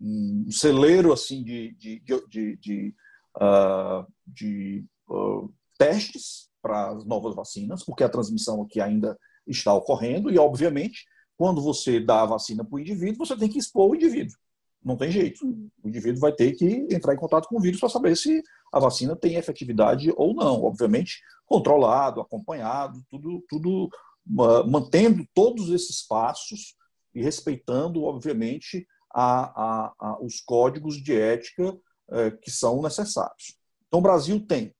um 0.00 0.50
celeiro 0.50 1.12
assim, 1.12 1.42
de, 1.42 1.74
de, 1.74 2.00
de, 2.28 2.56
de, 2.56 2.94
uh, 3.36 4.06
de 4.26 4.84
uh, 5.08 5.52
testes 5.78 6.50
para 6.60 6.90
as 6.90 7.04
novas 7.04 7.34
vacinas, 7.34 7.82
porque 7.82 8.04
a 8.04 8.08
transmissão 8.08 8.62
aqui 8.62 8.80
ainda 8.80 9.18
está 9.46 9.74
ocorrendo 9.74 10.30
e, 10.30 10.38
obviamente, 10.38 11.04
quando 11.36 11.60
você 11.62 11.98
dá 11.98 12.22
a 12.22 12.26
vacina 12.26 12.64
para 12.64 12.76
o 12.76 12.78
indivíduo, 12.78 13.26
você 13.26 13.36
tem 13.36 13.48
que 13.48 13.58
expor 13.58 13.90
o 13.90 13.94
indivíduo. 13.96 14.36
Não 14.84 14.96
tem 14.96 15.10
jeito. 15.10 15.44
O 15.82 15.88
indivíduo 15.88 16.20
vai 16.20 16.32
ter 16.32 16.52
que 16.52 16.86
entrar 16.90 17.14
em 17.14 17.18
contato 17.18 17.48
com 17.48 17.56
o 17.56 17.60
vírus 17.60 17.80
para 17.80 17.88
saber 17.88 18.16
se 18.16 18.42
a 18.72 18.78
vacina 18.80 19.16
tem 19.16 19.36
efetividade 19.36 20.12
ou 20.16 20.34
não. 20.34 20.62
Obviamente, 20.62 21.20
controlado, 21.46 22.20
acompanhado, 22.20 23.02
tudo, 23.08 23.44
tudo 23.48 23.88
mantendo 24.24 25.26
todos 25.34 25.70
esses 25.70 26.06
passos 26.06 26.76
e 27.14 27.22
respeitando, 27.22 28.04
obviamente, 28.04 28.86
a, 29.12 29.62
a, 29.62 29.92
a 29.98 30.18
os 30.22 30.40
códigos 30.40 30.96
de 31.02 31.18
ética 31.18 31.76
é, 32.10 32.30
que 32.30 32.50
são 32.50 32.82
necessários. 32.82 33.58
Então, 33.86 34.00
o 34.00 34.02
Brasil 34.02 34.44
tem, 34.46 34.74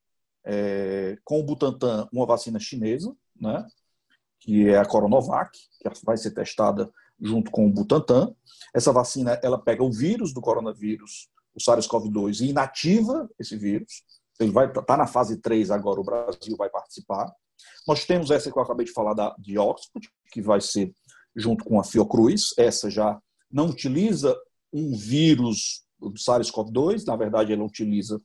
é, 0.44 1.18
com 1.24 1.40
o 1.40 1.44
Butantan, 1.44 2.09
uma 2.12 2.26
vacina 2.26 2.59
chinesa, 2.59 3.14
né, 3.38 3.66
que 4.40 4.68
é 4.68 4.78
a 4.78 4.85
Coronavac, 4.85 5.57
que 5.81 6.05
vai 6.05 6.16
ser 6.16 6.33
testada 6.33 6.90
junto 7.20 7.50
com 7.50 7.66
o 7.66 7.72
Butantan. 7.72 8.35
Essa 8.74 8.92
vacina 8.92 9.38
ela 9.42 9.59
pega 9.59 9.85
o 9.85 9.92
vírus 9.92 10.33
do 10.33 10.40
coronavírus, 10.40 11.28
o 11.55 11.61
SARS-CoV-2, 11.61 12.40
e 12.40 12.48
inativa 12.48 13.28
esse 13.38 13.57
vírus. 13.57 14.02
Ele 14.40 14.50
vai 14.50 14.66
estar 14.66 14.83
tá 14.83 14.96
na 14.96 15.07
fase 15.07 15.40
3 15.40 15.70
agora, 15.70 16.00
o 16.00 16.05
Brasil 16.05 16.57
vai 16.57 16.68
participar. 16.68 17.33
Nós 17.87 18.05
temos 18.05 18.31
essa 18.31 18.51
que 18.51 18.59
eu 18.59 18.62
acabei 18.62 18.87
de 18.87 18.92
falar 18.92 19.14
da, 19.14 19.35
de 19.38 19.59
Oxford, 19.59 20.09
que 20.31 20.40
vai 20.40 20.61
ser 20.61 20.92
junto 21.35 21.64
com 21.64 21.81
a 21.81 21.85
Fiocruz. 21.85 22.55
Essa 22.59 22.90
já 22.90 23.20
não 23.51 23.66
utiliza 23.66 24.37
um 24.72 24.96
vírus 24.96 25.85
do 26.01 26.14
SARS-CoV-2, 26.14 27.05
na 27.07 27.16
verdade, 27.16 27.53
ela 27.53 27.64
utiliza 27.64 28.20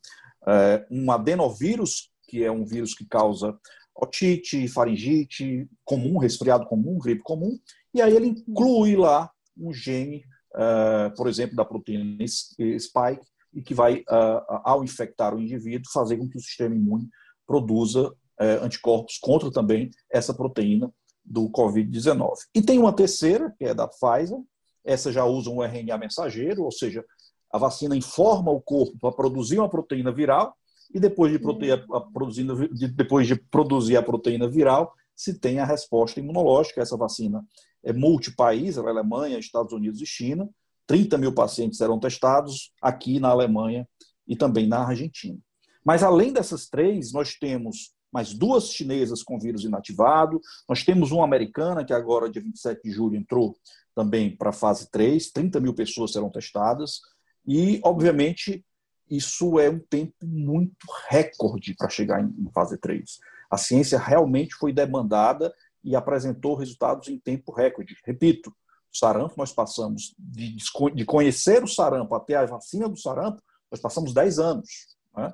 é, 0.48 0.86
um 0.90 1.12
adenovírus, 1.12 2.10
que 2.28 2.44
é 2.44 2.52
um 2.52 2.66
vírus 2.66 2.94
que 2.94 3.06
causa 3.06 3.58
otite, 3.98 4.68
faringite 4.68 5.68
comum, 5.84 6.18
resfriado 6.18 6.66
comum, 6.68 6.98
gripe 7.00 7.22
comum, 7.24 7.58
e 7.94 8.02
aí 8.02 8.16
ele 8.16 8.28
inclui 8.28 8.96
lá 8.96 9.30
um 9.58 9.74
gene, 9.74 10.24
uh, 10.54 11.16
por 11.16 11.28
exemplo, 11.28 11.56
da 11.56 11.66
proteína 11.66 12.26
spike, 12.28 13.26
e 13.54 13.62
que 13.62 13.74
vai, 13.74 14.02
uh, 14.02 14.62
ao 14.64 14.84
infectar 14.84 15.34
o 15.34 15.42
indivíduo, 15.42 15.92
fazer 15.92 16.18
com 16.18 16.30
que 16.30 16.38
o 16.38 16.42
sistema 16.42 16.76
imune 16.76 17.10
produza 17.46 18.14
anticorpos 18.40 19.18
contra 19.18 19.52
também 19.52 19.90
essa 20.12 20.34
proteína 20.34 20.92
do 21.24 21.50
Covid-19. 21.50 22.34
E 22.54 22.62
tem 22.62 22.80
uma 22.80 22.94
terceira, 22.94 23.54
que 23.58 23.66
é 23.66 23.74
da 23.74 23.88
Pfizer, 23.88 24.40
essa 24.86 25.12
já 25.12 25.26
usa 25.26 25.50
um 25.50 25.62
RNA 25.62 25.98
mensageiro, 25.98 26.64
ou 26.64 26.72
seja, 26.72 27.04
a 27.52 27.58
vacina 27.58 27.96
informa 27.96 28.52
o 28.52 28.62
corpo 28.62 28.98
para 29.00 29.12
produzir 29.12 29.60
uma 29.60 29.70
proteína 29.70 30.12
viral, 30.12 30.56
e 30.94 31.00
depois 31.00 31.32
de, 31.32 31.40
proteína, 31.40 31.86
produzindo, 32.14 32.68
depois 32.96 33.28
de 33.28 33.36
produzir 33.36 33.98
a 33.98 34.04
proteína 34.04 34.48
viral, 34.48 34.94
se 35.16 35.34
tem 35.34 35.60
a 35.60 35.66
resposta 35.66 36.20
imunológica. 36.20 36.82
Essa 36.82 36.96
vacina 36.96 37.44
é 37.84 37.92
multipaís, 37.92 38.78
é 38.78 38.80
Alemanha, 38.80 39.40
Estados 39.40 39.74
Unidos 39.74 40.02
e 40.02 40.06
China. 40.06 40.50
30 40.86 41.18
mil 41.18 41.34
pacientes 41.34 41.78
serão 41.78 42.00
testados 42.00 42.72
aqui 42.82 43.20
na 43.20 43.30
Alemanha 43.30 43.88
e 44.26 44.36
também 44.36 44.68
na 44.68 44.88
Argentina. 44.88 45.38
Mas 45.84 46.04
além 46.04 46.32
dessas 46.32 46.68
três, 46.68 47.12
nós 47.12 47.34
temos 47.34 47.94
mais 48.18 48.34
duas 48.34 48.72
chinesas 48.72 49.22
com 49.22 49.38
vírus 49.38 49.64
inativado, 49.64 50.42
nós 50.68 50.84
temos 50.84 51.12
uma 51.12 51.24
americana 51.24 51.86
que 51.86 51.94
agora, 51.94 52.28
dia 52.28 52.42
27 52.42 52.82
de 52.82 52.90
julho, 52.90 53.16
entrou 53.16 53.56
também 53.94 54.36
para 54.36 54.50
a 54.50 54.54
fase 54.54 54.90
3, 54.90 55.30
30 55.30 55.60
mil 55.60 55.72
pessoas 55.72 56.14
serão 56.14 56.28
testadas, 56.28 57.02
e, 57.46 57.80
obviamente, 57.84 58.66
isso 59.08 59.60
é 59.60 59.70
um 59.70 59.78
tempo 59.78 60.16
muito 60.24 60.88
recorde 61.08 61.76
para 61.76 61.90
chegar 61.90 62.20
em 62.24 62.50
fase 62.52 62.76
3. 62.80 63.20
A 63.52 63.56
ciência 63.56 64.00
realmente 64.00 64.56
foi 64.56 64.74
demandada 64.74 65.54
e 65.84 65.96
apresentou 65.96 66.56
resultados 66.56 67.10
em 67.10 67.20
tempo 67.20 67.52
recorde. 67.52 67.96
Repito, 68.04 68.50
o 68.50 68.98
sarampo, 68.98 69.36
nós 69.38 69.54
passamos 69.54 70.16
de, 70.18 70.58
de 70.96 71.06
conhecer 71.06 71.64
o 71.64 71.68
sarampo 71.68 72.16
até 72.16 72.36
a 72.36 72.48
vacina 72.48 72.90
do 72.90 72.98
sarampo, 72.98 73.44
nós 73.72 73.80
passamos 73.80 74.12
10 74.12 74.40
anos. 74.40 74.68
Né? 75.16 75.34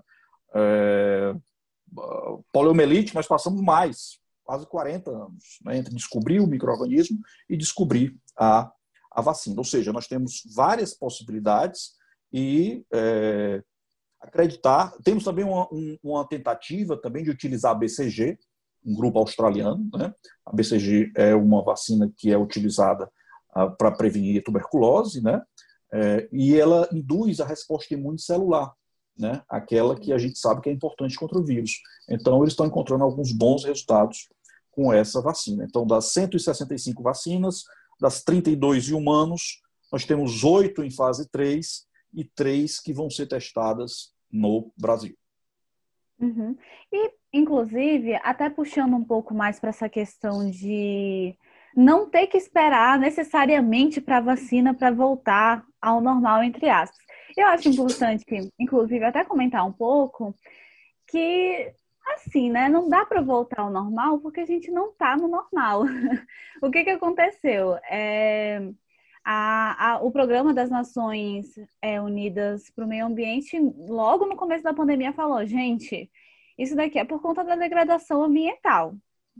É, 0.53 1.35
poliomielite, 2.51 3.15
nós 3.15 3.27
passamos 3.27 3.61
mais, 3.61 4.19
quase 4.43 4.65
40 4.67 5.09
anos, 5.09 5.59
né? 5.63 5.77
entre 5.77 5.93
descobrir 5.93 6.39
o 6.39 6.47
microorganismo 6.47 7.19
e 7.49 7.57
descobrir 7.57 8.15
a, 8.37 8.71
a 9.11 9.21
vacina. 9.21 9.55
Ou 9.57 9.63
seja, 9.63 9.93
nós 9.93 10.07
temos 10.07 10.43
várias 10.55 10.93
possibilidades 10.93 11.93
e 12.31 12.85
é, 12.93 13.63
acreditar. 14.19 14.93
Temos 15.03 15.23
também 15.23 15.45
uma, 15.45 15.67
uma, 16.03 16.27
tentativa 16.27 16.97
também 16.97 17.23
de 17.23 17.29
utilizar 17.29 17.71
a 17.71 17.75
BCG, 17.75 18.37
um 18.85 18.95
grupo 18.95 19.19
australiano. 19.19 19.89
Né? 19.93 20.13
A 20.45 20.53
BCG 20.53 21.11
é 21.15 21.35
uma 21.35 21.63
vacina 21.63 22.11
que 22.17 22.31
é 22.31 22.37
utilizada 22.37 23.09
ah, 23.53 23.69
para 23.69 23.91
prevenir 23.91 24.43
tuberculose, 24.43 25.21
né? 25.21 25.41
É, 25.95 26.27
e 26.31 26.59
ela 26.59 26.89
induz 26.91 27.39
a 27.39 27.45
resposta 27.45 27.93
imune 27.93 28.17
celular, 28.17 28.73
né? 29.17 29.41
aquela 29.47 29.99
que 29.99 30.11
a 30.11 30.17
gente 30.17 30.37
sabe 30.39 30.61
que 30.61 30.69
é 30.69 30.73
importante 30.73 31.17
contra 31.17 31.37
o 31.37 31.43
vírus. 31.43 31.81
Então, 32.09 32.41
eles 32.41 32.53
estão 32.53 32.65
encontrando 32.65 33.03
alguns 33.03 33.31
bons 33.31 33.63
resultados 33.63 34.27
com 34.71 34.91
essa 34.91 35.21
vacina. 35.21 35.63
Então, 35.63 35.85
das 35.85 36.13
165 36.13 37.01
vacinas, 37.03 37.63
das 37.99 38.23
32 38.23 38.89
em 38.89 38.93
humanos, 38.93 39.61
nós 39.91 40.05
temos 40.05 40.43
oito 40.43 40.83
em 40.83 40.89
fase 40.89 41.29
3 41.29 41.85
e 42.13 42.23
três 42.23 42.79
que 42.79 42.93
vão 42.93 43.09
ser 43.09 43.27
testadas 43.27 44.13
no 44.31 44.71
Brasil. 44.77 45.15
Uhum. 46.19 46.55
E, 46.91 47.11
inclusive, 47.31 48.15
até 48.23 48.49
puxando 48.49 48.95
um 48.95 49.03
pouco 49.03 49.33
mais 49.33 49.59
para 49.59 49.69
essa 49.69 49.89
questão 49.89 50.49
de 50.49 51.35
não 51.75 52.09
ter 52.09 52.27
que 52.27 52.37
esperar 52.37 52.99
necessariamente 52.99 53.99
para 53.99 54.17
a 54.17 54.21
vacina 54.21 54.73
para 54.73 54.91
voltar 54.91 55.65
ao 55.81 55.99
normal, 55.99 56.43
entre 56.43 56.69
aspas. 56.69 57.02
Eu 57.37 57.47
acho 57.47 57.69
importante, 57.69 58.25
que, 58.25 58.49
inclusive, 58.59 59.03
até 59.03 59.23
comentar 59.23 59.65
um 59.65 59.71
pouco 59.71 60.35
que, 61.07 61.73
assim, 62.15 62.49
né, 62.49 62.69
não 62.69 62.89
dá 62.89 63.05
para 63.05 63.21
voltar 63.21 63.61
ao 63.61 63.71
normal 63.71 64.19
porque 64.19 64.41
a 64.41 64.45
gente 64.45 64.71
não 64.71 64.91
está 64.91 65.15
no 65.17 65.27
normal. 65.27 65.83
o 66.61 66.69
que, 66.71 66.83
que 66.83 66.89
aconteceu? 66.91 67.75
É, 67.89 68.61
a, 69.23 69.91
a, 69.91 70.03
o 70.03 70.11
Programa 70.11 70.53
das 70.53 70.69
Nações 70.69 71.47
é, 71.81 72.01
Unidas 72.01 72.69
para 72.71 72.85
o 72.85 72.87
Meio 72.87 73.05
Ambiente, 73.05 73.57
logo 73.59 74.25
no 74.25 74.35
começo 74.35 74.63
da 74.63 74.73
pandemia, 74.73 75.13
falou: 75.13 75.45
gente, 75.45 76.11
isso 76.57 76.75
daqui 76.75 76.99
é 76.99 77.05
por 77.05 77.21
conta 77.21 77.43
da 77.43 77.55
degradação 77.55 78.23
ambiental. 78.23 78.95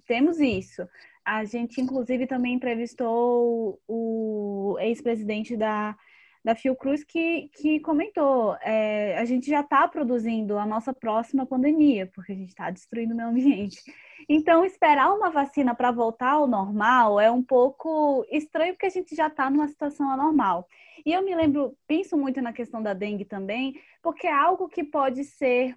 Temos 0.08 0.40
isso. 0.40 0.88
A 1.26 1.46
gente, 1.46 1.80
inclusive, 1.80 2.28
também 2.28 2.56
entrevistou 2.56 3.80
o 3.88 4.78
ex-presidente 4.80 5.56
da, 5.56 5.96
da 6.44 6.56
Fiocruz 6.56 7.04
que, 7.04 7.50
que 7.54 7.80
comentou: 7.80 8.56
é, 8.62 9.18
a 9.18 9.26
gente 9.26 9.48
já 9.50 9.62
está 9.62 9.88
produzindo 9.88 10.58
a 10.58 10.66
nossa 10.66 10.94
próxima 10.94 11.46
pandemia, 11.46 12.12
porque 12.14 12.34
a 12.34 12.36
gente 12.36 12.50
está 12.50 12.70
destruindo 12.70 13.14
o 13.14 13.18
meio 13.18 13.30
ambiente. 13.30 13.82
Então, 14.28 14.66
esperar 14.66 15.14
uma 15.14 15.30
vacina 15.30 15.76
para 15.76 15.92
voltar 15.92 16.32
ao 16.32 16.48
normal 16.48 17.20
é 17.20 17.30
um 17.32 17.44
pouco 17.44 18.26
estranho, 18.32 18.74
porque 18.74 18.86
a 18.86 18.90
gente 18.90 19.16
já 19.16 19.28
está 19.28 19.50
numa 19.50 19.68
situação 19.68 20.10
anormal. 20.10 20.68
E 21.06 21.12
eu 21.12 21.24
me 21.24 21.36
lembro, 21.36 21.78
penso 21.86 22.18
muito 22.18 22.42
na 22.42 22.54
questão 22.54 22.82
da 22.82 22.94
dengue 22.94 23.26
também, 23.26 23.80
porque 24.02 24.28
é 24.28 24.34
algo 24.34 24.70
que 24.70 24.84
pode 24.84 25.24
ser 25.26 25.76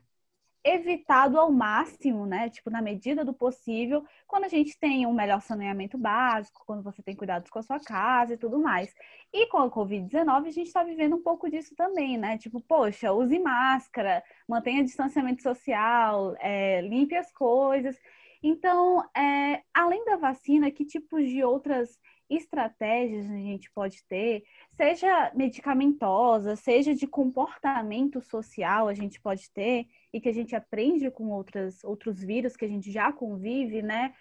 evitado 0.67 1.39
ao 1.39 1.51
máximo, 1.53 2.27
né? 2.27 2.51
Tipo, 2.51 2.71
na 2.71 2.83
medida 2.83 3.25
do 3.25 3.33
possível, 3.33 4.05
quando 4.27 4.45
a 4.45 4.49
gente 4.49 4.77
tem 4.79 5.07
um 5.07 5.15
melhor 5.15 5.41
saneamento 5.41 5.97
básico, 5.97 6.65
quando 6.67 6.83
você 6.83 7.03
tem 7.03 7.15
cuidados 7.15 7.49
com 7.49 7.61
a 7.61 7.63
sua 7.63 7.79
casa 7.79 8.35
e 8.35 8.37
tudo 8.37 8.59
mais. 8.59 8.93
E 9.33 9.47
com 9.47 9.59
a 9.59 9.71
Covid-19, 9.71 10.47
a 10.47 10.51
gente 10.51 10.67
está 10.67 10.83
vivendo 10.83 11.15
um 11.17 11.23
pouco 11.23 11.49
disso 11.49 11.75
também, 11.77 12.19
né? 12.19 12.37
Tipo, 12.37 12.61
poxa, 12.61 13.13
use 13.13 13.39
máscara, 13.39 14.25
mantenha 14.49 14.83
distanciamento 14.83 15.43
social, 15.43 16.35
é, 16.41 16.81
limpe 16.81 17.15
as 17.15 17.31
coisas. 17.33 17.97
Então, 18.43 19.09
é, 19.17 19.63
além 19.73 20.05
da 20.05 20.17
vacina, 20.17 20.71
que 20.71 20.85
tipos 20.85 21.29
de 21.29 21.45
outras 21.45 21.99
estratégias 22.29 23.31
a 23.31 23.37
gente 23.37 23.71
pode 23.71 24.03
ter, 24.05 24.45
seja 24.73 25.33
medicamentosa, 25.35 26.57
seja 26.57 26.95
de 26.95 27.07
comportamento 27.07 28.21
social, 28.21 28.89
a 28.89 28.95
gente 28.95 29.21
pode 29.21 29.51
ter, 29.51 29.87
e 30.13 30.21
que 30.21 30.29
a 30.29 30.35
gente 30.35 30.55
aprende 30.55 31.11
com 31.11 31.31
outras, 31.31 31.83
outros 31.85 32.21
vírus 32.21 32.57
que 32.57 32.65
a 32.65 32.69
gente 32.69 32.91
já 32.91 33.13
convive, 33.13 33.83
né? 33.83 34.15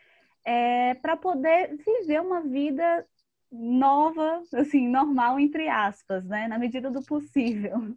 É, 0.43 0.93
para 0.95 1.17
poder 1.17 1.75
viver 1.77 2.21
uma 2.21 2.41
vida 2.41 3.05
nova, 3.51 4.43
assim, 4.53 4.87
normal, 4.87 5.39
entre 5.39 5.67
aspas, 5.67 6.25
né? 6.25 6.47
Na 6.47 6.59
medida 6.59 6.91
do 6.91 7.03
possível. 7.03 7.95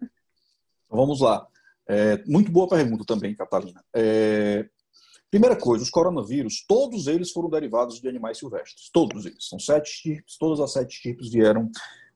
Vamos 0.89 1.21
lá. 1.21 1.47
É, 1.87 2.23
muito 2.27 2.51
boa 2.51 2.69
pergunta 2.69 3.05
também, 3.05 3.35
Catalina. 3.35 3.83
É, 3.95 4.69
Primeira 5.31 5.57
coisa, 5.57 5.85
os 5.85 5.91
coronavírus, 5.91 6.65
todos 6.67 7.07
eles 7.07 7.31
foram 7.31 7.51
derivados 7.51 8.01
de 8.01 8.09
animais 8.09 8.39
silvestres. 8.39 8.89
Todos 8.91 9.27
eles. 9.27 9.47
São 9.47 9.59
sete 9.59 10.03
tipos, 10.03 10.39
todas 10.39 10.59
as 10.59 10.73
sete 10.73 11.03
tipos 11.03 11.31
vieram, 11.31 11.71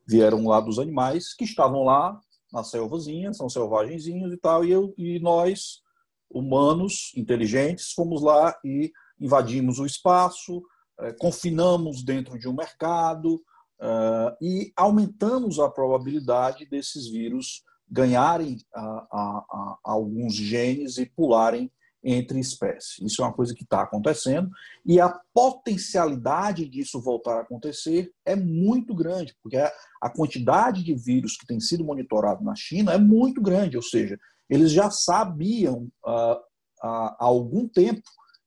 vieram 0.06 0.46
lá 0.46 0.60
dos 0.60 0.78
animais 0.78 1.34
que 1.34 1.44
estavam 1.44 1.84
lá 1.84 2.18
na 2.50 2.64
selvazinha, 2.64 3.32
são 3.34 3.48
selvagenzinhos 3.48 4.32
e 4.32 4.36
tal, 4.36 4.64
e, 4.64 4.70
eu, 4.70 4.94
e 4.96 5.18
nós, 5.20 5.82
humanos 6.30 7.12
inteligentes, 7.16 7.92
fomos 7.92 8.22
lá 8.22 8.54
e 8.64 8.90
invadimos 9.20 9.78
o 9.78 9.86
espaço, 9.86 10.62
eh, 11.00 11.12
confinamos 11.12 12.02
dentro 12.02 12.38
de 12.38 12.48
um 12.48 12.54
mercado 12.54 13.42
eh, 13.80 14.36
e 14.42 14.72
aumentamos 14.76 15.58
a 15.58 15.70
probabilidade 15.70 16.66
desses 16.66 17.08
vírus 17.08 17.62
ganharem 17.88 18.58
a, 18.74 18.80
a, 18.80 19.44
a, 19.50 19.78
alguns 19.84 20.34
genes 20.34 20.98
e 20.98 21.06
pularem 21.06 21.70
entre 22.02 22.40
espécies. 22.40 22.98
Isso 23.00 23.22
é 23.22 23.24
uma 23.24 23.32
coisa 23.32 23.54
que 23.54 23.62
está 23.62 23.82
acontecendo 23.82 24.50
e 24.84 25.00
a 25.00 25.08
potencialidade 25.32 26.68
disso 26.68 27.00
voltar 27.00 27.38
a 27.38 27.40
acontecer 27.42 28.12
é 28.24 28.34
muito 28.34 28.94
grande, 28.94 29.36
porque 29.42 29.56
a 29.56 30.10
quantidade 30.10 30.82
de 30.82 30.94
vírus 30.94 31.36
que 31.36 31.46
tem 31.46 31.60
sido 31.60 31.84
monitorado 31.84 32.42
na 32.42 32.54
China 32.56 32.92
é 32.92 32.98
muito 32.98 33.40
grande, 33.40 33.76
ou 33.76 33.82
seja, 33.82 34.18
eles 34.50 34.72
já 34.72 34.90
sabiam 34.90 35.88
uh, 36.04 36.40
há 36.82 37.16
algum 37.18 37.68
tempo 37.68 38.02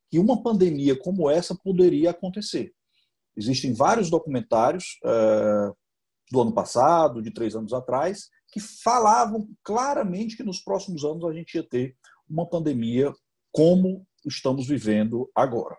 que 0.10 0.20
uma 0.20 0.44
pandemia 0.44 0.98
como 1.00 1.30
essa 1.30 1.56
poderia 1.56 2.12
acontecer. 2.12 2.74
Existem 3.38 3.74
vários 3.74 4.10
documentários 4.10 5.00
uh, 5.04 5.76
do 6.32 6.42
ano 6.42 6.54
passado, 6.54 7.22
de 7.22 7.32
três 7.32 7.56
anos 7.56 7.74
atrás, 7.74 8.30
que 8.52 8.60
falavam 8.60 9.50
claramente 9.64 10.38
que 10.38 10.44
nos 10.44 10.60
próximos 10.60 11.04
anos 11.04 11.26
a 11.26 11.34
gente 11.34 11.56
ia 11.56 11.64
ter 11.64 11.96
uma 12.30 12.48
pandemia 12.48 13.14
como 13.56 14.06
estamos 14.26 14.68
vivendo 14.68 15.32
agora. 15.34 15.78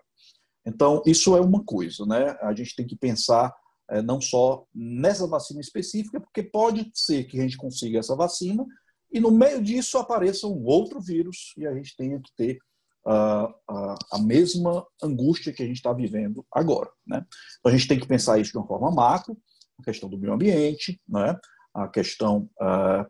Então, 0.65 1.01
isso 1.05 1.37
é 1.37 1.39
uma 1.39 1.63
coisa, 1.63 2.05
né? 2.05 2.35
A 2.41 2.53
gente 2.55 2.75
tem 2.75 2.87
que 2.87 2.95
pensar 2.95 3.53
é, 3.89 4.01
não 4.01 4.19
só 4.19 4.65
nessa 4.73 5.27
vacina 5.27 5.61
específica, 5.61 6.19
porque 6.19 6.41
pode 6.41 6.89
ser 6.93 7.25
que 7.25 7.39
a 7.39 7.43
gente 7.43 7.55
consiga 7.55 7.99
essa 7.99 8.15
vacina 8.15 8.65
e 9.11 9.19
no 9.19 9.31
meio 9.31 9.61
disso 9.61 9.97
apareça 9.97 10.47
um 10.47 10.65
outro 10.65 10.99
vírus 10.99 11.53
e 11.55 11.65
a 11.65 11.73
gente 11.73 11.95
tenha 11.95 12.19
que 12.19 12.31
ter 12.35 12.57
uh, 13.05 13.45
uh, 13.71 13.95
a 14.11 14.19
mesma 14.19 14.85
angústia 15.01 15.53
que 15.53 15.63
a 15.63 15.65
gente 15.65 15.77
está 15.77 15.93
vivendo 15.93 16.45
agora. 16.51 16.89
Né? 17.05 17.25
Então, 17.59 17.71
a 17.71 17.77
gente 17.77 17.87
tem 17.87 17.99
que 17.99 18.07
pensar 18.07 18.39
isso 18.39 18.51
de 18.51 18.57
uma 18.57 18.67
forma 18.67 18.91
macro, 18.91 19.37
a 19.79 19.83
questão 19.83 20.09
do 20.09 20.17
meio 20.17 20.33
ambiente, 20.33 20.99
né? 21.07 21.37
a 21.73 21.87
questão. 21.87 22.49
Uh, 22.59 23.05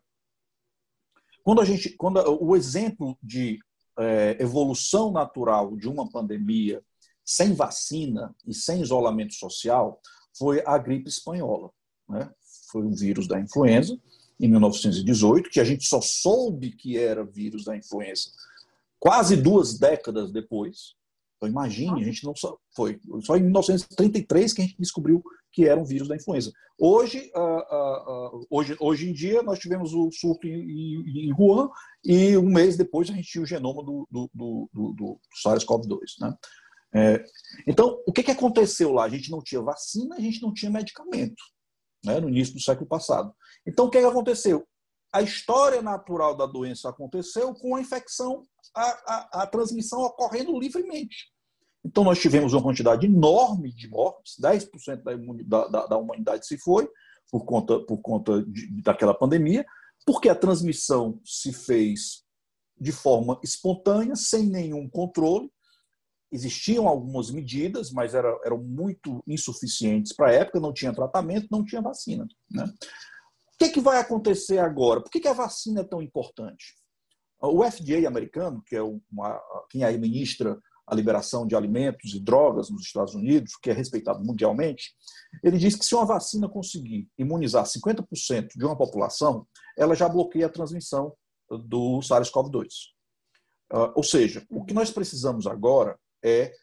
quando 1.44 1.62
a 1.62 1.66
gente, 1.66 1.96
quando 1.96 2.20
o 2.44 2.56
exemplo 2.56 3.18
de 3.24 3.58
é, 3.98 4.38
evolução 4.40 5.12
natural 5.12 5.76
de 5.76 5.88
uma 5.88 6.10
pandemia 6.10 6.84
sem 7.26 7.54
vacina 7.54 8.36
e 8.46 8.54
sem 8.54 8.82
isolamento 8.82 9.34
social 9.34 10.00
foi 10.38 10.64
a 10.66 10.78
gripe 10.78 11.10
espanhola. 11.10 11.72
Né? 12.08 12.30
Foi 12.72 12.84
um 12.84 12.96
vírus 12.96 13.28
da 13.28 13.40
influenza, 13.40 13.98
em 14.40 14.48
1918, 14.48 15.50
que 15.50 15.60
a 15.60 15.64
gente 15.64 15.86
só 15.86 16.00
soube 16.00 16.72
que 16.72 16.98
era 16.98 17.26
vírus 17.26 17.64
da 17.66 17.76
influenza 17.76 18.30
quase 19.00 19.36
duas 19.36 19.78
décadas 19.78 20.32
depois. 20.32 20.96
Então, 21.38 21.50
imagine, 21.50 22.02
a 22.02 22.06
gente 22.06 22.24
não 22.24 22.36
só 22.36 22.58
foi 22.76 23.00
só 23.22 23.38
em 23.38 23.44
1933 23.44 24.54
que 24.54 24.62
a 24.62 24.66
gente 24.66 24.78
descobriu 24.80 25.24
que 25.58 25.68
era 25.68 25.82
um 25.82 25.84
vírus 25.84 26.08
da 26.08 26.16
influenza. 26.16 26.54
Hoje, 26.78 27.32
uh, 27.36 28.38
uh, 28.38 28.46
hoje, 28.48 28.78
hoje 28.80 29.10
em 29.10 29.12
dia, 29.12 29.42
nós 29.42 29.58
tivemos 29.58 29.92
o 29.92 30.12
surto 30.12 30.46
em, 30.46 31.30
em, 31.32 31.34
Wuhan 31.34 31.68
e 32.06 32.38
um 32.38 32.48
mês 32.48 32.78
depois 32.78 33.10
a 33.10 33.14
gente 33.14 33.28
tinha 33.28 33.44
o 33.44 33.48
genoma 33.48 33.84
do, 33.84 34.08
do, 34.12 34.30
do, 34.32 34.70
do, 34.72 34.94
do 34.94 35.20
SARS-CoV-2. 35.44 35.98
Né? 36.22 36.36
É, 36.94 37.24
então, 37.66 38.00
o 38.06 38.14
que, 38.14 38.22
que 38.22 38.30
aconteceu 38.30 38.94
lá? 38.94 39.06
A 39.06 39.10
gente 39.10 39.32
não 39.32 39.42
tinha 39.42 39.60
vacina, 39.60 40.16
a 40.16 40.20
gente 40.20 40.44
não 40.44 40.54
tinha 40.54 40.70
medicamento 40.70 41.42
né, 42.06 42.20
no 42.20 42.30
início 42.30 42.54
do 42.54 42.62
século 42.62 42.88
passado. 42.88 43.34
Então, 43.66 43.88
o 43.88 43.90
que, 43.90 44.00
que 44.00 44.06
aconteceu? 44.06 44.64
A 45.12 45.24
história 45.24 45.82
natural 45.82 46.38
da 46.38 46.46
doença 46.46 46.88
aconteceu 46.88 47.52
com 47.56 47.76
a 47.76 47.82
infecção, 47.82 48.44
a, 48.76 48.84
a, 48.84 49.42
a 49.42 49.48
transmissão 49.48 50.02
ocorrendo 50.02 50.60
livremente. 50.60 51.36
Então, 51.88 52.04
nós 52.04 52.20
tivemos 52.20 52.52
uma 52.52 52.62
quantidade 52.62 53.06
enorme 53.06 53.72
de 53.72 53.88
mortes, 53.88 54.36
10% 54.42 55.46
da, 55.46 55.68
da, 55.68 55.86
da 55.86 55.98
humanidade 55.98 56.46
se 56.46 56.58
foi 56.58 56.86
por 57.32 57.46
conta, 57.46 57.80
por 57.80 58.00
conta 58.00 58.44
de, 58.44 58.82
daquela 58.82 59.14
pandemia, 59.14 59.66
porque 60.06 60.28
a 60.28 60.36
transmissão 60.36 61.22
se 61.24 61.54
fez 61.54 62.24
de 62.80 62.92
forma 62.92 63.40
espontânea, 63.42 64.18
sem 64.18 64.48
nenhum 64.48 64.90
controle, 64.90 65.50
existiam 66.30 66.90
algumas 66.90 67.32
medidas, 67.32 67.90
mas 67.90 68.14
era, 68.14 68.38
eram 68.44 68.62
muito 68.62 69.24
insuficientes 69.26 70.14
para 70.14 70.28
a 70.28 70.34
época, 70.34 70.60
não 70.60 70.74
tinha 70.74 70.94
tratamento, 70.94 71.48
não 71.50 71.64
tinha 71.64 71.82
vacina. 71.82 72.28
Né? 72.52 72.66
O 72.66 73.58
que, 73.58 73.70
que 73.70 73.80
vai 73.80 73.98
acontecer 73.98 74.58
agora? 74.58 75.02
Por 75.02 75.10
que, 75.10 75.22
que 75.22 75.28
a 75.28 75.34
vacina 75.34 75.82
é 75.82 75.86
tão 75.86 76.02
importante? 76.02 76.76
O 77.40 77.64
FDA 77.64 78.06
americano, 78.06 78.62
que 78.66 78.76
é 78.76 78.82
uma, 78.82 79.42
quem 79.70 79.86
administra 79.86 80.60
a 80.88 80.96
liberação 80.96 81.46
de 81.46 81.56
alimentos 81.56 82.14
e 82.14 82.20
drogas 82.20 82.70
nos 82.70 82.84
Estados 82.84 83.14
Unidos, 83.14 83.58
que 83.62 83.70
é 83.70 83.74
respeitado 83.74 84.24
mundialmente, 84.24 84.94
ele 85.44 85.58
diz 85.58 85.76
que 85.76 85.86
se 85.86 85.94
uma 85.94 86.06
vacina 86.06 86.48
conseguir 86.48 87.08
imunizar 87.18 87.66
50% 87.66 88.50
de 88.56 88.66
uma 88.66 88.78
população, 88.78 89.46
ela 89.78 89.96
já 89.96 90.08
bloqueia 90.08 90.46
a 90.46 90.52
transmissão 90.52 91.14
do 91.50 92.00
SARS-CoV-2. 92.00 92.68
Uh, 93.74 93.92
ou 93.96 94.04
seja, 94.04 94.46
o 94.50 94.64
que 94.64 94.74
nós 94.74 94.90
precisamos 94.90 95.46
agora 95.46 96.00
é 96.24 96.54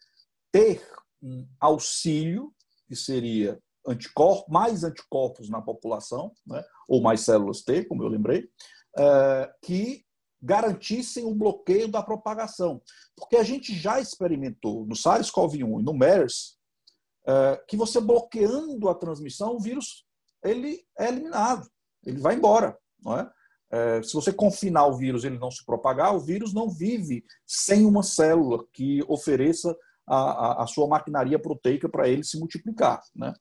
ter 0.50 0.82
um 1.22 1.46
auxílio, 1.60 2.50
que 2.88 2.96
seria 2.96 3.58
anticorpos, 3.86 4.50
mais 4.50 4.84
anticorpos 4.84 5.50
na 5.50 5.60
população, 5.60 6.32
né, 6.46 6.64
ou 6.88 7.02
mais 7.02 7.20
células 7.20 7.62
T, 7.62 7.84
como 7.84 8.02
eu 8.02 8.08
lembrei, 8.08 8.48
é, 8.96 9.52
que 9.62 10.04
garantissem 10.44 11.24
o 11.24 11.34
bloqueio 11.34 11.88
da 11.88 12.02
propagação. 12.02 12.82
Porque 13.16 13.36
a 13.36 13.42
gente 13.42 13.74
já 13.74 13.98
experimentou 13.98 14.84
no 14.84 14.94
SARS-CoV-1 14.94 15.80
e 15.80 15.82
no 15.82 15.94
MERS 15.94 16.58
é, 17.26 17.62
que 17.66 17.76
você 17.76 18.00
bloqueando 18.00 18.88
a 18.88 18.94
transmissão, 18.94 19.56
o 19.56 19.60
vírus 19.60 20.04
ele 20.44 20.84
é 20.98 21.08
eliminado, 21.08 21.66
ele 22.04 22.20
vai 22.20 22.34
embora. 22.34 22.76
Não 23.02 23.18
é? 23.18 23.30
É, 23.72 24.02
se 24.02 24.12
você 24.12 24.32
confinar 24.32 24.86
o 24.86 24.96
vírus 24.96 25.24
ele 25.24 25.38
não 25.38 25.50
se 25.50 25.64
propagar, 25.64 26.14
o 26.14 26.20
vírus 26.20 26.52
não 26.52 26.68
vive 26.68 27.24
sem 27.46 27.86
uma 27.86 28.02
célula 28.02 28.64
que 28.72 29.02
ofereça 29.08 29.74
a, 30.06 30.16
a, 30.16 30.62
a 30.64 30.66
sua 30.66 30.86
maquinaria 30.86 31.38
proteica 31.38 31.88
para 31.88 32.06
ele 32.06 32.22
se 32.22 32.38
multiplicar. 32.38 33.00
Né? 33.16 33.32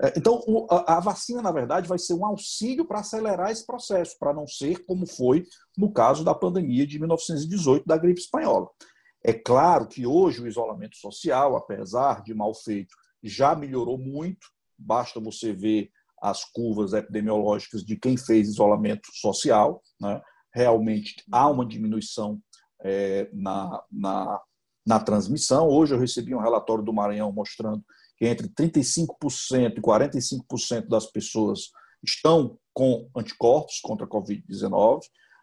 É, 0.00 0.12
então, 0.16 0.40
a, 0.70 1.00
vacina, 1.00 1.42
na 1.42 1.50
verdade, 1.50 1.88
vai 1.88 1.98
ser 1.98 2.14
um 2.14 2.24
auxílio 2.24 2.86
para 2.86 3.00
acelerar 3.00 3.50
esse 3.50 3.66
processo, 3.66 4.16
para 4.18 4.32
não 4.32 4.46
ser 4.46 4.84
como 4.86 5.06
foi 5.06 5.44
no 5.76 5.92
caso 5.92 6.24
da 6.24 6.34
pandemia 6.34 6.86
de 6.86 6.98
1918 6.98 7.84
da 7.84 7.96
gripe 7.96 8.20
espanhola. 8.20 8.68
É 9.24 9.32
claro 9.32 9.88
que 9.88 10.06
hoje 10.06 10.40
o 10.40 10.46
isolamento 10.46 10.96
social, 10.96 11.56
apesar 11.56 12.22
de 12.22 12.32
mal 12.32 12.54
feito, 12.54 12.94
já 13.22 13.56
melhorou 13.56 13.98
muito. 13.98 14.46
Basta 14.78 15.18
você 15.18 15.52
ver 15.52 15.90
as 16.22 16.44
curvas 16.44 16.92
epidemiológicas 16.92 17.84
de 17.84 17.96
quem 17.96 18.16
fez 18.16 18.48
isolamento 18.48 19.08
social. 19.12 19.82
Né? 20.00 20.20
Realmente 20.54 21.16
há 21.32 21.48
uma 21.48 21.66
diminuição 21.66 22.40
é, 22.84 23.28
na, 23.32 23.82
na, 23.90 24.40
na 24.86 25.00
transmissão. 25.00 25.68
Hoje 25.68 25.94
eu 25.94 25.98
recebi 25.98 26.34
um 26.34 26.40
relatório 26.40 26.84
do 26.84 26.92
Maranhão 26.92 27.32
mostrando 27.32 27.84
que 28.18 28.26
entre 28.26 28.48
35% 28.48 29.78
e 29.78 29.80
45% 29.80 30.88
das 30.88 31.06
pessoas 31.06 31.70
estão 32.02 32.58
com 32.72 33.08
anticorpos 33.16 33.80
contra 33.80 34.06
a 34.06 34.08
Covid-19. 34.08 35.00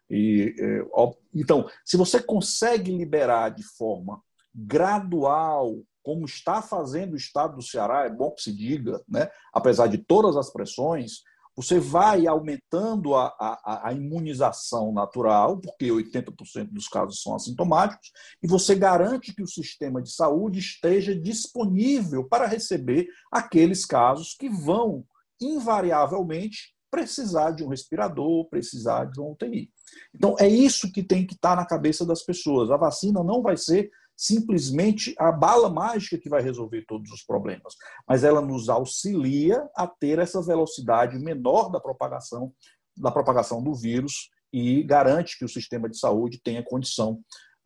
E, 0.09 0.55
é, 0.59 0.85
então, 1.33 1.67
se 1.83 1.97
você 1.97 2.21
consegue 2.21 2.95
liberar 2.95 3.49
de 3.49 3.63
forma 3.63 4.21
gradual 4.53 5.77
como 6.03 6.23
está 6.25 6.61
fazendo 6.61 7.13
o 7.13 7.17
Estado 7.17 7.55
do 7.55 7.63
Ceará, 7.63 8.05
é 8.05 8.09
bom 8.09 8.29
que 8.31 8.43
se 8.43 8.55
diga, 8.55 9.01
né? 9.09 9.27
apesar 9.51 9.87
de 9.87 9.97
todas 9.97 10.37
as 10.37 10.51
pressões, 10.51 11.23
você 11.55 11.79
vai 11.79 12.27
aumentando 12.27 13.15
a, 13.15 13.27
a, 13.39 13.89
a 13.89 13.93
imunização 13.93 14.91
natural, 14.91 15.59
porque 15.59 15.85
80% 15.85 16.69
dos 16.71 16.87
casos 16.87 17.21
são 17.21 17.35
assintomáticos, 17.35 18.11
e 18.43 18.47
você 18.47 18.75
garante 18.75 19.33
que 19.33 19.41
o 19.41 19.47
sistema 19.47 20.01
de 20.01 20.11
saúde 20.11 20.59
esteja 20.59 21.15
disponível 21.15 22.27
para 22.27 22.45
receber 22.45 23.07
aqueles 23.31 23.85
casos 23.85 24.35
que 24.37 24.49
vão, 24.49 25.05
invariavelmente, 25.39 26.75
precisar 26.91 27.51
de 27.51 27.63
um 27.63 27.69
respirador, 27.69 28.47
precisar 28.49 29.05
de 29.05 29.19
um 29.19 29.31
UTI. 29.31 29.69
Então, 30.13 30.35
é 30.39 30.47
isso 30.47 30.91
que 30.91 31.03
tem 31.03 31.25
que 31.25 31.33
estar 31.33 31.55
na 31.55 31.65
cabeça 31.65 32.05
das 32.05 32.23
pessoas. 32.23 32.71
A 32.71 32.77
vacina 32.77 33.23
não 33.23 33.41
vai 33.41 33.57
ser 33.57 33.89
simplesmente 34.15 35.13
a 35.17 35.31
bala 35.31 35.69
mágica 35.69 36.17
que 36.17 36.29
vai 36.29 36.41
resolver 36.41 36.85
todos 36.87 37.11
os 37.11 37.23
problemas, 37.23 37.73
mas 38.07 38.23
ela 38.23 38.41
nos 38.41 38.69
auxilia 38.69 39.67
a 39.75 39.87
ter 39.87 40.19
essa 40.19 40.41
velocidade 40.41 41.19
menor 41.19 41.69
da 41.69 41.79
propagação 41.79 42.53
da 42.97 43.11
propagação 43.11 43.61
do 43.61 43.73
vírus 43.73 44.29
e 44.53 44.83
garante 44.83 45.37
que 45.37 45.45
o 45.45 45.49
sistema 45.49 45.89
de 45.89 45.97
saúde 45.97 46.39
tenha 46.41 46.63
condição 46.63 47.19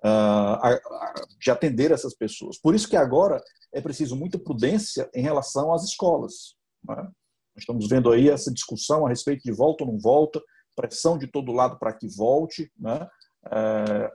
uh, 0.04 1.38
de 1.40 1.52
atender 1.52 1.92
essas 1.92 2.16
pessoas. 2.16 2.58
Por 2.58 2.74
isso 2.74 2.90
que 2.90 2.96
agora 2.96 3.42
é 3.72 3.80
preciso 3.80 4.16
muita 4.16 4.40
prudência 4.40 5.10
em 5.14 5.22
relação 5.22 5.72
às 5.72 5.84
escolas. 5.84 6.56
Né? 6.84 7.10
Estamos 7.56 7.88
vendo 7.88 8.12
aí 8.12 8.30
essa 8.30 8.52
discussão 8.52 9.06
a 9.06 9.10
respeito 9.10 9.44
de 9.44 9.52
volta 9.52 9.84
ou 9.84 9.92
não 9.92 10.00
volta, 10.00 10.42
pressão 10.76 11.18
de 11.18 11.28
todo 11.28 11.52
lado 11.52 11.78
para 11.78 11.94
que 11.94 12.08
volte. 12.08 12.72
Né? 12.78 13.08
Uh, 13.46 14.10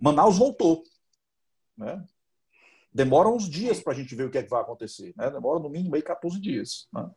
Manaus 0.00 0.38
voltou, 0.38 0.82
né? 1.76 2.04
Demora 2.92 3.28
uns 3.28 3.48
dias 3.48 3.80
para 3.80 3.92
a 3.92 3.96
gente 3.96 4.14
ver 4.14 4.24
o 4.24 4.30
que, 4.30 4.38
é 4.38 4.42
que 4.42 4.48
vai 4.48 4.62
acontecer. 4.62 5.12
Né? 5.16 5.30
Demora 5.30 5.60
no 5.60 5.68
mínimo 5.68 5.94
aí 5.94 6.02
14 6.02 6.40
dias. 6.40 6.88
Né? 6.92 7.10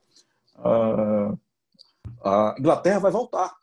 Uh, 0.57 1.39
a 2.21 2.55
Inglaterra 2.59 2.99
vai 2.99 3.11
voltar. 3.11 3.55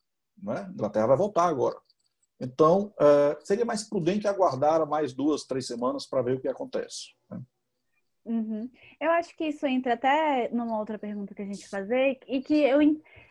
Né? 0.42 0.64
A 0.66 0.72
Inglaterra 0.72 1.09
vai 1.09 1.16
voltar 1.16 1.44
agora. 1.44 1.76
Então, 2.40 2.94
uh, 2.99 3.47
seria 3.47 3.66
mais 3.66 3.86
prudente 3.86 4.26
aguardar 4.26 4.86
mais 4.86 5.12
duas, 5.12 5.44
três 5.44 5.66
semanas 5.66 6.07
para 6.07 6.22
ver 6.22 6.36
o 6.36 6.40
que 6.40 6.49
acontece. 6.49 7.14
Né? 7.30 7.40
Uhum. 8.24 8.70
Eu 9.01 9.11
acho 9.12 9.36
que 9.36 9.44
isso 9.44 9.66
entra 9.66 9.94
até 9.94 10.49
numa 10.51 10.78
outra 10.78 10.99
pergunta 10.99 11.34
que 11.34 11.42
a 11.42 11.47
gente 11.47 11.68
fazer 11.68 12.18
e 12.26 12.40
que 12.40 12.55
eu 12.55 12.80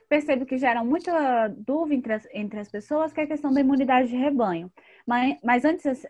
percebo 0.08 0.46
que 0.46 0.58
gera 0.58 0.84
muita 0.84 1.48
dúvida 1.50 1.96
entre 1.96 2.14
as, 2.14 2.28
entre 2.34 2.60
as 2.60 2.70
pessoas, 2.70 3.12
que 3.12 3.20
é 3.20 3.24
a 3.24 3.28
questão 3.28 3.54
da 3.54 3.62
imunidade 3.62 4.10
de 4.10 4.16
rebanho. 4.16 4.72
Mas, 5.06 5.38
mas 5.44 5.66
antes 5.66 6.04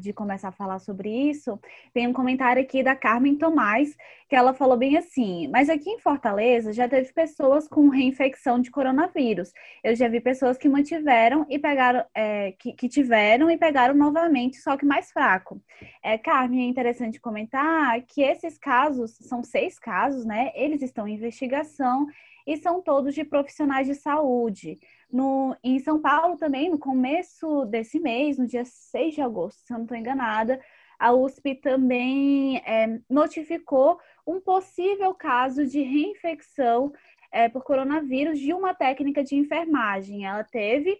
de 0.00 0.12
começar 0.12 0.48
a 0.48 0.52
falar 0.52 0.78
sobre 0.78 1.08
isso, 1.08 1.58
tem 1.94 2.06
um 2.06 2.12
comentário 2.12 2.62
aqui 2.62 2.82
da 2.82 2.94
Carmen 2.94 3.36
Tomás, 3.36 3.96
que 4.28 4.36
ela 4.36 4.52
falou 4.52 4.76
bem 4.76 4.96
assim: 4.98 5.48
Mas 5.48 5.70
aqui 5.70 5.88
em 5.88 5.98
Fortaleza 5.98 6.72
já 6.72 6.86
teve 6.86 7.10
pessoas 7.12 7.66
com 7.66 7.88
reinfecção 7.88 8.60
de 8.60 8.70
coronavírus. 8.70 9.50
Eu 9.82 9.96
já 9.96 10.08
vi 10.08 10.20
pessoas 10.20 10.58
que 10.58 10.68
mantiveram 10.68 11.46
e 11.48 11.58
pegaram, 11.58 12.04
é, 12.14 12.52
que, 12.52 12.72
que, 12.74 12.88
tiveram 12.88 13.50
e 13.50 13.56
pegaram 13.56 13.94
novamente, 13.94 14.58
só 14.58 14.76
que 14.76 14.84
mais 14.84 15.10
fraco. 15.10 15.60
É, 16.02 16.18
Carmen, 16.18 16.66
é 16.66 16.68
interessante 16.68 17.20
comentar 17.20 18.00
que 18.02 18.22
esses 18.22 18.58
casos, 18.58 19.16
são 19.22 19.42
seis 19.42 19.78
casos, 19.78 20.26
né? 20.26 20.52
Eles 20.54 20.82
estão 20.82 21.08
em 21.08 21.14
investigação 21.14 22.06
e 22.46 22.56
são 22.56 22.82
todos 22.82 23.14
de 23.14 23.24
profissionais 23.24 23.86
de 23.86 23.94
saúde. 23.94 24.78
No, 25.10 25.56
em 25.62 25.78
São 25.78 26.00
Paulo 26.00 26.36
também, 26.36 26.70
no 26.70 26.78
começo 26.78 27.64
desse 27.66 27.98
mês, 28.00 28.38
no 28.38 28.46
dia 28.46 28.64
6 28.64 29.14
de 29.14 29.20
agosto, 29.22 29.60
se 29.60 29.72
eu 29.72 29.78
não 29.78 29.84
estou 29.84 29.96
enganada, 29.96 30.60
a 30.98 31.12
USP 31.12 31.56
também 31.56 32.58
é, 32.58 33.00
notificou 33.08 33.98
um 34.26 34.40
possível 34.40 35.14
caso 35.14 35.66
de 35.66 35.82
reinfecção 35.82 36.92
é, 37.32 37.48
por 37.48 37.64
coronavírus 37.64 38.38
de 38.38 38.52
uma 38.52 38.74
técnica 38.74 39.22
de 39.22 39.34
enfermagem. 39.34 40.24
Ela 40.24 40.44
teve 40.44 40.96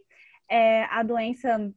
é, 0.49 0.85
a 0.85 1.03
doença 1.03 1.73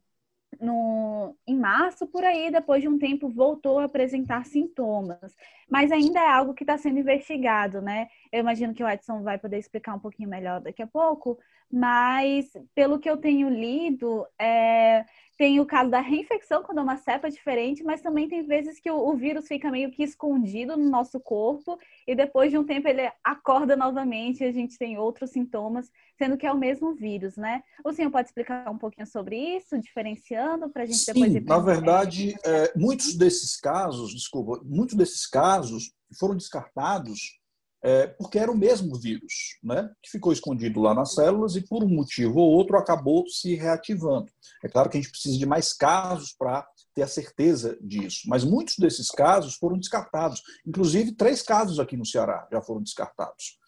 no, 0.59 1.35
em 1.45 1.57
março, 1.57 2.07
por 2.07 2.23
aí, 2.23 2.49
depois 2.51 2.81
de 2.81 2.87
um 2.87 2.97
tempo, 2.97 3.29
voltou 3.29 3.79
a 3.79 3.85
apresentar 3.85 4.45
sintomas. 4.45 5.35
Mas 5.69 5.91
ainda 5.91 6.19
é 6.19 6.29
algo 6.29 6.53
que 6.53 6.63
está 6.63 6.77
sendo 6.77 6.99
investigado, 6.99 7.81
né? 7.81 8.07
Eu 8.31 8.39
imagino 8.39 8.73
que 8.73 8.83
o 8.83 8.89
Edson 8.89 9.21
vai 9.23 9.37
poder 9.37 9.57
explicar 9.57 9.95
um 9.95 9.99
pouquinho 9.99 10.29
melhor 10.29 10.61
daqui 10.61 10.81
a 10.81 10.87
pouco, 10.87 11.37
mas 11.71 12.49
pelo 12.73 12.99
que 12.99 13.09
eu 13.09 13.17
tenho 13.17 13.49
lido, 13.49 14.25
é, 14.39 15.05
tem 15.37 15.59
o 15.59 15.65
caso 15.65 15.91
da 15.91 15.99
reinfecção 15.99 16.63
quando 16.63 16.79
é 16.79 16.81
uma 16.81 16.97
cepa 16.97 17.29
diferente, 17.29 17.83
mas 17.83 18.01
também 18.01 18.27
tem 18.27 18.41
vezes 18.43 18.79
que 18.79 18.89
o, 18.89 18.97
o, 18.97 19.15
vírus 19.15 19.47
fica 19.47 19.69
meio 19.69 19.91
que 19.91 20.01
escondido 20.01 20.75
no 20.77 20.89
nosso 20.89 21.19
corpo 21.19 21.77
e 22.07 22.15
depois 22.15 22.49
de 22.49 22.57
um 22.57 22.63
tempo 22.63 22.87
ele 22.87 23.11
acorda 23.23 23.75
novamente 23.75 24.43
e 24.43 24.47
a 24.47 24.51
gente 24.51 24.77
tem 24.77 24.97
outros 24.97 25.31
sintomas, 25.31 25.91
sendo 26.17 26.37
que 26.37 26.47
é 26.47 26.51
o 26.51 26.57
mesmo 26.57 26.95
vírus, 26.95 27.35
né? 27.35 27.61
O 27.83 27.91
senhor 27.91 28.09
pode 28.09 28.29
explicar 28.29 28.69
um 28.71 28.77
pouquinho 28.77 29.05
sobre 29.05 29.37
isso, 29.57 29.77
diferenciando 29.77 30.69
para 30.69 30.83
a 30.83 30.85
gente 30.85 30.97
Sim, 30.99 31.13
depois 31.13 31.35
ir 31.35 31.43
na 31.43 31.59
verdade, 31.59 32.35
é, 32.43 32.73
muitos 32.75 33.15
desses 33.15 33.59
casos, 33.59 34.13
desculpa, 34.13 34.61
muitos 34.63 34.95
desses 34.95 35.27
casos 35.27 35.93
foram 36.17 36.35
descartados 36.35 37.37
é, 37.81 38.07
porque 38.07 38.39
era 38.39 38.51
o 38.51 38.57
mesmo 38.57 38.97
vírus, 38.97 39.57
né, 39.63 39.91
que 40.01 40.09
ficou 40.09 40.31
escondido 40.31 40.81
lá 40.81 40.93
nas 40.93 41.13
células 41.13 41.55
e 41.55 41.61
por 41.61 41.83
um 41.83 41.89
motivo 41.89 42.39
ou 42.39 42.51
outro 42.51 42.77
acabou 42.77 43.27
se 43.27 43.55
reativando. 43.55 44.31
É 44.63 44.67
claro 44.67 44.89
que 44.89 44.97
a 44.97 45.01
gente 45.01 45.11
precisa 45.11 45.37
de 45.37 45.45
mais 45.45 45.73
casos 45.73 46.33
para 46.33 46.67
ter 46.93 47.03
a 47.03 47.07
certeza 47.07 47.77
disso, 47.79 48.21
mas 48.27 48.43
muitos 48.43 48.75
desses 48.77 49.09
casos 49.09 49.55
foram 49.55 49.77
descartados. 49.77 50.41
Inclusive, 50.65 51.11
três 51.11 51.43
casos 51.43 51.79
aqui 51.79 51.95
no 51.95 52.05
Ceará 52.05 52.47
já 52.51 52.61
foram 52.61 52.81
descartados. 52.81 53.59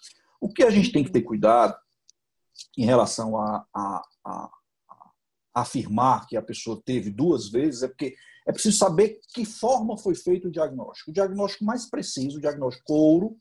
O 0.42 0.52
que 0.52 0.64
a 0.64 0.72
gente 0.72 0.92
tem 0.92 1.04
que 1.04 1.12
ter 1.12 1.22
cuidado 1.22 1.78
em 2.78 2.86
relação 2.86 3.38
a, 3.38 3.66
a, 3.74 4.02
a, 4.26 4.50
a 5.54 5.62
afirmar 5.62 6.26
que 6.26 6.36
a 6.36 6.42
pessoa 6.42 6.82
teve 6.84 7.12
duas 7.12 7.50
vezes 7.50 7.84
é 7.84 7.88
porque 7.88 8.16
é 8.48 8.52
preciso 8.52 8.78
saber 8.78 9.20
que 9.32 9.46
forma 9.46 9.96
foi 9.96 10.16
feito 10.16 10.48
o 10.48 10.52
diagnóstico. 10.52 11.12
O 11.12 11.14
diagnóstico 11.14 11.64
mais 11.64 11.88
preciso, 11.88 12.38
o 12.38 12.42
diagnóstico 12.42 12.94
ouro, 12.94 13.38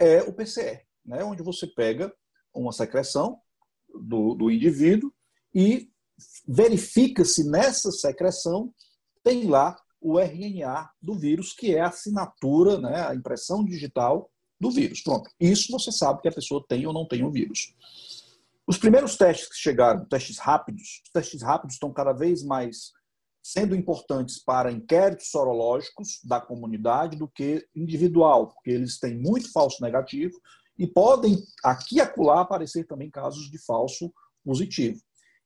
é 0.00 0.22
o 0.22 0.32
PCR, 0.32 0.80
né? 1.04 1.22
onde 1.22 1.42
você 1.42 1.66
pega 1.66 2.12
uma 2.52 2.72
secreção 2.72 3.38
do, 3.94 4.34
do 4.34 4.50
indivíduo 4.50 5.12
e 5.54 5.90
verifica 6.48 7.24
se 7.24 7.48
nessa 7.48 7.92
secreção 7.92 8.72
tem 9.22 9.46
lá 9.46 9.76
o 10.00 10.18
RNA 10.18 10.90
do 11.00 11.14
vírus, 11.14 11.52
que 11.52 11.74
é 11.74 11.80
a 11.80 11.88
assinatura, 11.88 12.78
né, 12.78 13.06
a 13.06 13.14
impressão 13.14 13.62
digital 13.62 14.30
do 14.58 14.70
vírus. 14.70 15.02
Pronto. 15.02 15.30
Isso 15.38 15.70
você 15.70 15.92
sabe 15.92 16.22
que 16.22 16.28
a 16.28 16.32
pessoa 16.32 16.64
tem 16.66 16.86
ou 16.86 16.92
não 16.92 17.06
tem 17.06 17.22
o 17.22 17.30
vírus. 17.30 17.74
Os 18.66 18.78
primeiros 18.78 19.16
testes 19.16 19.48
que 19.48 19.56
chegaram, 19.56 20.06
testes 20.06 20.38
rápidos, 20.38 21.02
os 21.04 21.10
testes 21.10 21.42
rápidos 21.42 21.74
estão 21.74 21.92
cada 21.92 22.12
vez 22.12 22.42
mais 22.42 22.92
sendo 23.42 23.74
importantes 23.74 24.42
para 24.42 24.70
inquéritos 24.70 25.30
sorológicos 25.30 26.20
da 26.24 26.40
comunidade 26.40 27.16
do 27.16 27.28
que 27.28 27.66
individual, 27.74 28.48
porque 28.48 28.70
eles 28.70 28.98
têm 28.98 29.18
muito 29.18 29.50
falso 29.50 29.82
negativo 29.82 30.38
e 30.78 30.86
podem 30.86 31.38
aqui 31.64 31.96
e 31.96 32.00
acolá 32.00 32.40
aparecer 32.40 32.86
também 32.86 33.10
casos 33.10 33.50
de 33.50 33.58
falso 33.58 34.12
positivo. 34.44 35.00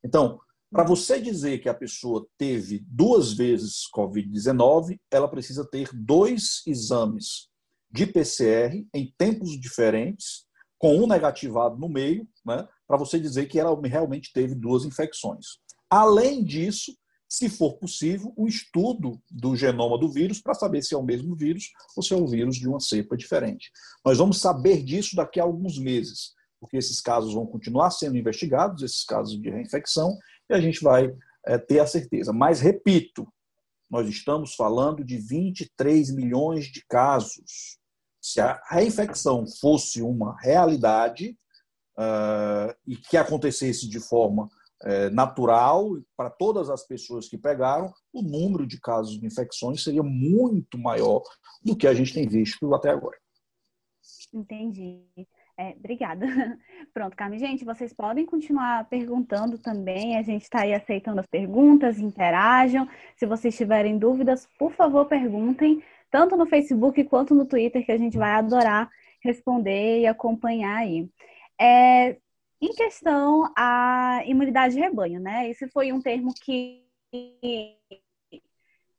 Então, 0.05 0.38
para 0.70 0.84
você 0.84 1.20
dizer 1.20 1.59
que 1.59 1.68
a 1.68 1.74
pessoa 1.74 2.26
teve 2.36 2.84
duas 2.88 3.32
vezes 3.32 3.82
Covid-19, 3.95 4.99
ela 5.11 5.28
precisa 5.28 5.64
ter 5.64 5.88
dois 5.92 6.62
exames 6.66 7.49
de 7.90 8.07
PCR 8.07 8.84
em 8.92 9.14
tempos 9.16 9.59
diferentes, 9.61 10.47
com 10.76 10.97
um 10.99 11.07
negativado 11.07 11.78
no 11.78 11.88
meio, 11.88 12.28
né, 12.45 12.66
para 12.86 12.97
você 12.97 13.20
dizer 13.20 13.47
que 13.47 13.59
ela 13.59 13.80
realmente 13.86 14.32
teve 14.32 14.55
duas 14.55 14.84
infecções. 14.84 15.59
Além 15.88 16.45
disso, 16.45 16.92
se 17.28 17.48
for 17.48 17.74
possível, 17.74 18.32
o 18.36 18.46
estudo 18.46 19.20
do 19.30 19.56
genoma 19.56 19.98
do 19.98 20.08
vírus 20.08 20.40
para 20.40 20.54
saber 20.54 20.82
se 20.82 20.94
é 20.94 20.98
o 20.98 21.02
mesmo 21.02 21.34
vírus 21.34 21.72
ou 21.96 22.02
se 22.02 22.12
é 22.14 22.16
um 22.16 22.26
vírus 22.26 22.56
de 22.56 22.68
uma 22.68 22.80
cepa 22.80 23.16
diferente. 23.16 23.70
Nós 24.04 24.18
vamos 24.18 24.40
saber 24.40 24.82
disso 24.82 25.16
daqui 25.16 25.40
a 25.40 25.44
alguns 25.44 25.78
meses, 25.78 26.32
porque 26.60 26.76
esses 26.76 27.00
casos 27.00 27.34
vão 27.34 27.46
continuar 27.46 27.90
sendo 27.90 28.16
investigados, 28.16 28.82
esses 28.82 29.04
casos 29.04 29.40
de 29.40 29.50
reinfecção, 29.50 30.16
e 30.48 30.54
a 30.54 30.60
gente 30.60 30.82
vai 30.82 31.12
é, 31.46 31.58
ter 31.58 31.80
a 31.80 31.86
certeza. 31.86 32.32
Mas, 32.32 32.60
repito, 32.60 33.26
nós 33.90 34.08
estamos 34.08 34.54
falando 34.54 35.04
de 35.04 35.18
23 35.18 36.10
milhões 36.14 36.66
de 36.66 36.84
casos. 36.86 37.78
Se 38.20 38.40
a 38.40 38.60
reinfecção 38.70 39.44
fosse 39.60 40.02
uma 40.02 40.36
realidade 40.40 41.36
uh, 41.98 42.74
e 42.86 42.96
que 42.96 43.16
acontecesse 43.16 43.88
de 43.88 44.00
forma 44.00 44.48
natural 45.11 45.91
para 46.16 46.30
todas 46.30 46.68
as 46.68 46.87
pessoas 46.87 47.28
que 47.28 47.39
pegaram, 47.39 47.93
o 48.12 48.22
número 48.22 48.66
de 48.66 48.80
casos 48.80 49.18
de 49.18 49.26
infecções 49.26 49.82
seria 49.82 50.03
muito 50.03 50.78
maior 50.78 51.22
do 51.64 51.76
que 51.76 51.87
a 51.87 51.95
gente 51.95 52.12
tem 52.12 52.28
visto 52.28 52.74
até 52.74 52.91
agora. 52.91 53.16
Entendi. 54.32 55.03
É, 55.57 55.70
obrigada. 55.78 56.26
Pronto, 56.93 57.16
Carmen. 57.16 57.39
Gente, 57.39 57.64
vocês 57.64 57.93
podem 57.93 58.26
continuar 58.26 58.89
perguntando 58.89 59.57
também. 59.57 60.16
A 60.16 60.22
gente 60.22 60.43
está 60.43 60.62
aí 60.62 60.74
aceitando 60.74 61.20
as 61.20 61.26
perguntas, 61.26 61.99
interajam. 61.99 62.89
Se 63.16 63.24
vocês 63.24 63.57
tiverem 63.57 63.97
dúvidas, 63.97 64.49
por 64.59 64.72
favor, 64.72 65.07
perguntem, 65.07 65.82
tanto 66.11 66.37
no 66.37 66.47
Facebook 66.47 67.05
quanto 67.05 67.35
no 67.35 67.47
Twitter, 67.47 67.85
que 67.87 67.93
a 67.93 67.99
gente 67.99 68.18
vai 68.18 68.32
adorar 68.32 68.91
responder 69.24 70.01
e 70.01 70.07
acompanhar 70.07 70.76
aí. 70.76 71.09
É, 71.59 72.18
em 72.64 72.72
questão 72.72 73.52
à 73.56 74.22
imunidade 74.24 74.74
de 74.74 74.80
rebanho, 74.80 75.20
né? 75.20 75.48
Esse 75.50 75.68
foi 75.68 75.92
um 75.92 76.00
termo 76.00 76.32
que 76.34 76.82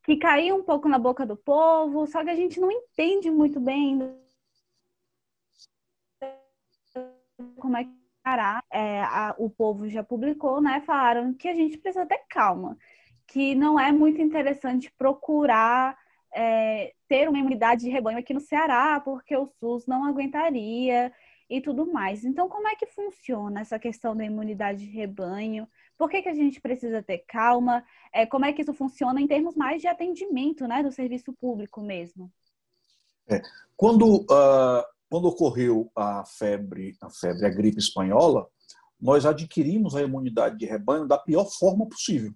que 0.04 0.16
caiu 0.16 0.54
um 0.54 0.62
pouco 0.62 0.88
na 0.88 1.00
boca 1.00 1.26
do 1.26 1.36
povo, 1.36 2.06
só 2.06 2.22
que 2.22 2.30
a 2.30 2.36
gente 2.36 2.60
não 2.60 2.70
entende 2.70 3.28
muito 3.28 3.58
bem 3.58 3.98
como 7.58 7.76
é 7.76 7.84
que 7.84 7.90
parar. 8.22 8.64
É, 8.70 9.02
a, 9.02 9.34
o 9.36 9.50
povo 9.50 9.88
já 9.88 10.04
publicou, 10.04 10.60
né? 10.60 10.80
Falaram 10.86 11.34
que 11.34 11.48
a 11.48 11.54
gente 11.54 11.76
precisa 11.78 12.06
ter 12.06 12.22
calma, 12.28 12.78
que 13.26 13.56
não 13.56 13.78
é 13.80 13.90
muito 13.90 14.22
interessante 14.22 14.92
procurar 14.96 15.98
é, 16.32 16.94
ter 17.08 17.28
uma 17.28 17.38
imunidade 17.38 17.82
de 17.82 17.90
rebanho 17.90 18.18
aqui 18.18 18.32
no 18.32 18.40
Ceará, 18.40 19.00
porque 19.00 19.36
o 19.36 19.46
SUS 19.46 19.86
não 19.86 20.04
aguentaria 20.04 21.12
e 21.48 21.60
tudo 21.60 21.86
mais. 21.86 22.24
Então, 22.24 22.48
como 22.48 22.68
é 22.68 22.74
que 22.74 22.86
funciona 22.86 23.60
essa 23.60 23.78
questão 23.78 24.16
da 24.16 24.24
imunidade 24.24 24.84
de 24.86 24.90
rebanho? 24.90 25.68
Por 25.96 26.10
que, 26.10 26.22
que 26.22 26.28
a 26.28 26.34
gente 26.34 26.60
precisa 26.60 27.02
ter 27.02 27.18
calma? 27.26 27.84
É, 28.12 28.26
como 28.26 28.44
é 28.44 28.52
que 28.52 28.62
isso 28.62 28.74
funciona 28.74 29.20
em 29.20 29.26
termos 29.26 29.54
mais 29.54 29.80
de 29.80 29.88
atendimento, 29.88 30.66
né, 30.66 30.82
do 30.82 30.92
serviço 30.92 31.32
público 31.32 31.80
mesmo? 31.80 32.32
É, 33.28 33.40
quando, 33.76 34.22
uh, 34.22 34.84
quando 35.08 35.26
ocorreu 35.26 35.90
a 35.94 36.24
febre, 36.24 36.96
a 37.00 37.10
febre, 37.10 37.46
a 37.46 37.50
gripe 37.50 37.78
espanhola, 37.78 38.46
nós 39.00 39.26
adquirimos 39.26 39.94
a 39.94 40.02
imunidade 40.02 40.58
de 40.58 40.66
rebanho 40.66 41.06
da 41.06 41.18
pior 41.18 41.44
forma 41.44 41.86
possível, 41.88 42.32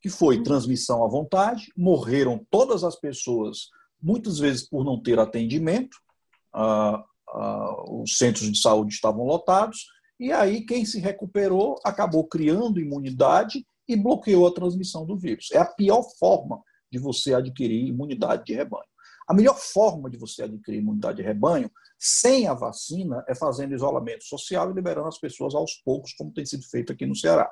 que 0.00 0.08
foi 0.08 0.38
uhum. 0.38 0.42
transmissão 0.42 1.04
à 1.04 1.08
vontade, 1.08 1.72
morreram 1.76 2.44
todas 2.50 2.82
as 2.82 2.96
pessoas, 2.96 3.68
muitas 4.00 4.38
vezes 4.38 4.68
por 4.68 4.84
não 4.84 5.00
ter 5.00 5.18
atendimento, 5.18 5.96
uh, 6.54 7.04
os 7.88 8.16
centros 8.16 8.50
de 8.50 8.58
saúde 8.58 8.94
estavam 8.94 9.24
lotados, 9.24 9.86
e 10.18 10.30
aí 10.32 10.64
quem 10.64 10.84
se 10.84 11.00
recuperou 11.00 11.78
acabou 11.84 12.26
criando 12.26 12.80
imunidade 12.80 13.66
e 13.88 13.96
bloqueou 13.96 14.46
a 14.46 14.54
transmissão 14.54 15.04
do 15.04 15.16
vírus. 15.16 15.50
É 15.52 15.58
a 15.58 15.64
pior 15.64 16.02
forma 16.18 16.62
de 16.90 16.98
você 16.98 17.34
adquirir 17.34 17.88
imunidade 17.88 18.44
de 18.44 18.54
rebanho. 18.54 18.84
A 19.28 19.34
melhor 19.34 19.56
forma 19.56 20.10
de 20.10 20.18
você 20.18 20.42
adquirir 20.42 20.78
imunidade 20.78 21.18
de 21.18 21.22
rebanho 21.22 21.70
sem 21.98 22.46
a 22.46 22.54
vacina 22.54 23.24
é 23.28 23.34
fazendo 23.34 23.74
isolamento 23.74 24.24
social 24.24 24.70
e 24.70 24.74
liberando 24.74 25.08
as 25.08 25.18
pessoas 25.18 25.54
aos 25.54 25.74
poucos, 25.84 26.12
como 26.12 26.32
tem 26.32 26.44
sido 26.44 26.64
feito 26.64 26.92
aqui 26.92 27.06
no 27.06 27.16
Ceará. 27.16 27.50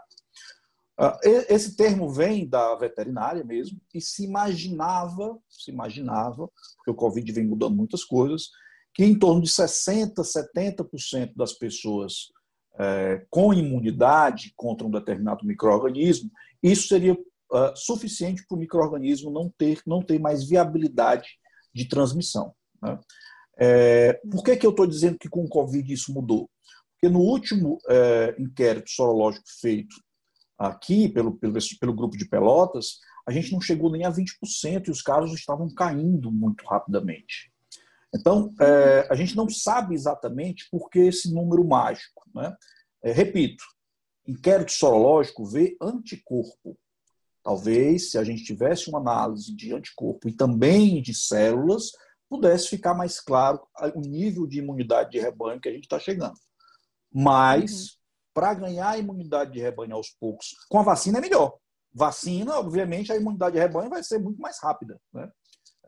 Ah, 0.99 1.19
esse 1.25 1.77
termo 1.77 2.11
vem 2.11 2.47
da 2.47 2.75
veterinária 2.75 3.43
mesmo 3.43 3.81
e 3.95 4.01
se 4.01 4.25
imaginava, 4.25 5.39
se 5.49 5.71
imaginava, 5.71 6.51
porque 6.77 6.91
o 6.91 6.95
Covid 6.95 7.33
vem 7.33 7.47
mudando 7.47 7.75
muitas 7.75 8.05
coisas, 8.05 8.51
que 8.95 9.05
em 9.05 9.19
torno 9.19 9.43
de 9.43 9.49
60%, 9.49 10.15
70% 10.17 11.33
das 11.35 11.53
pessoas 11.53 12.31
é, 12.79 13.25
com 13.31 13.53
imunidade 13.53 14.53
contra 14.57 14.87
um 14.87 14.91
determinado 14.91 15.47
microorganismo, 15.47 16.31
isso 16.63 16.89
seria 16.89 17.15
uh, 17.15 17.77
suficiente 17.77 18.45
para 18.47 18.57
o 18.57 18.59
microorganismo 18.59 19.31
não 19.31 19.53
ter, 19.57 19.81
não 19.87 20.03
ter 20.03 20.19
mais 20.19 20.49
viabilidade 20.49 21.29
de 21.75 21.89
transmissão. 21.89 22.55
Né? 22.83 22.99
É, 23.59 24.15
por 24.31 24.43
que, 24.43 24.57
que 24.57 24.67
eu 24.67 24.71
estou 24.71 24.87
dizendo 24.87 25.19
que 25.19 25.29
com 25.29 25.45
o 25.45 25.49
Covid 25.49 25.93
isso 25.93 26.13
mudou? 26.13 26.51
Porque 26.93 27.13
no 27.13 27.21
último 27.21 27.79
é, 27.89 28.35
inquérito 28.39 28.91
sorológico 28.91 29.45
feito 29.61 29.95
aqui 30.59 31.09
pelo, 31.09 31.37
pelo, 31.37 31.55
pelo 31.79 31.95
grupo 31.95 32.17
de 32.17 32.29
Pelotas, 32.29 32.99
a 33.27 33.33
gente 33.33 33.53
não 33.53 33.61
chegou 33.61 33.91
nem 33.91 34.05
a 34.05 34.13
20% 34.13 34.89
e 34.89 34.91
os 34.91 35.03
casos 35.03 35.33
estavam 35.33 35.73
caindo 35.75 36.31
muito 36.31 36.65
rapidamente. 36.67 37.50
Então, 38.15 38.53
é, 38.61 39.07
a 39.09 39.15
gente 39.15 39.37
não 39.37 39.49
sabe 39.49 39.95
exatamente 39.95 40.69
por 40.71 40.91
que 40.91 40.99
esse 40.99 41.33
número 41.33 41.65
mágico. 41.65 42.29
Né? 42.35 42.55
É, 43.03 43.13
repito, 43.13 43.65
inquérito 44.27 44.73
sorológico 44.73 45.45
vê 45.45 45.77
anticorpo. 45.81 46.77
Talvez, 47.43 48.11
se 48.11 48.19
a 48.19 48.25
gente 48.25 48.45
tivesse 48.45 48.91
uma 48.91 48.99
análise 48.99 49.55
de 49.55 49.73
anticorpo 49.73 50.29
e 50.29 50.33
também 50.33 51.01
de 51.01 51.15
células, 51.15 51.93
pudesse 52.29 52.69
ficar 52.69 52.95
mais 52.95 53.21
claro 53.21 53.61
o 53.95 54.01
nível 54.01 54.47
de 54.47 54.59
imunidade 54.59 55.11
de 55.11 55.19
rebanho 55.19 55.61
que 55.61 55.69
a 55.69 55.73
gente 55.73 55.85
está 55.85 55.99
chegando. 55.99 56.39
Mas, 57.13 57.83
uhum. 57.83 57.89
para 58.35 58.55
ganhar 58.55 58.91
a 58.91 58.99
imunidade 58.99 59.53
de 59.53 59.61
rebanho 59.61 59.95
aos 59.95 60.11
poucos, 60.11 60.55
com 60.69 60.79
a 60.79 60.83
vacina 60.83 61.19
é 61.19 61.21
melhor. 61.21 61.57
Vacina, 61.93 62.57
obviamente, 62.57 63.11
a 63.11 63.17
imunidade 63.17 63.55
de 63.55 63.61
rebanho 63.61 63.91
vai 63.91 64.03
ser 64.03 64.19
muito 64.19 64.41
mais 64.41 64.61
rápida. 64.61 65.01
Né? 65.13 65.29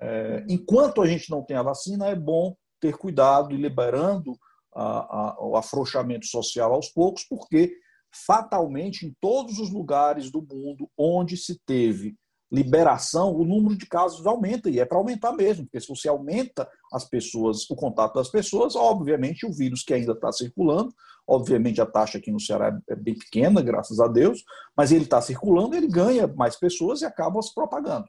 É, 0.05 0.45
enquanto 0.49 1.01
a 1.01 1.07
gente 1.07 1.31
não 1.31 1.45
tem 1.45 1.57
a 1.57 1.63
vacina, 1.63 2.09
é 2.09 2.17
bom 2.17 2.57
ter 2.81 2.97
cuidado 2.97 3.55
e 3.55 3.57
liberando 3.57 4.37
a, 4.75 4.83
a, 4.83 5.47
o 5.47 5.57
afrouxamento 5.57 6.27
social 6.27 6.73
aos 6.73 6.89
poucos, 6.89 7.23
porque 7.23 7.73
fatalmente 8.27 9.07
em 9.07 9.15
todos 9.21 9.61
os 9.61 9.71
lugares 9.71 10.31
do 10.31 10.43
mundo 10.43 10.91
onde 10.99 11.37
se 11.37 11.61
teve 11.65 12.17
liberação, 12.51 13.35
o 13.35 13.45
número 13.45 13.75
de 13.75 13.87
casos 13.87 14.27
aumenta, 14.27 14.69
e 14.69 14.79
é 14.79 14.85
para 14.85 14.99
aumentar 14.99 15.33
mesmo, 15.33 15.65
porque 15.65 15.81
se 15.81 15.89
você 15.89 16.07
aumenta 16.07 16.69
as 16.93 17.09
pessoas, 17.09 17.69
o 17.71 17.75
contato 17.75 18.15
das 18.15 18.29
pessoas, 18.29 18.77
obviamente 18.77 19.47
o 19.47 19.53
vírus 19.53 19.83
que 19.83 19.95
ainda 19.95 20.13
está 20.13 20.31
circulando, 20.31 20.93
obviamente 21.27 21.81
a 21.81 21.87
taxa 21.87 22.19
aqui 22.19 22.31
no 22.31 22.39
Ceará 22.39 22.79
é 22.91 22.95
bem 22.95 23.17
pequena, 23.17 23.63
graças 23.63 23.99
a 24.01 24.07
Deus, 24.07 24.43
mas 24.77 24.93
ele 24.93 25.05
está 25.05 25.23
circulando, 25.23 25.75
ele 25.75 25.89
ganha 25.89 26.27
mais 26.27 26.59
pessoas 26.59 27.01
e 27.01 27.07
acaba 27.07 27.41
se 27.41 27.55
propagando. 27.55 28.05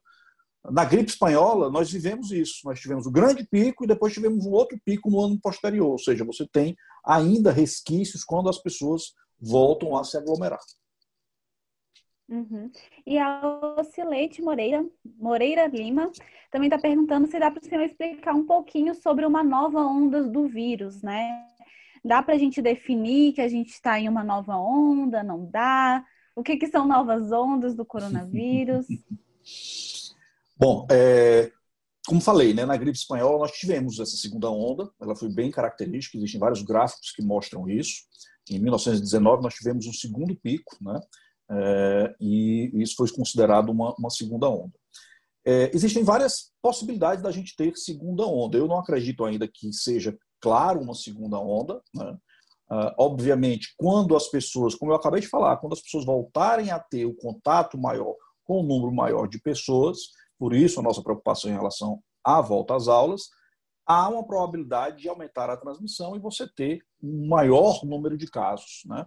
Na 0.71 0.85
gripe 0.85 1.09
espanhola, 1.09 1.69
nós 1.69 1.91
vivemos 1.91 2.31
isso. 2.31 2.61
Nós 2.65 2.79
tivemos 2.79 3.05
o 3.05 3.09
um 3.09 3.11
grande 3.11 3.45
pico 3.45 3.83
e 3.83 3.87
depois 3.87 4.13
tivemos 4.13 4.45
um 4.45 4.51
outro 4.51 4.79
pico 4.85 5.09
no 5.09 5.19
ano 5.19 5.39
posterior. 5.39 5.91
Ou 5.91 5.99
seja, 5.99 6.23
você 6.23 6.47
tem 6.47 6.75
ainda 7.05 7.51
resquícios 7.51 8.23
quando 8.23 8.49
as 8.49 8.57
pessoas 8.57 9.13
voltam 9.39 9.97
a 9.97 10.03
se 10.03 10.17
aglomerar. 10.17 10.59
Uhum. 12.29 12.71
E 13.05 13.17
a 13.17 13.75
Ocileite 13.77 14.41
Moreira, 14.41 14.85
Moreira 15.17 15.67
Lima 15.67 16.09
também 16.49 16.67
está 16.67 16.79
perguntando 16.79 17.27
se 17.27 17.37
dá 17.37 17.51
para 17.51 17.61
o 17.61 17.65
senhor 17.65 17.83
explicar 17.83 18.33
um 18.33 18.45
pouquinho 18.45 18.95
sobre 18.95 19.25
uma 19.25 19.43
nova 19.43 19.81
onda 19.81 20.23
do 20.23 20.47
vírus, 20.47 21.01
né? 21.01 21.45
Dá 22.03 22.23
para 22.23 22.35
a 22.35 22.37
gente 22.37 22.61
definir 22.61 23.33
que 23.33 23.41
a 23.41 23.47
gente 23.47 23.69
está 23.69 23.99
em 23.99 24.07
uma 24.07 24.23
nova 24.23 24.55
onda? 24.55 25.21
Não 25.21 25.45
dá? 25.45 26.03
O 26.35 26.41
que, 26.41 26.57
que 26.57 26.67
são 26.67 26.87
novas 26.87 27.31
ondas 27.31 27.75
do 27.75 27.85
coronavírus? 27.85 28.87
Bom, 30.55 30.85
é, 30.91 31.51
como 32.07 32.21
falei, 32.21 32.53
né, 32.53 32.65
na 32.65 32.77
gripe 32.77 32.97
espanhola 32.97 33.39
nós 33.39 33.51
tivemos 33.51 33.99
essa 33.99 34.15
segunda 34.17 34.49
onda, 34.49 34.89
ela 35.01 35.15
foi 35.15 35.29
bem 35.29 35.49
característica, 35.49 36.17
existem 36.17 36.39
vários 36.39 36.61
gráficos 36.61 37.11
que 37.11 37.21
mostram 37.21 37.69
isso. 37.69 38.03
Em 38.49 38.59
1919 38.59 39.41
nós 39.41 39.53
tivemos 39.53 39.85
um 39.87 39.93
segundo 39.93 40.35
pico, 40.35 40.77
né, 40.81 40.99
é, 41.49 42.15
e 42.19 42.71
isso 42.75 42.95
foi 42.95 43.09
considerado 43.11 43.69
uma, 43.69 43.95
uma 43.97 44.09
segunda 44.09 44.49
onda. 44.49 44.73
É, 45.45 45.69
existem 45.73 46.03
várias 46.03 46.51
possibilidades 46.61 47.21
da 47.21 47.31
gente 47.31 47.55
ter 47.55 47.75
segunda 47.75 48.25
onda. 48.25 48.57
Eu 48.57 48.67
não 48.67 48.79
acredito 48.79 49.25
ainda 49.25 49.47
que 49.47 49.73
seja 49.73 50.17
claro 50.39 50.79
uma 50.79 50.93
segunda 50.93 51.37
onda. 51.37 51.81
Né? 51.93 52.17
Uh, 52.71 52.91
obviamente, 52.97 53.73
quando 53.77 54.15
as 54.15 54.29
pessoas, 54.29 54.73
como 54.73 54.91
eu 54.91 54.95
acabei 54.95 55.19
de 55.19 55.27
falar, 55.27 55.57
quando 55.57 55.73
as 55.73 55.81
pessoas 55.81 56.05
voltarem 56.05 56.71
a 56.71 56.79
ter 56.79 57.05
o 57.05 57.13
contato 57.13 57.77
maior 57.77 58.15
com 58.45 58.61
um 58.61 58.65
número 58.65 58.93
maior 58.93 59.27
de 59.27 59.39
pessoas, 59.39 59.97
por 60.43 60.53
isso, 60.53 60.77
a 60.77 60.83
nossa 60.83 61.01
preocupação 61.01 61.49
em 61.49 61.53
relação 61.53 62.03
à 62.21 62.41
volta 62.41 62.75
às 62.75 62.89
aulas, 62.89 63.29
há 63.85 64.09
uma 64.09 64.27
probabilidade 64.27 64.97
de 65.01 65.07
aumentar 65.07 65.49
a 65.49 65.55
transmissão 65.55 66.17
e 66.17 66.19
você 66.19 66.45
ter 66.45 66.83
um 67.01 67.29
maior 67.29 67.85
número 67.85 68.17
de 68.17 68.27
casos. 68.27 68.81
Né? 68.85 69.05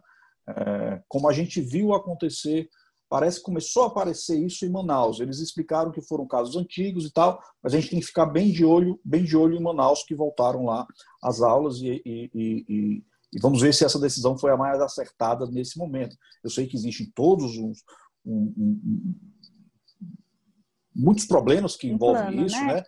É, 0.48 1.02
como 1.06 1.28
a 1.28 1.34
gente 1.34 1.60
viu 1.60 1.92
acontecer, 1.92 2.70
parece 3.06 3.36
que 3.36 3.44
começou 3.44 3.82
a 3.84 3.88
aparecer 3.88 4.42
isso 4.42 4.64
em 4.64 4.70
Manaus. 4.70 5.20
Eles 5.20 5.40
explicaram 5.40 5.92
que 5.92 6.00
foram 6.00 6.26
casos 6.26 6.56
antigos 6.56 7.04
e 7.04 7.12
tal, 7.12 7.38
mas 7.62 7.74
a 7.74 7.78
gente 7.78 7.90
tem 7.90 8.00
que 8.00 8.06
ficar 8.06 8.24
bem 8.24 8.50
de 8.50 8.64
olho, 8.64 8.98
bem 9.04 9.22
de 9.22 9.36
olho 9.36 9.58
em 9.58 9.62
Manaus 9.62 10.04
que 10.04 10.14
voltaram 10.14 10.64
lá 10.64 10.86
às 11.22 11.42
aulas 11.42 11.82
e, 11.82 12.00
e, 12.06 12.30
e, 12.34 13.04
e 13.30 13.40
vamos 13.42 13.60
ver 13.60 13.74
se 13.74 13.84
essa 13.84 13.98
decisão 13.98 14.38
foi 14.38 14.52
a 14.52 14.56
mais 14.56 14.80
acertada 14.80 15.44
nesse 15.50 15.78
momento. 15.78 16.16
Eu 16.42 16.48
sei 16.48 16.66
que 16.66 16.78
existem 16.78 17.12
todos 17.14 17.58
uns 17.58 17.84
um, 18.24 18.54
um, 18.56 19.14
muitos 20.96 21.26
problemas 21.26 21.76
que 21.76 21.88
envolvem 21.88 22.22
plano, 22.22 22.46
isso, 22.46 22.58
né? 22.64 22.74
né? 22.74 22.84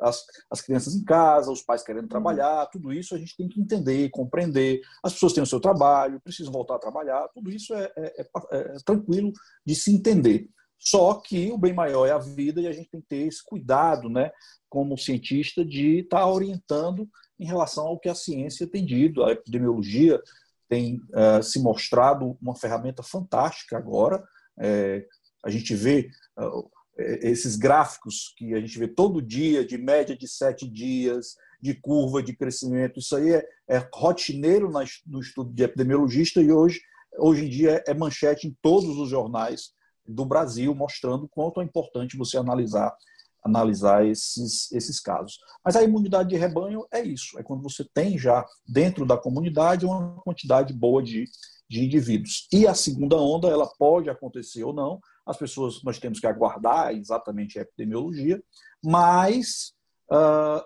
As, 0.00 0.24
as, 0.50 0.60
crianças 0.60 0.96
em 0.96 1.04
casa, 1.04 1.50
os 1.50 1.62
pais 1.62 1.82
querendo 1.82 2.02
uhum. 2.02 2.08
trabalhar, 2.08 2.66
tudo 2.66 2.92
isso 2.92 3.14
a 3.14 3.18
gente 3.18 3.36
tem 3.36 3.48
que 3.48 3.60
entender, 3.60 4.10
compreender. 4.10 4.80
As 5.02 5.12
pessoas 5.12 5.32
têm 5.32 5.42
o 5.42 5.46
seu 5.46 5.60
trabalho, 5.60 6.20
precisam 6.20 6.52
voltar 6.52 6.74
a 6.74 6.80
trabalhar, 6.80 7.28
tudo 7.28 7.50
isso 7.50 7.72
é, 7.74 7.92
é, 7.96 8.20
é, 8.20 8.26
é 8.52 8.76
tranquilo 8.84 9.32
de 9.64 9.74
se 9.76 9.92
entender. 9.92 10.48
Só 10.76 11.14
que 11.14 11.52
o 11.52 11.58
bem 11.58 11.72
maior 11.72 12.06
é 12.06 12.10
a 12.10 12.18
vida 12.18 12.60
e 12.60 12.66
a 12.66 12.72
gente 12.72 12.90
tem 12.90 13.00
que 13.00 13.06
ter 13.06 13.28
esse 13.28 13.42
cuidado, 13.44 14.08
né, 14.08 14.32
como 14.68 14.98
cientista, 14.98 15.64
de 15.64 16.00
estar 16.00 16.20
tá 16.20 16.26
orientando 16.26 17.08
em 17.38 17.46
relação 17.46 17.86
ao 17.86 17.98
que 17.98 18.08
a 18.08 18.14
ciência 18.14 18.66
tem 18.66 18.84
dito. 18.84 19.22
A 19.22 19.30
epidemiologia 19.30 20.20
tem 20.68 20.96
uh, 20.96 21.42
se 21.42 21.60
mostrado 21.60 22.36
uma 22.42 22.56
ferramenta 22.56 23.02
fantástica 23.02 23.76
agora. 23.76 24.24
É, 24.58 25.06
a 25.44 25.50
gente 25.50 25.74
vê. 25.74 26.08
Uh, 26.36 26.42
é, 26.42 26.81
esses 26.96 27.56
gráficos 27.56 28.34
que 28.36 28.54
a 28.54 28.60
gente 28.60 28.78
vê 28.78 28.86
todo 28.86 29.22
dia, 29.22 29.64
de 29.64 29.78
média 29.78 30.16
de 30.16 30.28
sete 30.28 30.68
dias, 30.68 31.36
de 31.60 31.74
curva 31.74 32.22
de 32.22 32.34
crescimento, 32.34 32.98
isso 32.98 33.16
aí 33.16 33.32
é, 33.32 33.44
é 33.68 33.88
rotineiro 33.94 34.70
no 35.06 35.20
estudo 35.20 35.52
de 35.52 35.62
epidemiologista 35.62 36.40
e 36.40 36.50
hoje, 36.50 36.80
hoje 37.18 37.46
em 37.46 37.48
dia 37.48 37.82
é 37.86 37.94
manchete 37.94 38.48
em 38.48 38.56
todos 38.60 38.98
os 38.98 39.08
jornais 39.08 39.72
do 40.06 40.24
Brasil, 40.24 40.74
mostrando 40.74 41.28
quanto 41.28 41.60
é 41.60 41.64
importante 41.64 42.16
você 42.16 42.36
analisar 42.36 42.94
analisar 43.44 44.06
esses, 44.06 44.70
esses 44.70 45.00
casos. 45.00 45.38
Mas 45.64 45.74
a 45.74 45.82
imunidade 45.82 46.28
de 46.28 46.36
rebanho 46.36 46.86
é 46.92 47.02
isso, 47.02 47.38
é 47.38 47.42
quando 47.42 47.62
você 47.62 47.84
tem 47.92 48.16
já 48.16 48.46
dentro 48.66 49.04
da 49.04 49.16
comunidade 49.16 49.84
uma 49.84 50.20
quantidade 50.22 50.72
boa 50.72 51.02
de, 51.02 51.24
de 51.68 51.84
indivíduos. 51.84 52.46
E 52.52 52.66
a 52.66 52.74
segunda 52.74 53.16
onda, 53.16 53.48
ela 53.48 53.66
pode 53.78 54.08
acontecer 54.08 54.62
ou 54.62 54.72
não, 54.72 55.00
as 55.26 55.36
pessoas, 55.36 55.82
nós 55.82 55.98
temos 55.98 56.18
que 56.18 56.26
aguardar 56.26 56.92
exatamente 56.92 57.58
a 57.58 57.62
epidemiologia, 57.62 58.42
mas 58.82 59.72
uh, 60.10 60.62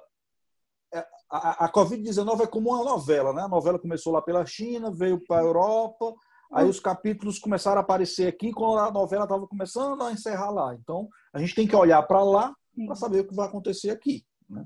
a, 1.30 1.66
a 1.66 1.72
Covid-19 1.72 2.42
é 2.42 2.46
como 2.46 2.70
uma 2.70 2.84
novela, 2.84 3.32
né? 3.32 3.42
A 3.42 3.48
novela 3.48 3.78
começou 3.78 4.12
lá 4.12 4.22
pela 4.22 4.46
China, 4.46 4.90
veio 4.90 5.20
para 5.26 5.40
a 5.40 5.44
Europa, 5.44 6.14
aí 6.52 6.68
os 6.68 6.80
capítulos 6.80 7.38
começaram 7.38 7.78
a 7.78 7.80
aparecer 7.80 8.28
aqui 8.28 8.52
quando 8.52 8.78
a 8.78 8.90
novela 8.90 9.24
estava 9.24 9.46
começando 9.46 10.02
a 10.02 10.12
encerrar 10.12 10.50
lá. 10.50 10.74
Então, 10.74 11.08
a 11.32 11.38
gente 11.38 11.54
tem 11.54 11.66
que 11.66 11.76
olhar 11.76 12.02
para 12.02 12.22
lá 12.22 12.54
para 12.86 12.94
saber 12.94 13.20
o 13.20 13.28
que 13.28 13.34
vai 13.34 13.46
acontecer 13.46 13.90
aqui. 13.90 14.24
Né? 14.48 14.64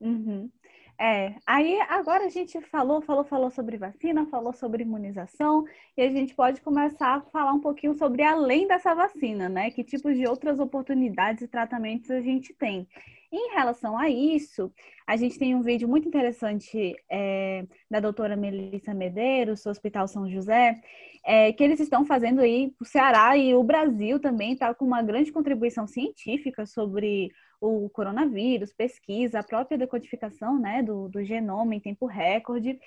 Uhum. 0.00 0.50
É, 1.00 1.36
aí 1.46 1.80
agora 1.82 2.24
a 2.24 2.28
gente 2.28 2.60
falou, 2.62 3.00
falou, 3.00 3.24
falou 3.24 3.50
sobre 3.52 3.76
vacina, 3.76 4.26
falou 4.26 4.52
sobre 4.52 4.82
imunização, 4.82 5.64
e 5.96 6.02
a 6.02 6.10
gente 6.10 6.34
pode 6.34 6.60
começar 6.60 7.14
a 7.14 7.20
falar 7.20 7.52
um 7.52 7.60
pouquinho 7.60 7.94
sobre 7.94 8.22
além 8.24 8.66
dessa 8.66 8.94
vacina, 8.94 9.48
né? 9.48 9.70
Que 9.70 9.84
tipos 9.84 10.16
de 10.16 10.26
outras 10.26 10.58
oportunidades 10.58 11.42
e 11.42 11.48
tratamentos 11.48 12.10
a 12.10 12.20
gente 12.20 12.52
tem. 12.52 12.88
Em 13.30 13.54
relação 13.54 13.96
a 13.96 14.08
isso, 14.08 14.72
a 15.06 15.14
gente 15.16 15.38
tem 15.38 15.54
um 15.54 15.62
vídeo 15.62 15.86
muito 15.86 16.08
interessante 16.08 16.96
é, 17.08 17.64
da 17.88 18.00
doutora 18.00 18.34
Melissa 18.34 18.92
Medeiros, 18.92 19.62
do 19.62 19.70
Hospital 19.70 20.08
São 20.08 20.28
José, 20.28 20.80
é, 21.24 21.52
que 21.52 21.62
eles 21.62 21.78
estão 21.78 22.06
fazendo 22.06 22.40
aí 22.40 22.72
o 22.80 22.84
Ceará 22.84 23.36
e 23.36 23.54
o 23.54 23.62
Brasil 23.62 24.18
também 24.18 24.54
está 24.54 24.74
com 24.74 24.84
uma 24.84 25.02
grande 25.02 25.30
contribuição 25.30 25.86
científica 25.86 26.66
sobre 26.66 27.30
o 27.60 27.88
coronavírus, 27.90 28.72
pesquisa, 28.72 29.40
a 29.40 29.42
própria 29.42 29.78
decodificação 29.78 30.58
né, 30.58 30.82
do, 30.82 31.08
do 31.08 31.24
genoma 31.24 31.74
em 31.74 31.80
tempo 31.80 32.06
recorde. 32.06 32.78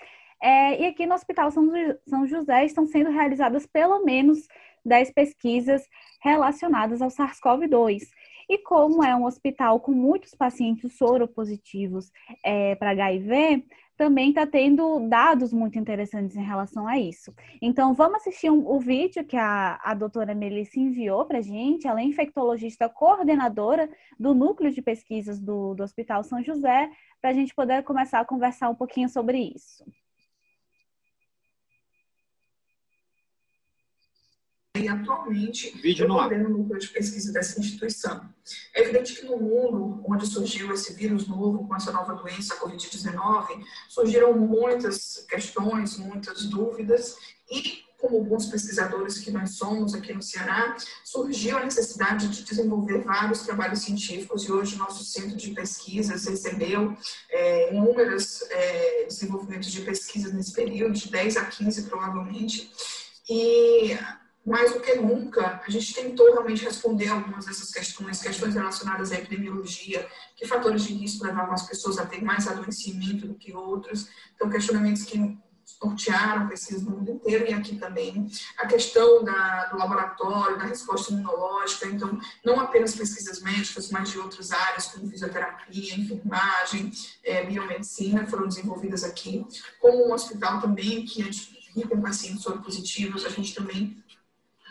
É, 0.41 0.81
e 0.81 0.85
aqui 0.87 1.05
no 1.05 1.13
Hospital 1.13 1.51
São, 1.51 1.69
São 2.07 2.25
José 2.25 2.65
estão 2.65 2.85
sendo 2.85 3.11
realizadas 3.11 3.65
pelo 3.65 4.03
menos 4.03 4.47
10 4.83 5.11
pesquisas 5.13 5.87
relacionadas 6.21 7.01
ao 7.01 7.09
SARS-CoV-2. 7.09 8.01
E 8.49 8.57
como 8.57 9.03
é 9.03 9.15
um 9.15 9.25
hospital 9.25 9.79
com 9.79 9.91
muitos 9.91 10.33
pacientes 10.35 10.97
soropositivos 10.97 12.11
é, 12.43 12.75
para 12.75 12.91
HIV, 12.91 13.65
também 14.01 14.29
está 14.29 14.47
tendo 14.47 15.07
dados 15.07 15.53
muito 15.53 15.77
interessantes 15.77 16.35
em 16.35 16.41
relação 16.43 16.87
a 16.87 16.97
isso. 16.97 17.31
Então, 17.61 17.93
vamos 17.93 18.15
assistir 18.15 18.49
um, 18.49 18.67
o 18.67 18.79
vídeo 18.79 19.23
que 19.23 19.37
a, 19.37 19.79
a 19.83 19.93
doutora 19.93 20.33
Melissa 20.33 20.79
enviou 20.79 21.23
para 21.23 21.37
a 21.37 21.41
gente. 21.41 21.87
Ela 21.87 22.01
é 22.01 22.03
infectologista 22.03 22.89
coordenadora 22.89 23.87
do 24.19 24.33
Núcleo 24.33 24.71
de 24.71 24.81
Pesquisas 24.81 25.39
do, 25.39 25.75
do 25.75 25.83
Hospital 25.83 26.23
São 26.23 26.43
José, 26.43 26.89
para 27.21 27.29
a 27.29 27.33
gente 27.33 27.53
poder 27.53 27.83
começar 27.83 28.19
a 28.19 28.25
conversar 28.25 28.71
um 28.71 28.75
pouquinho 28.75 29.07
sobre 29.07 29.37
isso. 29.55 29.85
E 34.81 34.87
atualmente 34.87 35.77
Vídeo 35.81 36.07
no 36.07 36.29
no 36.29 36.49
núcleo 36.49 36.79
de 36.79 36.87
pesquisa 36.87 37.31
dessa 37.31 37.59
instituição. 37.59 38.29
É 38.75 38.81
evidente 38.81 39.15
que 39.15 39.25
no 39.25 39.37
mundo 39.37 40.03
onde 40.05 40.25
surgiu 40.25 40.73
esse 40.73 40.93
vírus 40.93 41.27
novo, 41.27 41.67
com 41.67 41.75
essa 41.75 41.91
nova 41.91 42.13
doença, 42.13 42.53
a 42.53 42.57
Covid-19, 42.57 43.63
surgiram 43.87 44.33
muitas 44.37 45.25
questões, 45.29 45.97
muitas 45.97 46.45
dúvidas. 46.45 47.15
E 47.49 47.83
como 48.01 48.23
bons 48.23 48.47
pesquisadores 48.47 49.19
que 49.19 49.29
nós 49.29 49.51
somos 49.51 49.93
aqui 49.93 50.11
no 50.11 50.23
Ceará, 50.23 50.75
surgiu 51.03 51.57
a 51.57 51.63
necessidade 51.63 52.27
de 52.29 52.43
desenvolver 52.43 53.03
vários 53.03 53.41
trabalhos 53.41 53.79
científicos. 53.83 54.43
E 54.43 54.51
hoje 54.51 54.75
o 54.75 54.79
nosso 54.79 55.05
centro 55.05 55.37
de 55.37 55.51
pesquisas 55.51 56.25
recebeu 56.25 56.97
é, 57.29 57.71
inúmeros 57.71 58.41
é, 58.49 59.05
desenvolvimentos 59.05 59.71
de 59.71 59.81
pesquisas 59.81 60.33
nesse 60.33 60.51
período, 60.51 60.93
de 60.93 61.09
10 61.09 61.37
a 61.37 61.45
15 61.45 61.83
provavelmente, 61.83 62.71
e 63.29 63.97
mais 64.45 64.73
do 64.73 64.79
que 64.79 64.95
nunca, 64.95 65.61
a 65.65 65.69
gente 65.69 65.93
tentou 65.93 66.31
realmente 66.31 66.63
responder 66.63 67.09
algumas 67.09 67.45
dessas 67.45 67.71
questões, 67.71 68.21
questões 68.21 68.55
relacionadas 68.55 69.11
à 69.11 69.15
epidemiologia, 69.15 70.07
que 70.35 70.47
fatores 70.47 70.83
de 70.83 70.93
risco 70.93 71.25
levavam 71.25 71.53
as 71.53 71.67
pessoas 71.67 71.99
a 71.99 72.05
ter 72.05 72.23
mais 72.23 72.47
adoecimento 72.47 73.27
do 73.27 73.35
que 73.35 73.53
outros. 73.53 74.09
Então, 74.35 74.49
questionamentos 74.49 75.03
que 75.03 75.37
nortearam 75.83 76.47
pesquisas 76.47 76.83
no 76.83 76.91
mundo 76.91 77.11
inteiro 77.11 77.47
e 77.47 77.53
aqui 77.53 77.75
também. 77.77 78.29
A 78.57 78.67
questão 78.67 79.23
da, 79.23 79.65
do 79.65 79.77
laboratório, 79.77 80.57
da 80.57 80.65
resposta 80.65 81.13
imunológica, 81.13 81.87
então, 81.87 82.19
não 82.43 82.59
apenas 82.59 82.95
pesquisas 82.95 83.41
médicas, 83.41 83.89
mas 83.89 84.09
de 84.09 84.19
outras 84.19 84.51
áreas, 84.51 84.87
como 84.87 85.09
fisioterapia, 85.09 85.95
enfermagem, 85.95 86.91
é, 87.23 87.45
biomedicina, 87.45 88.25
foram 88.27 88.47
desenvolvidas 88.47 89.03
aqui. 89.03 89.45
Como 89.79 90.07
um 90.07 90.13
hospital 90.13 90.59
também, 90.61 91.05
que 91.05 91.21
é 91.21 91.29
rico 91.75 91.95
em 91.95 92.01
pacientes 92.01 92.43
soropositivos, 92.43 93.25
a 93.25 93.29
gente 93.29 93.55
também 93.55 94.01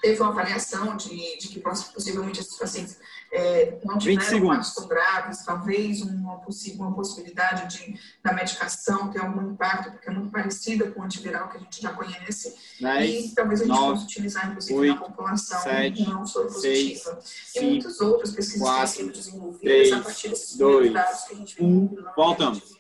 teve 0.01 0.21
uma 0.21 0.31
avaliação 0.31 0.97
de, 0.97 1.39
de 1.39 1.49
que 1.49 1.61
possivelmente 1.61 2.41
esses 2.41 2.57
pacientes 2.57 2.99
é, 3.33 3.79
não 3.85 3.99
tiveram 3.99 4.47
quadros 4.47 4.75
tão 4.75 4.89
graves, 4.89 5.45
talvez 5.45 6.03
uma, 6.03 6.39
possível, 6.39 6.87
uma 6.87 6.95
possibilidade 6.95 7.77
de, 7.77 8.01
da 8.23 8.33
medicação 8.33 9.11
ter 9.11 9.21
algum 9.21 9.53
impacto, 9.53 9.93
porque 9.93 10.09
é 10.09 10.13
muito 10.13 10.31
parecida 10.31 10.91
com 10.91 11.01
o 11.01 11.05
antiviral 11.05 11.49
que 11.49 11.59
a 11.59 11.61
gente 11.61 11.81
já 11.81 11.93
conhece, 11.93 12.55
e 12.81 13.33
talvez 13.35 13.61
a 13.61 13.65
gente 13.65 13.79
possa 13.79 14.05
utilizar, 14.05 14.51
inclusive, 14.51 14.79
8, 14.79 14.95
na 14.95 15.01
população 15.01 15.61
7, 15.61 16.09
não 16.09 16.27
soropositiva. 16.27 17.21
e 17.55 17.61
muitas 17.61 18.01
outras 18.01 18.33
pesquisas 18.33 18.63
4, 18.63 18.81
têm 18.81 19.05
sido 19.05 19.13
desenvolvidas 19.13 19.61
3, 19.61 19.93
a 19.93 20.01
partir 20.01 20.29
desses 20.29 20.57
2, 20.57 20.93
dados 20.93 21.23
que 21.23 21.35
a 21.35 21.37
gente 21.37 21.57
vem 21.57 21.99
Voltamos. 22.17 22.80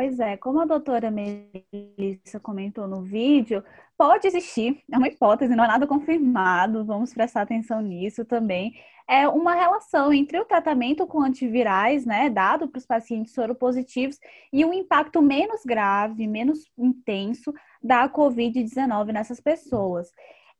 Pois 0.00 0.18
é, 0.18 0.34
como 0.34 0.58
a 0.62 0.64
doutora 0.64 1.10
Melissa 1.10 2.40
comentou 2.40 2.88
no 2.88 3.02
vídeo, 3.02 3.62
pode 3.98 4.26
existir, 4.26 4.82
é 4.90 4.96
uma 4.96 5.08
hipótese, 5.08 5.54
não 5.54 5.62
é 5.62 5.68
nada 5.68 5.86
confirmado, 5.86 6.86
vamos 6.86 7.12
prestar 7.12 7.42
atenção 7.42 7.82
nisso 7.82 8.24
também. 8.24 8.72
É 9.06 9.28
uma 9.28 9.52
relação 9.54 10.10
entre 10.10 10.40
o 10.40 10.46
tratamento 10.46 11.06
com 11.06 11.20
antivirais, 11.20 12.06
né, 12.06 12.30
dado 12.30 12.66
para 12.66 12.78
os 12.78 12.86
pacientes 12.86 13.34
soropositivos, 13.34 14.18
e 14.50 14.64
um 14.64 14.72
impacto 14.72 15.20
menos 15.20 15.64
grave, 15.66 16.26
menos 16.26 16.60
intenso 16.78 17.52
da 17.82 18.08
Covid-19 18.08 19.12
nessas 19.12 19.38
pessoas. 19.38 20.10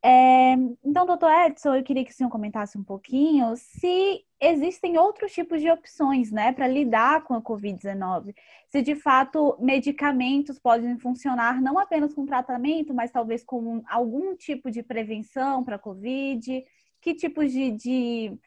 É, 0.02 0.52
então, 0.82 1.04
doutor 1.04 1.30
Edson, 1.30 1.74
eu 1.74 1.82
queria 1.82 2.04
que 2.04 2.10
o 2.10 2.14
senhor 2.14 2.30
comentasse 2.30 2.78
um 2.78 2.82
pouquinho 2.82 3.54
se 3.56 4.24
existem 4.40 4.96
outros 4.96 5.30
tipos 5.32 5.60
de 5.60 5.70
opções, 5.70 6.32
né, 6.32 6.52
para 6.52 6.66
lidar 6.66 7.22
com 7.24 7.34
a 7.34 7.42
Covid-19. 7.42 8.34
Se 8.68 8.80
de 8.80 8.94
fato 8.94 9.56
medicamentos 9.60 10.58
podem 10.58 10.98
funcionar 10.98 11.60
não 11.60 11.78
apenas 11.78 12.14
com 12.14 12.24
tratamento, 12.24 12.94
mas 12.94 13.10
talvez 13.10 13.44
com 13.44 13.82
algum 13.86 14.34
tipo 14.34 14.70
de 14.70 14.82
prevenção 14.82 15.62
para 15.62 15.76
a 15.76 15.78
Covid. 15.78 16.64
Que 17.02 17.14
tipos 17.14 17.52
de, 17.52 17.70
de 17.72 18.38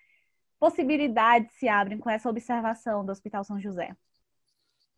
possibilidades 0.59 1.53
se 1.53 1.67
abrem 1.67 1.99
com 1.99 2.09
essa 2.09 2.29
observação 2.29 3.05
do 3.05 3.11
Hospital 3.11 3.43
São 3.43 3.59
José? 3.59 3.95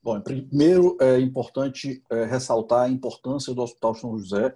Bom, 0.02 0.22
primeiro 0.22 0.96
é 1.02 1.20
importante 1.20 2.04
é, 2.10 2.26
ressaltar 2.26 2.84
a 2.84 2.90
importância 2.90 3.54
do 3.54 3.62
Hospital 3.62 3.96
São 3.96 4.18
José 4.18 4.56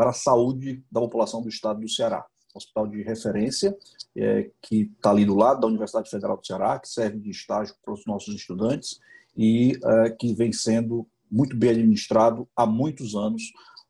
para 0.00 0.10
a 0.10 0.14
saúde 0.14 0.82
da 0.90 0.98
população 0.98 1.42
do 1.42 1.50
estado 1.50 1.78
do 1.78 1.86
Ceará. 1.86 2.24
Hospital 2.54 2.86
de 2.86 3.02
referência, 3.02 3.76
é, 4.16 4.50
que 4.62 4.90
está 4.96 5.10
ali 5.10 5.26
do 5.26 5.34
lado 5.34 5.60
da 5.60 5.66
Universidade 5.66 6.08
Federal 6.08 6.38
do 6.38 6.46
Ceará, 6.46 6.78
que 6.78 6.88
serve 6.88 7.18
de 7.18 7.28
estágio 7.28 7.74
para 7.84 7.92
os 7.92 8.06
nossos 8.06 8.34
estudantes 8.34 8.98
e 9.36 9.78
é, 9.84 10.10
que 10.12 10.32
vem 10.32 10.54
sendo 10.54 11.06
muito 11.30 11.54
bem 11.54 11.72
administrado 11.72 12.48
há 12.56 12.64
muitos 12.64 13.14
anos, 13.14 13.42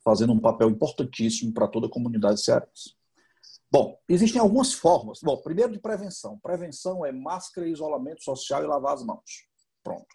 fazendo 0.04 0.32
um 0.32 0.40
papel 0.40 0.68
importantíssimo 0.68 1.54
para 1.54 1.68
toda 1.68 1.86
a 1.86 1.90
comunidade 1.90 2.42
cearense. 2.42 2.96
Bom, 3.70 3.96
existem 4.08 4.40
algumas 4.40 4.72
formas. 4.72 5.20
Bom, 5.22 5.36
primeiro 5.36 5.70
de 5.70 5.78
prevenção. 5.78 6.40
Prevenção 6.42 7.06
é 7.06 7.12
máscara, 7.12 7.68
isolamento 7.68 8.24
social 8.24 8.64
e 8.64 8.66
lavar 8.66 8.94
as 8.94 9.04
mãos. 9.04 9.46
Pronto. 9.84 10.06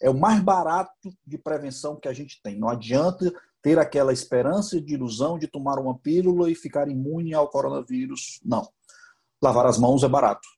É, 0.00 0.08
é 0.08 0.10
o 0.10 0.18
mais 0.18 0.42
barato 0.42 1.08
de 1.24 1.38
prevenção 1.38 1.94
que 1.94 2.08
a 2.08 2.12
gente 2.12 2.42
tem. 2.42 2.58
Não 2.58 2.68
adianta 2.68 3.32
ter 3.62 3.78
aquela 3.78 4.12
esperança 4.12 4.80
de 4.80 4.94
ilusão 4.94 5.38
de 5.38 5.46
tomar 5.46 5.78
uma 5.78 5.98
pílula 5.98 6.50
e 6.50 6.54
ficar 6.54 6.88
imune 6.88 7.34
ao 7.34 7.48
coronavírus. 7.48 8.40
Não. 8.44 8.68
Lavar 9.42 9.66
as 9.66 9.78
mãos 9.78 10.02
é 10.02 10.08
barato. 10.08 10.48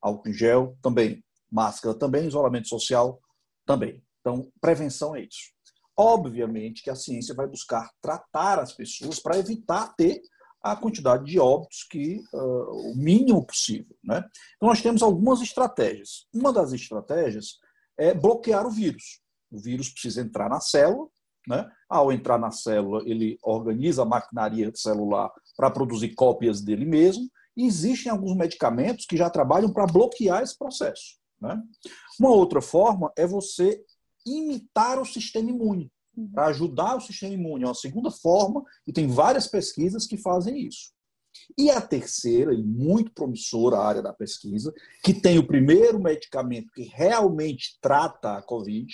Álcool 0.00 0.28
em 0.28 0.32
gel 0.32 0.76
também. 0.82 1.24
Máscara 1.50 1.94
também. 1.94 2.26
Isolamento 2.26 2.68
social 2.68 3.20
também. 3.64 4.02
Então, 4.20 4.50
prevenção 4.60 5.14
é 5.14 5.22
isso. 5.22 5.52
Obviamente 5.96 6.82
que 6.82 6.90
a 6.90 6.94
ciência 6.94 7.34
vai 7.34 7.46
buscar 7.46 7.90
tratar 8.00 8.58
as 8.58 8.72
pessoas 8.72 9.18
para 9.18 9.38
evitar 9.38 9.94
ter 9.96 10.20
a 10.62 10.76
quantidade 10.76 11.24
de 11.24 11.38
óbitos 11.38 11.84
que 11.88 12.20
uh, 12.32 12.90
o 12.92 12.96
mínimo 12.96 13.44
possível. 13.44 13.96
Né? 14.02 14.24
Então, 14.56 14.68
nós 14.68 14.82
temos 14.82 15.02
algumas 15.02 15.40
estratégias. 15.40 16.26
Uma 16.32 16.52
das 16.52 16.72
estratégias 16.72 17.58
é 17.96 18.12
bloquear 18.12 18.66
o 18.66 18.70
vírus. 18.70 19.20
O 19.50 19.58
vírus 19.58 19.88
precisa 19.88 20.20
entrar 20.20 20.48
na 20.48 20.60
célula, 20.60 21.08
né? 21.48 21.66
Ao 21.88 22.12
entrar 22.12 22.38
na 22.38 22.50
célula, 22.50 23.02
ele 23.06 23.38
organiza 23.42 24.02
a 24.02 24.04
maquinaria 24.04 24.70
celular 24.74 25.32
para 25.56 25.70
produzir 25.70 26.10
cópias 26.14 26.60
dele 26.60 26.84
mesmo. 26.84 27.28
E 27.56 27.64
existem 27.64 28.12
alguns 28.12 28.36
medicamentos 28.36 29.06
que 29.06 29.16
já 29.16 29.30
trabalham 29.30 29.72
para 29.72 29.86
bloquear 29.86 30.42
esse 30.42 30.56
processo. 30.56 31.16
Né? 31.40 31.60
Uma 32.20 32.30
outra 32.30 32.60
forma 32.60 33.10
é 33.16 33.26
você 33.26 33.82
imitar 34.26 35.00
o 35.00 35.06
sistema 35.06 35.50
imune, 35.50 35.90
para 36.32 36.48
ajudar 36.48 36.96
o 36.96 37.00
sistema 37.00 37.32
imune. 37.32 37.64
É 37.64 37.66
uma 37.66 37.74
segunda 37.74 38.10
forma, 38.10 38.62
e 38.86 38.92
tem 38.92 39.08
várias 39.08 39.46
pesquisas 39.46 40.06
que 40.06 40.18
fazem 40.18 40.66
isso. 40.66 40.92
E 41.56 41.70
a 41.70 41.80
terceira, 41.80 42.52
e 42.52 42.62
muito 42.62 43.12
promissora 43.12 43.78
área 43.78 44.02
da 44.02 44.12
pesquisa, 44.12 44.72
que 45.02 45.14
tem 45.14 45.38
o 45.38 45.46
primeiro 45.46 45.98
medicamento 45.98 46.72
que 46.72 46.82
realmente 46.82 47.78
trata 47.80 48.36
a 48.36 48.42
Covid, 48.42 48.92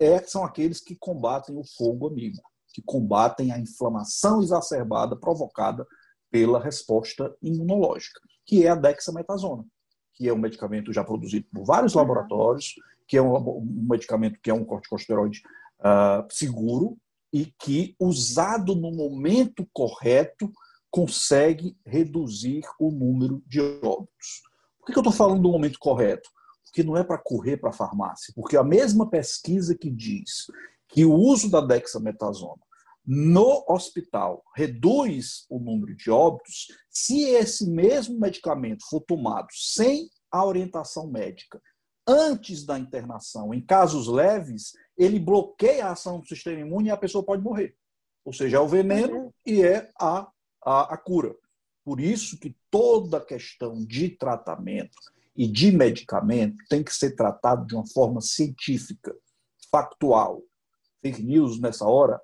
é, 0.00 0.22
são 0.22 0.42
aqueles 0.42 0.80
que 0.80 0.96
combatem 0.96 1.56
o 1.56 1.62
fogo 1.76 2.08
amigo, 2.08 2.40
que 2.72 2.82
combatem 2.82 3.52
a 3.52 3.58
inflamação 3.58 4.42
exacerbada 4.42 5.14
provocada 5.14 5.86
pela 6.30 6.60
resposta 6.60 7.34
imunológica, 7.42 8.20
que 8.46 8.64
é 8.64 8.70
a 8.70 8.74
dexametasona, 8.74 9.64
que 10.14 10.28
é 10.28 10.32
um 10.32 10.38
medicamento 10.38 10.92
já 10.92 11.04
produzido 11.04 11.46
por 11.52 11.64
vários 11.64 11.94
uhum. 11.94 12.00
laboratórios, 12.00 12.74
que 13.06 13.16
é 13.16 13.22
um, 13.22 13.36
um 13.36 13.86
medicamento 13.90 14.38
que 14.42 14.50
é 14.50 14.54
um 14.54 14.64
corticosteroide 14.64 15.42
uh, 15.80 16.26
seguro 16.30 16.96
e 17.32 17.52
que, 17.60 17.94
usado 18.00 18.74
no 18.74 18.90
momento 18.90 19.68
correto, 19.72 20.50
consegue 20.90 21.76
reduzir 21.86 22.62
o 22.78 22.90
número 22.90 23.42
de 23.46 23.60
óbitos. 23.60 24.42
Por 24.78 24.86
Por 24.86 24.92
que 24.92 24.98
eu 24.98 25.02
estou 25.02 25.12
falando 25.12 25.42
do 25.42 25.52
momento 25.52 25.78
correto? 25.78 26.28
Porque 26.70 26.84
não 26.84 26.96
é 26.96 27.02
para 27.02 27.18
correr 27.18 27.56
para 27.56 27.70
a 27.70 27.74
farmácia, 27.74 28.32
porque 28.34 28.56
a 28.56 28.62
mesma 28.62 29.08
pesquisa 29.08 29.76
que 29.76 29.90
diz 29.90 30.46
que 30.88 31.04
o 31.04 31.12
uso 31.12 31.50
da 31.50 31.60
dexametasona 31.60 32.62
no 33.04 33.64
hospital 33.68 34.44
reduz 34.54 35.44
o 35.50 35.58
número 35.58 35.96
de 35.96 36.10
óbitos, 36.10 36.68
se 36.88 37.22
esse 37.24 37.68
mesmo 37.68 38.18
medicamento 38.20 38.84
for 38.88 39.00
tomado 39.00 39.48
sem 39.52 40.08
a 40.30 40.44
orientação 40.44 41.10
médica 41.10 41.60
antes 42.06 42.64
da 42.64 42.78
internação, 42.78 43.52
em 43.54 43.60
casos 43.60 44.06
leves, 44.06 44.72
ele 44.96 45.18
bloqueia 45.18 45.86
a 45.86 45.92
ação 45.92 46.20
do 46.20 46.26
sistema 46.26 46.60
imune 46.60 46.88
e 46.88 46.90
a 46.90 46.96
pessoa 46.96 47.24
pode 47.24 47.42
morrer. 47.42 47.74
Ou 48.24 48.32
seja, 48.32 48.58
é 48.58 48.60
o 48.60 48.68
veneno 48.68 49.32
e 49.46 49.62
é 49.62 49.90
a, 49.98 50.28
a, 50.64 50.94
a 50.94 50.96
cura. 50.96 51.34
Por 51.84 52.00
isso 52.00 52.38
que 52.38 52.56
toda 52.70 53.24
questão 53.24 53.84
de 53.84 54.10
tratamento 54.10 54.96
e 55.40 55.48
de 55.48 55.72
medicamento 55.72 56.62
tem 56.68 56.84
que 56.84 56.94
ser 56.94 57.16
tratado 57.16 57.66
de 57.66 57.74
uma 57.74 57.86
forma 57.86 58.20
científica, 58.20 59.16
factual. 59.72 60.42
Fake 61.00 61.22
news 61.22 61.58
nessa 61.58 61.86
hora 61.86 62.20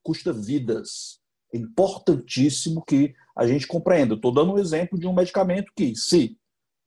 custa 0.00 0.32
vidas. 0.32 1.18
É 1.52 1.58
importantíssimo 1.58 2.84
que 2.84 3.12
a 3.36 3.48
gente 3.48 3.66
compreenda. 3.66 4.14
Estou 4.14 4.32
dando 4.32 4.52
um 4.52 4.58
exemplo 4.60 4.96
de 4.96 5.08
um 5.08 5.12
medicamento 5.12 5.72
que, 5.74 5.96
se 5.96 6.38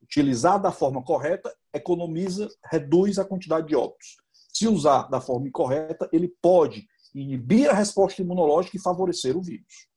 utilizar 0.02 0.62
da 0.62 0.72
forma 0.72 1.04
correta, 1.04 1.54
economiza, 1.74 2.48
reduz 2.72 3.20
a 3.20 3.26
quantidade 3.26 3.68
de 3.68 3.76
óbitos. 3.76 4.16
Se 4.54 4.70
usar 4.70 5.10
da 5.10 5.20
forma 5.20 5.50
incorreta, 5.50 6.08
ele 6.14 6.34
pode 6.42 6.88
inibir 7.14 7.70
a 7.70 7.74
resposta 7.74 8.22
imunológica 8.22 8.78
e 8.78 8.82
favorecer 8.82 9.36
o 9.36 9.42
vírus. 9.42 9.90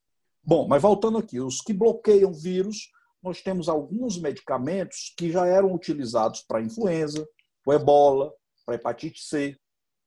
Bom, 0.42 0.66
mas 0.66 0.82
voltando 0.82 1.18
aqui, 1.18 1.38
os 1.38 1.60
que 1.60 1.72
bloqueiam 1.72 2.32
vírus, 2.32 2.90
nós 3.22 3.42
temos 3.42 3.68
alguns 3.68 4.20
medicamentos 4.20 5.12
que 5.16 5.30
já 5.30 5.46
eram 5.46 5.74
utilizados 5.74 6.42
para 6.42 6.62
influenza, 6.62 7.26
para 7.64 7.76
ebola, 7.76 8.32
para 8.64 8.76
hepatite 8.76 9.22
C, 9.22 9.56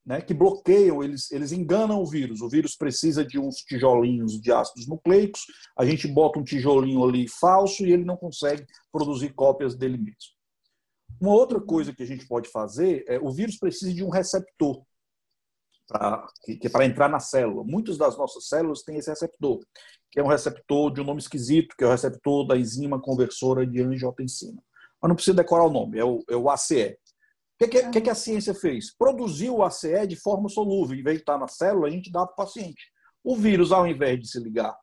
né, 0.06 0.20
que 0.20 0.34
bloqueiam, 0.34 1.04
eles, 1.04 1.32
eles 1.32 1.52
enganam 1.52 2.02
o 2.02 2.06
vírus. 2.06 2.42
O 2.42 2.50
vírus 2.50 2.76
precisa 2.76 3.24
de 3.24 3.38
uns 3.38 3.58
tijolinhos 3.58 4.42
de 4.42 4.52
ácidos 4.52 4.88
nucleicos, 4.88 5.42
a 5.78 5.86
gente 5.86 6.08
bota 6.08 6.40
um 6.40 6.44
tijolinho 6.44 7.04
ali 7.04 7.28
falso 7.28 7.86
e 7.86 7.92
ele 7.92 8.04
não 8.04 8.18
consegue 8.18 8.66
produzir 8.92 9.34
cópias 9.34 9.76
dele 9.76 9.98
mesmo. 9.98 10.34
Uma 11.20 11.34
outra 11.34 11.62
coisa 11.62 11.94
que 11.94 12.02
a 12.02 12.06
gente 12.06 12.28
pode 12.28 12.50
fazer 12.50 13.06
é 13.08 13.20
o 13.20 13.32
vírus 13.32 13.58
precisa 13.58 13.94
de 13.94 14.04
um 14.04 14.10
receptor 14.10 14.84
que 16.44 16.68
é 16.68 16.70
para 16.70 16.86
entrar 16.86 17.10
na 17.10 17.20
célula. 17.20 17.64
Muitas 17.64 17.98
das 17.98 18.18
nossas 18.18 18.48
células 18.48 18.82
têm 18.84 18.98
esse 18.98 19.10
receptor, 19.10 19.60
que 20.12 20.20
é 20.20 20.24
um 20.24 20.28
receptor 20.28 20.92
de 20.92 21.02
um 21.02 21.04
nome 21.04 21.20
esquisito, 21.20 21.76
que 21.78 21.84
é 21.84 21.88
o 21.88 21.92
receptor 21.92 22.46
da 22.46 22.58
enzima 22.58 23.02
conversora 23.02 23.66
de 23.66 23.82
angiotensina. 23.82 24.62
Mas 25.02 25.10
não 25.10 25.16
precisa 25.16 25.36
decorar 25.36 25.66
o 25.66 25.72
nome, 25.72 25.98
é 25.98 26.06
o, 26.06 26.24
é 26.30 26.36
o 26.36 26.50
ACE. 26.50 26.98
O 27.60 27.68
que, 27.68 27.84
que, 27.90 28.02
que, 28.02 28.10
a 28.10 28.16
ciência 28.16 28.56
fez? 28.56 28.96
Produziu 28.96 29.58
o 29.58 29.64
ACE 29.64 30.08
de 30.08 30.16
forma 30.16 30.50
solúvel. 30.50 30.98
Em 30.98 31.04
vez 31.04 31.18
de 31.18 31.22
estar 31.22 31.38
na 31.38 31.48
célula, 31.48 31.88
a 31.88 31.92
gente 31.92 32.12
dá 32.12 32.26
para 32.26 32.34
o 32.34 32.36
paciente. 32.36 32.92
O 33.24 33.36
vírus, 33.36 33.72
ao 33.72 33.88
invés 33.88 34.20
de 34.20 34.28
se 34.28 34.40
ligar 34.40 34.76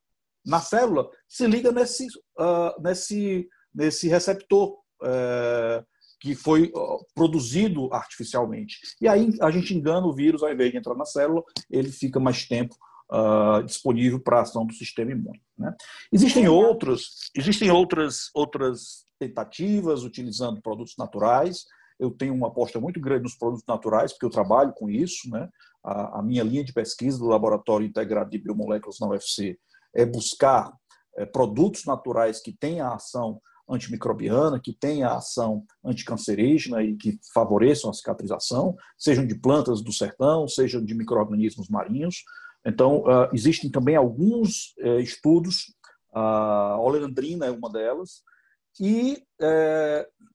na 0.46 0.60
célula, 0.60 1.08
se 1.28 1.46
liga 1.46 1.72
nesse, 1.72 2.06
uh, 2.38 2.80
nesse, 2.80 3.48
nesse 3.74 4.08
receptor 4.08 4.78
uh, 5.02 5.84
que 6.20 6.34
foi 6.34 6.72
produzido 7.14 7.92
artificialmente. 7.92 8.78
E 9.00 9.06
aí 9.06 9.36
a 9.40 9.50
gente 9.50 9.74
engana 9.74 10.06
o 10.06 10.14
vírus, 10.14 10.42
ao 10.42 10.52
invés 10.52 10.72
de 10.72 10.78
entrar 10.78 10.94
na 10.94 11.04
célula, 11.04 11.42
ele 11.70 11.90
fica 11.90 12.18
mais 12.18 12.46
tempo 12.46 12.74
uh, 13.12 13.62
disponível 13.64 14.20
para 14.20 14.38
a 14.38 14.42
ação 14.42 14.66
do 14.66 14.74
sistema 14.74 15.12
imune. 15.12 15.40
Né? 15.56 15.74
Existem 16.12 16.48
outros, 16.48 17.30
existem 17.34 17.70
outras, 17.70 18.30
outras 18.34 19.06
tentativas 19.18 20.02
utilizando 20.02 20.60
produtos 20.60 20.94
naturais 20.98 21.64
eu 21.98 22.10
tenho 22.10 22.32
uma 22.32 22.48
aposta 22.48 22.78
muito 22.80 23.00
grande 23.00 23.24
nos 23.24 23.34
produtos 23.34 23.64
naturais, 23.66 24.12
porque 24.12 24.26
eu 24.26 24.30
trabalho 24.30 24.72
com 24.72 24.88
isso. 24.88 25.28
Né? 25.30 25.48
A, 25.84 26.20
a 26.20 26.22
minha 26.22 26.44
linha 26.44 26.62
de 26.62 26.72
pesquisa 26.72 27.18
do 27.18 27.26
Laboratório 27.26 27.86
Integrado 27.86 28.30
de 28.30 28.38
Biomoléculas 28.38 29.00
na 29.00 29.08
UFC 29.08 29.58
é 29.94 30.06
buscar 30.06 30.72
é, 31.16 31.26
produtos 31.26 31.84
naturais 31.84 32.40
que 32.40 32.52
tenham 32.52 32.92
ação 32.92 33.40
antimicrobiana, 33.68 34.60
que 34.60 34.72
tenha 34.72 35.10
ação 35.10 35.64
anticancerígena 35.84 36.82
e 36.82 36.96
que 36.96 37.18
favoreçam 37.32 37.90
a 37.90 37.94
cicatrização, 37.94 38.76
sejam 38.96 39.26
de 39.26 39.34
plantas 39.34 39.82
do 39.82 39.92
sertão, 39.92 40.48
sejam 40.48 40.84
de 40.84 40.94
micro-organismos 40.94 41.68
marinhos. 41.68 42.22
Então, 42.64 43.02
uh, 43.02 43.28
existem 43.32 43.70
também 43.70 43.96
alguns 43.96 44.74
uh, 44.78 44.98
estudos, 45.00 45.74
a 46.12 46.78
oleandrina 46.80 47.46
é 47.46 47.50
uma 47.50 47.70
delas, 47.70 48.22
e 48.80 49.22
uh, 49.40 50.28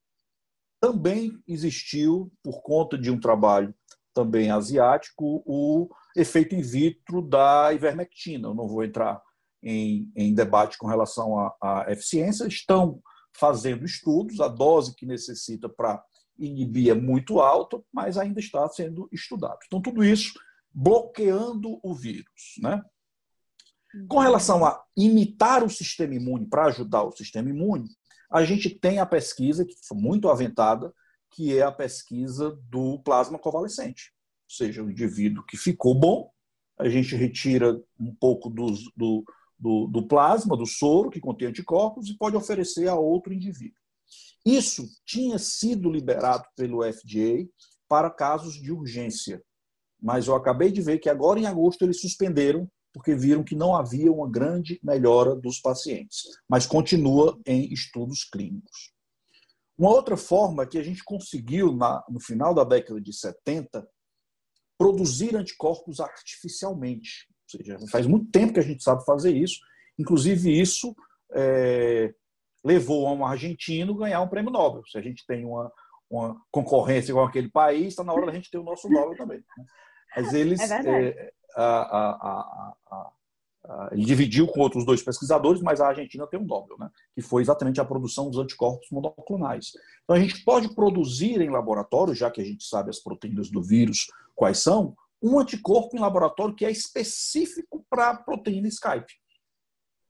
também 0.80 1.42
existiu, 1.48 2.32
por 2.44 2.62
conta 2.62 2.98
de 2.98 3.10
um 3.10 3.20
trabalho 3.20 3.74
também 4.14 4.52
asiático, 4.52 5.42
o 5.46 5.90
efeito 6.16 6.54
in 6.54 6.62
vitro 6.62 7.22
da 7.22 7.74
ivermectina. 7.74 8.50
Eu 8.50 8.54
não 8.54 8.68
vou 8.68 8.84
entrar 8.84 9.22
em, 9.64 10.12
em 10.16 10.34
debate 10.34 10.78
com 10.78 10.88
relação 10.88 11.38
à 11.62 11.86
eficiência. 11.88 12.46
Estão 12.46 13.02
fazendo 13.34 13.86
estudos, 13.86 14.40
a 14.40 14.48
dose 14.48 14.96
que 14.96 15.06
necessita 15.06 15.68
para 15.68 16.04
inibir 16.38 16.90
é 16.90 16.94
muito 16.94 17.40
alta, 17.40 17.82
mas 17.92 18.18
ainda 18.18 18.40
está 18.40 18.68
sendo 18.70 19.08
estudado. 19.12 19.60
Então, 19.66 19.82
tudo 19.82 20.04
isso 20.04 20.34
bloqueando 20.74 21.80
o 21.84 21.94
vírus. 21.94 22.56
Né? 22.60 22.82
Com 24.08 24.20
relação 24.20 24.66
a 24.66 24.84
imitar 24.98 25.64
o 25.64 25.70
sistema 25.70 26.16
imune 26.16 26.48
para 26.48 26.66
ajudar 26.66 27.04
o 27.04 27.12
sistema 27.12 27.50
imune, 27.50 27.90
a 28.32 28.44
gente 28.44 28.70
tem 28.70 29.00
a 29.00 29.06
pesquisa, 29.06 29.64
que 29.64 29.76
foi 29.88 29.98
muito 29.98 30.28
aventada, 30.28 30.92
que 31.32 31.58
é 31.58 31.62
a 31.62 31.72
pesquisa 31.72 32.58
do 32.70 33.00
plasma 33.00 33.38
convalescente. 33.38 34.12
Ou 34.50 34.56
seja, 34.56 34.84
o 34.84 34.90
indivíduo 34.90 35.46
que 35.46 35.58
ficou 35.58 35.94
bom, 35.94 36.32
a 36.80 36.90
gente 36.90 37.16
retira 37.16 37.80
um 38.00 38.14
pouco 38.14 38.50
do, 38.50 38.74
do, 38.96 39.24
do, 39.64 39.88
do 39.88 40.06
plasma, 40.06 40.58
do 40.58 40.66
soro, 40.66 41.10
que 41.10 41.22
contém 41.22 41.48
anticorpos, 41.48 42.10
e 42.10 42.18
pode 42.18 42.36
oferecer 42.36 42.90
a 42.90 42.96
outro 42.96 43.34
indivíduo. 43.34 43.80
Isso 44.46 44.86
tinha 45.06 45.40
sido 45.40 45.90
liberado 45.90 46.44
pelo 46.54 46.84
FDA 46.84 47.48
para 47.88 48.12
casos 48.12 48.56
de 48.56 48.74
urgência. 48.74 49.42
Mas 50.02 50.28
eu 50.28 50.36
acabei 50.36 50.70
de 50.70 50.82
ver 50.82 51.00
que 51.00 51.10
agora 51.10 51.40
em 51.40 51.46
agosto 51.46 51.84
eles 51.84 52.02
suspenderam 52.02 52.70
porque 52.94 53.16
viram 53.16 53.44
que 53.44 53.56
não 53.56 53.74
havia 53.76 54.12
uma 54.12 54.30
grande 54.30 54.80
melhora 54.84 55.34
dos 55.34 55.60
pacientes, 55.60 56.24
mas 56.48 56.68
continua 56.68 57.40
em 57.48 57.74
estudos 57.74 58.24
clínicos. 58.24 58.94
Uma 59.76 59.90
outra 59.90 60.16
forma 60.16 60.68
que 60.68 60.78
a 60.78 60.84
gente 60.84 61.04
conseguiu, 61.04 61.74
na, 61.76 62.04
no 62.08 62.20
final 62.20 62.54
da 62.54 62.64
década 62.64 63.02
de 63.02 63.12
70, 63.12 63.88
produzir 64.78 65.36
anticorpos 65.36 66.00
artificialmente. 66.00 67.28
Ou 67.54 67.64
seja, 67.64 67.80
faz 67.92 68.06
muito 68.06 68.32
tempo 68.32 68.54
que 68.54 68.60
a 68.60 68.64
gente 68.64 68.84
sabe 68.84 69.06
fazer 69.06 69.36
isso. 69.36 69.60
Inclusive, 69.98 70.60
isso 70.60 70.96
é, 71.34 72.14
levou 72.64 73.08
a 73.08 73.14
um 73.14 73.26
argentino 73.26 73.96
ganhar 73.96 74.22
um 74.22 74.28
prêmio 74.28 74.52
Nobel. 74.52 74.84
Se 74.88 74.98
a 74.98 75.02
gente 75.02 75.26
tem 75.26 75.46
uma, 75.46 75.72
uma 76.10 76.42
concorrência 76.52 77.14
com 77.14 77.22
aquele 77.22 77.50
país, 77.50 77.90
está 77.90 78.04
na 78.04 78.14
hora 78.14 78.28
da 78.28 78.34
gente 78.34 78.50
ter 78.50 78.58
o 78.58 78.64
nosso 78.64 78.90
Nobel 78.90 79.16
também. 79.18 79.44
Né? 79.58 79.66
Mas 80.16 80.34
eles, 80.34 80.60
é 80.60 81.08
é, 81.08 81.34
a, 81.56 81.64
a, 81.64 82.74
a, 82.92 83.12
ele 83.92 84.06
dividiu 84.06 84.48
com 84.48 84.60
outros 84.60 84.86
dois 84.86 85.02
pesquisadores, 85.02 85.62
mas 85.62 85.80
a 85.80 85.88
Argentina 85.88 86.28
tem 86.28 86.40
um 86.40 86.46
Nobel, 86.46 86.78
né? 86.78 86.90
que 87.16 87.22
foi 87.22 87.42
exatamente 87.42 87.80
a 87.80 87.86
produção 87.86 88.30
dos 88.30 88.40
anticorpos 88.40 88.90
monoclonais. 88.92 89.72
Então 90.04 90.16
a 90.16 90.20
gente 90.20 90.44
pode 90.44 90.74
produzir 90.76 91.42
em 91.42 91.50
laboratório, 91.50 92.14
já 92.14 92.30
que 92.30 92.42
a 92.42 92.46
gente 92.46 92.66
sabe 92.66 92.90
as 92.90 93.00
proteínas 93.00 93.50
do 93.50 93.62
vírus 93.62 94.08
quais 94.36 94.60
são, 94.60 94.96
um 95.24 95.40
anticorpo 95.40 95.96
em 95.96 96.02
laboratório 96.02 96.54
que 96.54 96.66
é 96.66 96.72
específico 96.72 97.86
para 97.90 98.10
a 98.10 98.18
proteína 98.18 98.68
Skype. 98.68 99.14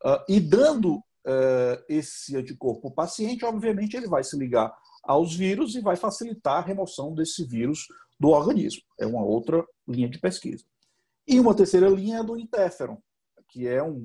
Uh, 0.03 0.20
e 0.28 0.39
dando 0.39 0.95
uh, 0.95 1.84
esse 1.88 2.36
anticorpo 2.36 2.88
ao 2.88 2.93
paciente, 2.93 3.45
obviamente 3.45 3.95
ele 3.95 4.07
vai 4.07 4.24
se 4.24 4.36
ligar 4.36 4.76
aos 5.03 5.36
vírus 5.36 5.76
e 5.76 5.82
vai 5.82 5.95
facilitar 5.95 6.57
a 6.57 6.66
remoção 6.66 7.14
desse 7.14 7.45
vírus 7.45 7.86
do 8.20 8.30
organismo. 8.30 8.82
É 8.99 9.05
uma 9.05 9.24
outra 9.24 9.64
linha 9.88 10.09
de 10.09 10.20
pesquisa. 10.20 10.66
E 11.28 11.39
uma 11.39 11.55
terceira 11.55 11.88
linha 11.88 12.20
é 12.20 12.24
do 12.24 12.38
interferon, 12.38 12.97
que 13.49 13.68
é 13.68 13.84
um, 13.84 14.03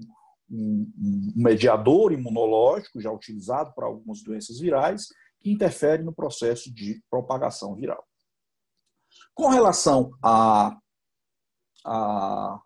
um, 0.50 0.92
um 0.98 1.32
mediador 1.34 2.12
imunológico 2.12 3.00
já 3.00 3.10
utilizado 3.10 3.72
para 3.74 3.86
algumas 3.86 4.22
doenças 4.22 4.60
virais 4.60 5.06
que 5.40 5.50
interfere 5.50 6.02
no 6.02 6.12
processo 6.12 6.72
de 6.72 7.02
propagação 7.10 7.74
viral. 7.74 8.04
Com 9.34 9.48
relação 9.48 10.10
a, 10.22 10.76
a, 11.88 12.60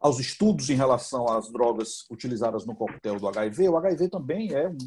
aos 0.00 0.18
estudos 0.18 0.68
em 0.68 0.74
relação 0.74 1.28
às 1.28 1.50
drogas 1.50 2.04
utilizadas 2.10 2.66
no 2.66 2.74
coquetel 2.74 3.18
do 3.18 3.28
HIV, 3.28 3.68
o 3.68 3.76
HIV 3.76 4.08
também 4.08 4.52
é 4.52 4.68
um, 4.68 4.78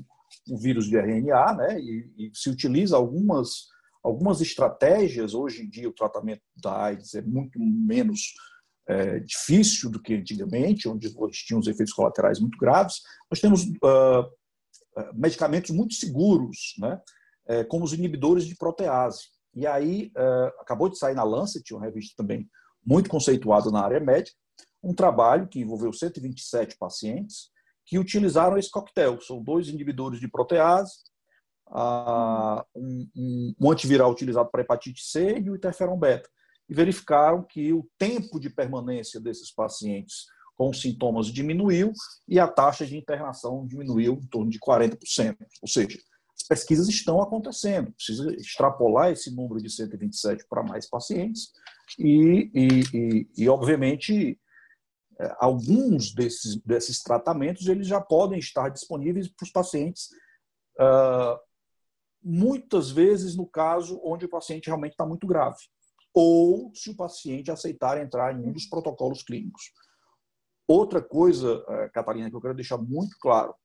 um 0.49 0.57
vírus 0.57 0.85
de 0.85 0.97
RNA, 0.97 1.53
né? 1.53 1.79
E, 1.79 2.13
e, 2.17 2.31
se 2.33 2.49
utiliza 2.49 2.97
algumas, 2.97 3.67
algumas 4.03 4.41
estratégias. 4.41 5.33
Hoje 5.33 5.63
em 5.63 5.69
dia, 5.69 5.89
o 5.89 5.93
tratamento 5.93 6.41
da 6.55 6.83
AIDS 6.83 7.15
é 7.15 7.21
muito 7.21 7.57
menos 7.59 8.33
é, 8.87 9.19
difícil 9.19 9.89
do 9.89 10.01
que 10.01 10.13
antigamente, 10.13 10.87
onde 10.87 11.11
tinha 11.31 11.59
os 11.59 11.67
efeitos 11.67 11.93
colaterais 11.93 12.39
muito 12.39 12.57
graves. 12.57 13.01
Nós 13.31 13.39
temos 13.39 13.63
uh, 13.63 15.13
medicamentos 15.13 15.71
muito 15.71 15.93
seguros, 15.93 16.75
né? 16.77 16.99
é, 17.47 17.63
como 17.63 17.85
os 17.85 17.93
inibidores 17.93 18.45
de 18.45 18.55
protease. 18.55 19.23
E 19.53 19.65
aí, 19.65 20.11
é, 20.15 20.53
acabou 20.59 20.89
de 20.89 20.97
sair 20.97 21.15
na 21.15 21.23
Lancet, 21.23 21.73
uma 21.73 21.85
revista 21.85 22.13
também 22.17 22.47
muito 22.85 23.09
conceituada 23.09 23.71
na 23.71 23.81
área 23.81 23.99
médica, 23.99 24.37
um 24.83 24.93
trabalho 24.93 25.47
que 25.47 25.59
envolveu 25.59 25.91
127 25.91 26.77
pacientes 26.77 27.49
que 27.85 27.97
utilizaram 27.97 28.57
esse 28.57 28.69
coquetel. 28.69 29.19
São 29.21 29.41
dois 29.41 29.67
inibidores 29.67 30.19
de 30.19 30.27
protease, 30.27 30.93
um, 32.75 33.55
um 33.59 33.71
antiviral 33.71 34.11
utilizado 34.11 34.49
para 34.49 34.61
hepatite 34.61 35.03
C 35.03 35.39
e 35.39 35.49
o 35.49 35.55
interferon 35.55 35.97
beta. 35.97 36.29
E 36.69 36.73
verificaram 36.73 37.43
que 37.43 37.73
o 37.73 37.87
tempo 37.97 38.39
de 38.39 38.49
permanência 38.49 39.19
desses 39.19 39.51
pacientes 39.51 40.25
com 40.55 40.71
sintomas 40.73 41.27
diminuiu 41.27 41.91
e 42.27 42.39
a 42.39 42.47
taxa 42.47 42.85
de 42.85 42.97
internação 42.97 43.67
diminuiu 43.67 44.13
em 44.13 44.27
torno 44.27 44.49
de 44.49 44.59
40%. 44.59 45.35
Ou 45.61 45.67
seja, 45.67 45.99
as 46.35 46.43
pesquisas 46.47 46.87
estão 46.87 47.21
acontecendo, 47.21 47.91
precisa 47.91 48.33
extrapolar 48.35 49.11
esse 49.11 49.33
número 49.35 49.61
de 49.61 49.69
127 49.69 50.45
para 50.49 50.63
mais 50.63 50.89
pacientes 50.89 51.51
e, 51.97 52.51
e, 52.53 52.97
e, 52.97 53.27
e 53.37 53.49
obviamente, 53.49 54.39
é, 55.19 55.35
alguns 55.39 56.13
desses, 56.13 56.57
desses 56.57 57.01
tratamentos 57.01 57.67
eles 57.67 57.87
já 57.87 58.01
podem 58.01 58.39
estar 58.39 58.69
disponíveis 58.69 59.27
para 59.29 59.45
os 59.45 59.51
pacientes, 59.51 60.09
uh, 60.79 61.39
muitas 62.21 62.91
vezes 62.91 63.35
no 63.35 63.47
caso 63.47 63.99
onde 64.03 64.25
o 64.25 64.29
paciente 64.29 64.67
realmente 64.67 64.91
está 64.91 65.05
muito 65.05 65.25
grave, 65.25 65.57
ou 66.13 66.71
se 66.73 66.89
o 66.89 66.95
paciente 66.95 67.51
aceitar 67.51 68.01
entrar 68.01 68.33
em 68.33 68.45
um 68.45 68.51
dos 68.51 68.65
protocolos 68.65 69.23
clínicos. 69.23 69.71
Outra 70.67 71.01
coisa, 71.01 71.59
uh, 71.59 71.91
Catarina, 71.93 72.29
que 72.29 72.35
eu 72.35 72.41
quero 72.41 72.55
deixar 72.55 72.77
muito 72.77 73.15
claro, 73.19 73.55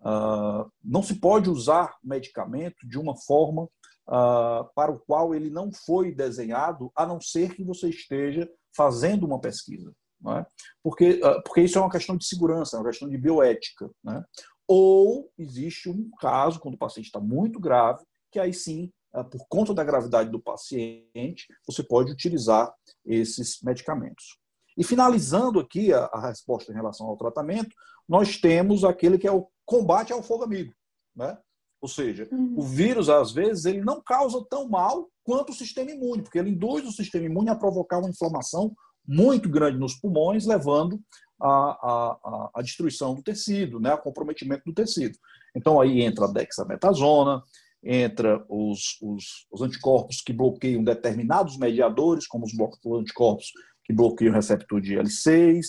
uh, 0.00 0.70
não 0.82 1.02
se 1.02 1.16
pode 1.16 1.50
usar 1.50 1.96
medicamento 2.04 2.86
de 2.86 2.98
uma 2.98 3.16
forma 3.16 3.68
para 4.06 4.92
o 4.92 5.00
qual 5.00 5.34
ele 5.34 5.50
não 5.50 5.70
foi 5.72 6.12
desenhado, 6.12 6.90
a 6.94 7.06
não 7.06 7.20
ser 7.20 7.54
que 7.54 7.64
você 7.64 7.88
esteja 7.88 8.48
fazendo 8.76 9.24
uma 9.24 9.40
pesquisa. 9.40 9.92
É? 10.26 10.46
Porque, 10.82 11.20
ah, 11.22 11.40
porque 11.42 11.60
isso 11.62 11.78
é 11.78 11.80
uma 11.80 11.90
questão 11.90 12.16
de 12.16 12.26
segurança, 12.26 12.76
é 12.76 12.80
uma 12.80 12.88
questão 12.88 13.08
de 13.08 13.18
bioética. 13.18 13.90
Né? 14.02 14.24
Ou 14.66 15.30
existe 15.38 15.90
um 15.90 16.10
caso, 16.18 16.60
quando 16.60 16.74
o 16.74 16.78
paciente 16.78 17.06
está 17.06 17.20
muito 17.20 17.60
grave, 17.60 18.04
que 18.32 18.38
aí 18.38 18.52
sim, 18.52 18.90
ah, 19.12 19.22
por 19.22 19.46
conta 19.48 19.74
da 19.74 19.84
gravidade 19.84 20.30
do 20.30 20.40
paciente, 20.40 21.46
você 21.66 21.82
pode 21.82 22.10
utilizar 22.10 22.72
esses 23.04 23.60
medicamentos. 23.62 24.38
E 24.76 24.82
finalizando 24.82 25.60
aqui 25.60 25.92
a, 25.92 26.06
a 26.06 26.28
resposta 26.28 26.72
em 26.72 26.74
relação 26.74 27.06
ao 27.06 27.16
tratamento, 27.16 27.74
nós 28.08 28.38
temos 28.38 28.82
aquele 28.82 29.18
que 29.18 29.28
é 29.28 29.32
o 29.32 29.46
combate 29.64 30.12
ao 30.12 30.22
fogo 30.22 30.44
amigo. 30.44 30.72
Né? 31.14 31.38
Ou 31.84 31.88
seja, 31.88 32.26
uhum. 32.32 32.54
o 32.56 32.62
vírus, 32.62 33.10
às 33.10 33.30
vezes, 33.30 33.66
ele 33.66 33.82
não 33.82 34.00
causa 34.00 34.42
tão 34.48 34.66
mal 34.66 35.10
quanto 35.22 35.50
o 35.50 35.54
sistema 35.54 35.90
imune, 35.90 36.22
porque 36.22 36.38
ele 36.38 36.48
induz 36.48 36.82
o 36.88 36.90
sistema 36.90 37.26
imune 37.26 37.50
a 37.50 37.54
provocar 37.54 37.98
uma 37.98 38.08
inflamação 38.08 38.74
muito 39.06 39.50
grande 39.50 39.76
nos 39.76 39.94
pulmões, 39.94 40.46
levando 40.46 40.98
à, 41.38 42.48
destruição 42.62 43.14
do 43.14 43.22
tecido, 43.22 43.78
né, 43.78 43.90
ao 43.90 44.00
comprometimento 44.00 44.62
do 44.64 44.72
tecido. 44.72 45.18
Então 45.54 45.78
aí 45.78 46.00
entra 46.00 46.24
a 46.24 46.32
dexametasona, 46.32 47.42
entra 47.84 48.42
os, 48.48 48.96
os, 49.02 49.46
os 49.52 49.60
anticorpos 49.60 50.22
que 50.22 50.32
bloqueiam 50.32 50.82
determinados 50.82 51.58
mediadores, 51.58 52.26
como 52.26 52.46
os 52.46 52.54
anticorpos 52.98 53.52
que 53.84 53.92
bloqueiam 53.92 54.32
o 54.32 54.34
receptor 54.34 54.80
de 54.80 54.94
L6. 54.94 55.60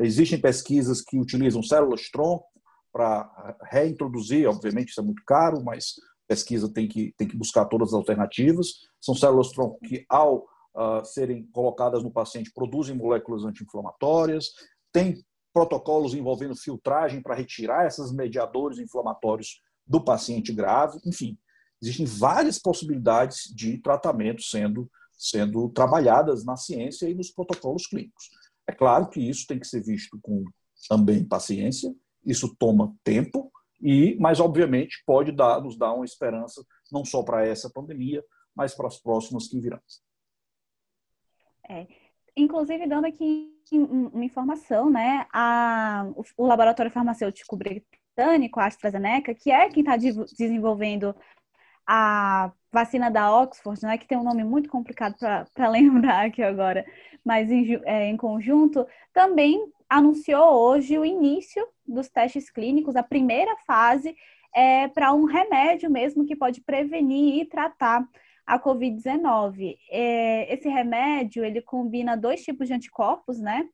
Existem 0.00 0.38
pesquisas 0.38 1.00
que 1.00 1.18
utilizam 1.18 1.62
células-tronco 1.62 2.44
para 2.94 3.56
reintroduzir, 3.64 4.48
obviamente 4.48 4.90
isso 4.90 5.00
é 5.00 5.02
muito 5.02 5.24
caro, 5.26 5.60
mas 5.64 5.94
pesquisa 6.28 6.72
tem 6.72 6.86
que, 6.86 7.12
tem 7.18 7.26
que 7.26 7.36
buscar 7.36 7.64
todas 7.64 7.88
as 7.88 7.94
alternativas. 7.94 8.68
São 9.00 9.16
células-tronco 9.16 9.80
que, 9.80 10.06
ao 10.08 10.46
uh, 10.76 11.04
serem 11.04 11.44
colocadas 11.48 12.04
no 12.04 12.12
paciente 12.12 12.52
produzem 12.54 12.96
moléculas 12.96 13.44
anti-inflamatórias, 13.44 14.46
tem 14.92 15.24
protocolos 15.52 16.14
envolvendo 16.14 16.54
filtragem 16.54 17.20
para 17.20 17.34
retirar 17.34 17.84
esses 17.84 18.12
mediadores 18.12 18.78
inflamatórios 18.78 19.60
do 19.84 20.02
paciente 20.02 20.52
grave, 20.52 20.98
enfim, 21.04 21.36
existem 21.82 22.06
várias 22.06 22.60
possibilidades 22.60 23.52
de 23.54 23.78
tratamento 23.78 24.40
sendo, 24.40 24.88
sendo 25.12 25.68
trabalhadas 25.68 26.44
na 26.44 26.56
ciência 26.56 27.08
e 27.08 27.14
nos 27.14 27.30
protocolos 27.30 27.88
clínicos. 27.88 28.30
É 28.68 28.72
claro 28.72 29.10
que 29.10 29.20
isso 29.20 29.46
tem 29.48 29.58
que 29.58 29.66
ser 29.66 29.82
visto 29.82 30.16
com 30.22 30.44
também 30.88 31.24
paciência, 31.24 31.94
isso 32.24 32.54
toma 32.58 32.94
tempo, 33.02 33.52
e, 33.80 34.16
mas 34.18 34.40
obviamente 34.40 35.02
pode 35.06 35.32
dar, 35.32 35.60
nos 35.60 35.76
dar 35.76 35.92
uma 35.92 36.04
esperança 36.04 36.64
não 36.90 37.04
só 37.04 37.22
para 37.22 37.46
essa 37.46 37.70
pandemia, 37.70 38.24
mas 38.54 38.74
para 38.74 38.86
as 38.86 38.98
próximas 38.98 39.48
que 39.48 39.60
virão. 39.60 39.80
É. 41.68 41.86
Inclusive, 42.36 42.86
dando 42.86 43.06
aqui 43.06 43.52
uma 43.72 44.24
informação, 44.24 44.90
né? 44.90 45.26
A, 45.32 46.06
o, 46.36 46.46
laboratório 46.46 46.90
farmacêutico 46.90 47.56
britânico, 47.56 48.60
a 48.60 48.66
AstraZeneca, 48.66 49.34
que 49.34 49.50
é 49.50 49.68
quem 49.68 49.82
está 49.82 49.96
desenvolvendo 49.96 51.14
a 51.86 52.52
vacina 52.72 53.10
da 53.10 53.30
Oxford, 53.40 53.82
né, 53.82 53.98
que 53.98 54.06
tem 54.06 54.18
um 54.18 54.24
nome 54.24 54.42
muito 54.42 54.68
complicado 54.68 55.16
para 55.52 55.68
lembrar 55.68 56.26
aqui 56.26 56.42
agora, 56.42 56.84
mas 57.24 57.50
em, 57.50 57.80
é, 57.84 58.08
em 58.08 58.16
conjunto, 58.16 58.86
também 59.12 59.72
anunciou 59.88 60.52
hoje 60.52 60.98
o 60.98 61.04
início 61.04 61.66
dos 61.86 62.08
testes 62.08 62.50
clínicos, 62.50 62.96
a 62.96 63.02
primeira 63.02 63.56
fase 63.66 64.16
é 64.54 64.88
para 64.88 65.12
um 65.12 65.24
remédio 65.24 65.90
mesmo 65.90 66.24
que 66.24 66.36
pode 66.36 66.60
prevenir 66.60 67.40
e 67.40 67.44
tratar 67.44 68.08
a 68.46 68.58
Covid-19. 68.58 69.76
É, 69.90 70.52
esse 70.52 70.68
remédio, 70.68 71.44
ele 71.44 71.60
combina 71.62 72.16
dois 72.16 72.42
tipos 72.44 72.68
de 72.68 72.74
anticorpos, 72.74 73.40
né? 73.40 73.68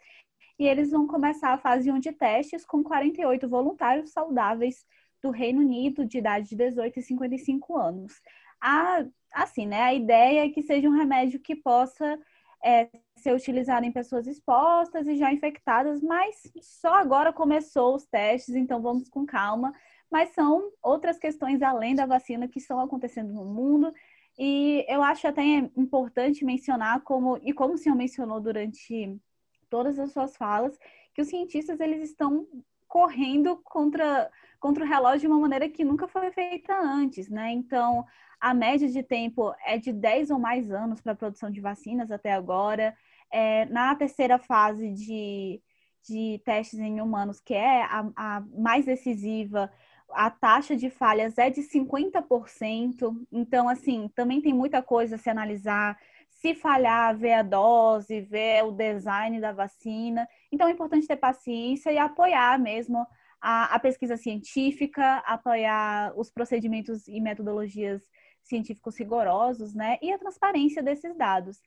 E 0.59 0.67
eles 0.67 0.91
vão 0.91 1.07
começar 1.07 1.53
a 1.53 1.59
fase 1.59 1.91
1 1.91 1.99
de 1.99 2.13
testes 2.13 2.65
com 2.65 2.83
48 2.83 3.49
voluntários 3.49 4.11
saudáveis 4.11 4.85
do 5.23 5.31
Reino 5.31 5.61
Unido 5.61 6.05
de 6.05 6.19
idade 6.19 6.51
de 6.51 6.57
18 6.57 6.99
e 6.99 7.03
55 7.03 7.77
anos. 7.77 8.21
A, 8.61 9.05
assim, 9.33 9.67
né? 9.67 9.83
A 9.83 9.95
ideia 9.95 10.45
é 10.45 10.49
que 10.51 10.63
seja 10.63 10.89
um 10.89 10.97
remédio 10.97 11.41
que 11.41 11.57
possa 11.57 12.19
é, 12.65 12.89
ser 13.17 13.35
utilizado 13.35 13.85
em 13.85 13.93
pessoas 13.93 14.27
expostas 14.27 15.07
e 15.07 15.17
já 15.17 15.33
infectadas, 15.33 16.03
mas 16.03 16.43
só 16.61 16.95
agora 16.95 17.33
começou 17.33 17.95
os 17.95 18.07
testes, 18.07 18.55
então 18.55 18.81
vamos 18.81 19.09
com 19.09 19.25
calma. 19.25 19.73
Mas 20.11 20.31
são 20.31 20.71
outras 20.83 21.19
questões 21.19 21.63
além 21.63 21.95
da 21.95 22.05
vacina 22.07 22.49
que 22.49 22.59
estão 22.59 22.81
acontecendo 22.81 23.33
no 23.33 23.45
mundo 23.45 23.93
e 24.39 24.85
eu 24.89 25.03
acho 25.03 25.29
até 25.29 25.43
importante 25.77 26.45
mencionar 26.45 27.03
como 27.03 27.39
e 27.43 27.53
como 27.53 27.75
o 27.75 27.79
senhor 27.79 27.95
mencionou 27.95 28.41
durante 28.41 29.21
todas 29.69 29.99
as 29.99 30.13
suas 30.13 30.37
falas, 30.37 30.79
que 31.15 31.23
os 31.23 31.29
cientistas 31.29 31.79
eles 31.79 32.03
estão 32.03 32.47
correndo 32.89 33.61
contra 33.63 34.31
contra 34.61 34.85
o 34.85 34.87
relógio 34.87 35.21
de 35.21 35.27
uma 35.27 35.41
maneira 35.41 35.69
que 35.69 35.83
nunca 35.85 36.07
foi 36.07 36.31
feita 36.31 36.79
antes, 36.79 37.29
né? 37.31 37.51
Então, 37.51 38.05
a 38.39 38.53
média 38.53 38.89
de 38.89 39.03
tempo 39.03 39.55
é 39.65 39.79
de 39.79 39.93
10 39.93 40.31
ou 40.31 40.39
mais 40.39 40.71
anos 40.71 41.01
para 41.01 41.13
a 41.13 41.17
produção 41.17 41.51
de 41.51 41.61
vacinas 41.61 42.11
até 42.11 42.33
agora. 42.33 42.95
É, 43.33 43.65
na 43.67 43.95
terceira 43.95 44.39
fase 44.39 44.91
de, 44.91 45.63
de 46.07 46.41
testes 46.45 46.79
em 46.79 47.01
humanos, 47.01 47.41
que 47.41 47.55
é 47.55 47.83
a, 47.85 48.07
a 48.15 48.41
mais 48.55 48.85
decisiva, 48.85 49.73
a 50.13 50.31
taxa 50.31 50.77
de 50.77 50.91
falhas 50.91 51.39
é 51.39 51.49
de 51.49 51.63
50%. 51.63 53.17
Então, 53.33 53.69
assim, 53.69 54.09
também 54.15 54.43
tem 54.43 54.53
muita 54.53 54.83
coisa 54.83 55.17
a 55.17 55.19
se 55.19 55.31
analisar. 55.31 55.99
Se 56.29 56.55
falhar, 56.55 57.17
ver 57.17 57.35
a 57.35 57.43
dose, 57.43 58.21
ver 58.21 58.65
o 58.65 58.73
design 58.73 59.41
da 59.41 59.53
vacina. 59.53 60.29
Então, 60.53 60.69
é 60.69 60.73
importante 60.73 61.07
ter 61.07 61.17
paciência 61.17 61.91
e 61.93 61.99
apoiar 61.99 62.59
mesmo 62.59 63.07
a, 63.41 63.75
a 63.75 63.79
pesquisa 63.79 64.17
científica, 64.17 65.19
apoiar 65.19 66.13
os 66.17 66.31
procedimentos 66.31 67.09
e 67.09 67.21
metodologias 67.21 68.03
científicos 68.43 68.99
rigorosos, 68.99 69.75
né? 69.75 69.99
E 70.03 70.13
a 70.13 70.19
transparência 70.19 70.83
desses 70.83 71.17
dados. 71.17 71.59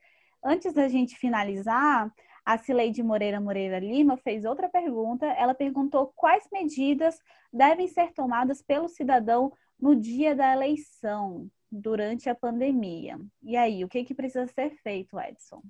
Antes 0.43 0.74
da 0.74 0.88
gente 0.88 1.15
finalizar, 1.15 2.11
a 2.45 2.57
Cileide 2.57 3.01
Moreira 3.01 3.39
Moreira 3.39 3.80
Lima 3.80 4.17
fez 4.17 4.43
outra 4.43 4.67
pergunta. 4.67 5.26
Ela 5.26 5.53
perguntou 5.53 6.11
quais 6.15 6.47
medidas 6.51 7.17
devem 7.51 7.88
ser 7.88 8.11
tomadas 8.13 8.61
pelo 8.61 8.89
cidadão 8.89 9.51
no 9.80 9.95
dia 9.95 10.36
da 10.36 10.53
eleição, 10.53 11.49
durante 11.71 12.30
a 12.30 12.36
pandemia. 12.36 13.19
E 13.41 13.55
aí, 13.55 13.84
o 13.84 13.88
que, 13.88 14.03
que 14.03 14.13
precisa 14.13 14.45
ser 14.47 14.71
feito, 14.82 15.19
Edson? 15.19 15.61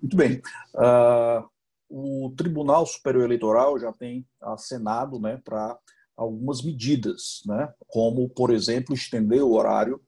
Muito 0.00 0.16
bem. 0.16 0.40
Uh, 0.74 1.48
o 1.88 2.32
Tribunal 2.36 2.84
Superior 2.86 3.24
Eleitoral 3.24 3.78
já 3.78 3.92
tem 3.92 4.26
acenado 4.40 5.18
né, 5.18 5.40
para 5.44 5.78
algumas 6.16 6.62
medidas, 6.62 7.42
né, 7.46 7.72
como, 7.86 8.28
por 8.28 8.50
exemplo, 8.50 8.94
estender 8.94 9.42
o 9.42 9.52
horário 9.52 10.00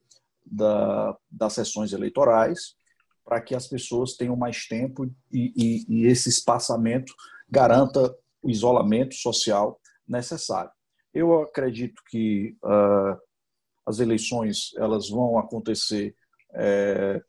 da, 0.45 1.17
das 1.29 1.53
sessões 1.53 1.93
eleitorais, 1.93 2.75
para 3.23 3.39
que 3.39 3.55
as 3.55 3.67
pessoas 3.67 4.15
tenham 4.15 4.35
mais 4.35 4.67
tempo 4.67 5.05
e, 5.31 5.53
e, 5.55 5.85
e 5.87 6.05
esse 6.05 6.29
espaçamento 6.29 7.13
garanta 7.49 8.13
o 8.41 8.49
isolamento 8.49 9.15
social 9.15 9.79
necessário. 10.07 10.71
Eu 11.13 11.41
acredito 11.41 12.01
que 12.09 12.57
uh, 12.63 13.17
as 13.85 13.99
eleições 13.99 14.71
elas 14.77 15.09
vão 15.09 15.37
acontecer, 15.37 16.15
é, 16.53 17.21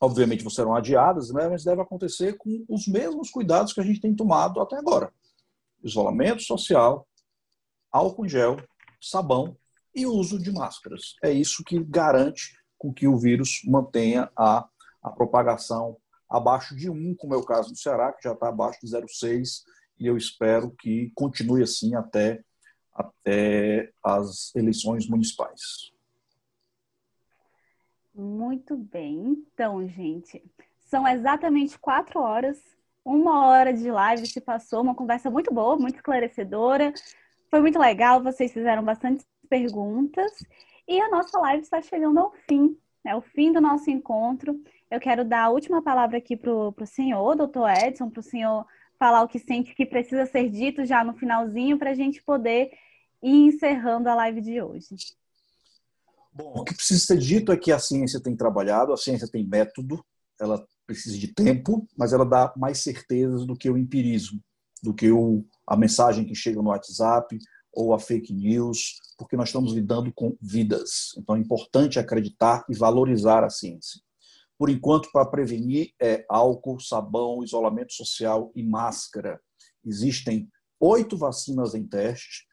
obviamente 0.00 0.48
serão 0.50 0.74
adiadas, 0.74 1.30
né, 1.30 1.48
mas 1.48 1.64
deve 1.64 1.82
acontecer 1.82 2.36
com 2.36 2.64
os 2.68 2.86
mesmos 2.86 3.30
cuidados 3.30 3.72
que 3.72 3.80
a 3.80 3.84
gente 3.84 4.00
tem 4.00 4.14
tomado 4.14 4.60
até 4.60 4.76
agora. 4.76 5.12
Isolamento 5.82 6.42
social, 6.42 7.06
álcool 7.90 8.26
em 8.26 8.28
gel, 8.28 8.56
sabão 9.00 9.56
e 9.94 10.06
uso 10.06 10.38
de 10.38 10.52
máscaras. 10.52 11.14
É 11.22 11.30
isso 11.30 11.64
que 11.64 11.82
garante 11.82 12.56
com 12.76 12.92
que 12.92 13.08
o 13.08 13.18
vírus 13.18 13.60
mantenha 13.64 14.30
a, 14.36 14.68
a 15.02 15.10
propagação 15.10 15.96
abaixo 16.28 16.76
de 16.76 16.90
1, 16.90 17.16
como 17.16 17.34
é 17.34 17.36
o 17.36 17.44
caso 17.44 17.70
do 17.70 17.78
Ceará, 17.78 18.12
que 18.12 18.22
já 18.22 18.32
está 18.32 18.48
abaixo 18.48 18.78
de 18.82 18.92
0,6, 18.92 19.62
e 19.98 20.06
eu 20.06 20.16
espero 20.16 20.70
que 20.70 21.10
continue 21.14 21.62
assim 21.62 21.94
até, 21.94 22.40
até 22.94 23.90
as 24.04 24.54
eleições 24.54 25.08
municipais. 25.08 25.92
Muito 28.18 28.76
bem. 28.76 29.44
Então, 29.54 29.86
gente, 29.86 30.42
são 30.80 31.06
exatamente 31.06 31.78
quatro 31.78 32.18
horas. 32.18 32.60
Uma 33.04 33.46
hora 33.46 33.72
de 33.72 33.88
live 33.88 34.26
se 34.26 34.40
passou, 34.40 34.82
uma 34.82 34.94
conversa 34.94 35.30
muito 35.30 35.54
boa, 35.54 35.76
muito 35.76 35.94
esclarecedora. 35.94 36.92
Foi 37.48 37.60
muito 37.60 37.78
legal, 37.78 38.20
vocês 38.20 38.52
fizeram 38.52 38.82
bastante 38.82 39.24
perguntas. 39.48 40.32
E 40.88 41.00
a 41.00 41.08
nossa 41.08 41.38
live 41.38 41.62
está 41.62 41.80
chegando 41.80 42.18
ao 42.18 42.32
fim, 42.48 42.76
é 43.04 43.14
o 43.14 43.20
fim 43.20 43.52
do 43.52 43.60
nosso 43.60 43.88
encontro. 43.88 44.60
Eu 44.90 44.98
quero 44.98 45.24
dar 45.24 45.44
a 45.44 45.50
última 45.50 45.80
palavra 45.80 46.18
aqui 46.18 46.36
para 46.36 46.50
o 46.50 46.74
senhor, 46.86 47.36
doutor 47.36 47.70
Edson, 47.70 48.10
para 48.10 48.20
o 48.20 48.22
senhor 48.22 48.66
falar 48.98 49.22
o 49.22 49.28
que 49.28 49.38
sente 49.38 49.76
que 49.76 49.86
precisa 49.86 50.26
ser 50.26 50.50
dito 50.50 50.84
já 50.84 51.04
no 51.04 51.14
finalzinho, 51.14 51.78
para 51.78 51.90
a 51.90 51.94
gente 51.94 52.20
poder 52.20 52.72
ir 53.22 53.46
encerrando 53.46 54.08
a 54.08 54.14
live 54.16 54.40
de 54.40 54.60
hoje. 54.60 54.96
Bom, 56.38 56.60
o 56.60 56.64
que 56.64 56.72
precisa 56.72 57.04
ser 57.04 57.18
dito 57.18 57.50
é 57.50 57.56
que 57.56 57.72
a 57.72 57.80
ciência 57.80 58.20
tem 58.20 58.36
trabalhado, 58.36 58.92
a 58.92 58.96
ciência 58.96 59.26
tem 59.26 59.44
método, 59.44 60.00
ela 60.40 60.64
precisa 60.86 61.18
de 61.18 61.34
tempo, 61.34 61.84
mas 61.96 62.12
ela 62.12 62.24
dá 62.24 62.54
mais 62.56 62.78
certezas 62.78 63.44
do 63.44 63.56
que 63.56 63.68
o 63.68 63.76
empirismo, 63.76 64.40
do 64.80 64.94
que 64.94 65.10
o, 65.10 65.44
a 65.66 65.76
mensagem 65.76 66.24
que 66.24 66.36
chega 66.36 66.62
no 66.62 66.68
WhatsApp 66.68 67.36
ou 67.72 67.92
a 67.92 67.98
fake 67.98 68.32
news, 68.32 69.00
porque 69.18 69.36
nós 69.36 69.48
estamos 69.48 69.72
lidando 69.72 70.12
com 70.14 70.36
vidas. 70.40 71.08
Então 71.18 71.34
é 71.34 71.40
importante 71.40 71.98
acreditar 71.98 72.64
e 72.70 72.76
valorizar 72.76 73.42
a 73.42 73.50
ciência. 73.50 74.00
Por 74.56 74.70
enquanto, 74.70 75.10
para 75.10 75.26
prevenir, 75.26 75.90
é 76.00 76.24
álcool, 76.28 76.78
sabão, 76.78 77.42
isolamento 77.42 77.92
social 77.92 78.52
e 78.54 78.62
máscara. 78.62 79.40
Existem 79.84 80.48
oito 80.78 81.16
vacinas 81.16 81.74
em 81.74 81.84
teste, 81.84 82.47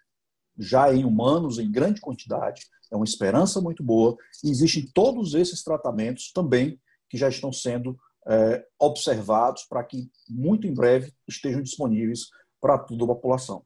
já 0.58 0.94
em 0.94 1.06
humanos, 1.06 1.60
em 1.60 1.72
grande 1.72 2.02
quantidade. 2.02 2.66
É 2.92 2.96
uma 2.96 3.06
esperança 3.06 3.60
muito 3.62 3.84
boa. 3.84 4.16
E 4.44 4.50
existem 4.50 4.86
todos 4.94 5.34
esses 5.34 5.64
tratamentos 5.64 6.32
também 6.32 6.80
que 7.10 7.18
já 7.18 7.30
estão 7.30 7.52
sendo 7.52 7.98
é, 8.28 8.66
observados 8.80 9.64
para 9.64 9.84
que 9.84 10.10
muito 10.30 10.68
em 10.68 10.74
breve 10.74 11.12
estejam 11.28 11.62
disponíveis 11.62 12.28
para 12.60 12.78
toda 12.78 13.04
a 13.04 13.08
população. 13.08 13.64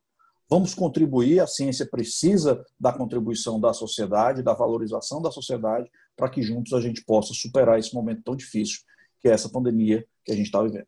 Vamos 0.49 0.73
contribuir, 0.73 1.39
a 1.39 1.47
ciência 1.47 1.87
precisa 1.87 2.65
da 2.79 2.91
contribuição 2.91 3.59
da 3.59 3.71
sociedade, 3.71 4.41
da 4.41 4.53
valorização 4.53 5.21
da 5.21 5.31
sociedade, 5.31 5.89
para 6.15 6.29
que 6.29 6.41
juntos 6.41 6.73
a 6.73 6.81
gente 6.81 7.03
possa 7.05 7.33
superar 7.33 7.77
esse 7.77 7.93
momento 7.93 8.23
tão 8.23 8.35
difícil 8.35 8.79
que 9.21 9.27
é 9.27 9.31
essa 9.31 9.49
pandemia 9.49 10.05
que 10.25 10.31
a 10.31 10.35
gente 10.35 10.47
está 10.47 10.61
vivendo. 10.63 10.87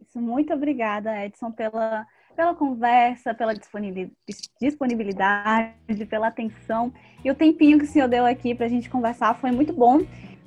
Isso, 0.00 0.20
muito 0.20 0.52
obrigada, 0.52 1.24
Edson, 1.24 1.50
pela, 1.50 2.06
pela 2.32 2.54
conversa, 2.54 3.34
pela 3.34 3.54
disponibilidade, 3.54 5.74
pela 6.08 6.28
atenção 6.28 6.92
e 7.24 7.30
o 7.30 7.34
tempinho 7.34 7.78
que 7.78 7.84
o 7.84 7.88
senhor 7.88 8.08
deu 8.08 8.26
aqui 8.26 8.54
para 8.54 8.66
a 8.66 8.68
gente 8.68 8.90
conversar 8.90 9.34
foi 9.34 9.50
muito 9.50 9.72
bom. 9.72 10.00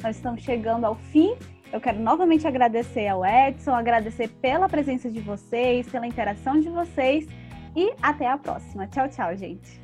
Nós 0.04 0.18
estamos 0.18 0.44
chegando 0.44 0.86
ao 0.86 0.96
fim 0.96 1.36
eu 1.76 1.82
quero 1.82 2.00
novamente 2.00 2.48
agradecer 2.48 3.08
ao 3.08 3.26
Edson, 3.26 3.74
agradecer 3.74 4.30
pela 4.30 4.70
presença 4.70 5.12
de 5.12 5.20
vocês, 5.20 5.88
pela 5.90 6.08
interação 6.08 6.60
de 6.60 6.70
vocês 6.70 7.28
e 7.76 7.94
até 8.02 8.30
a 8.30 8.38
próxima. 8.38 8.88
Tchau, 8.88 9.10
tchau, 9.10 9.36
gente. 9.36 9.82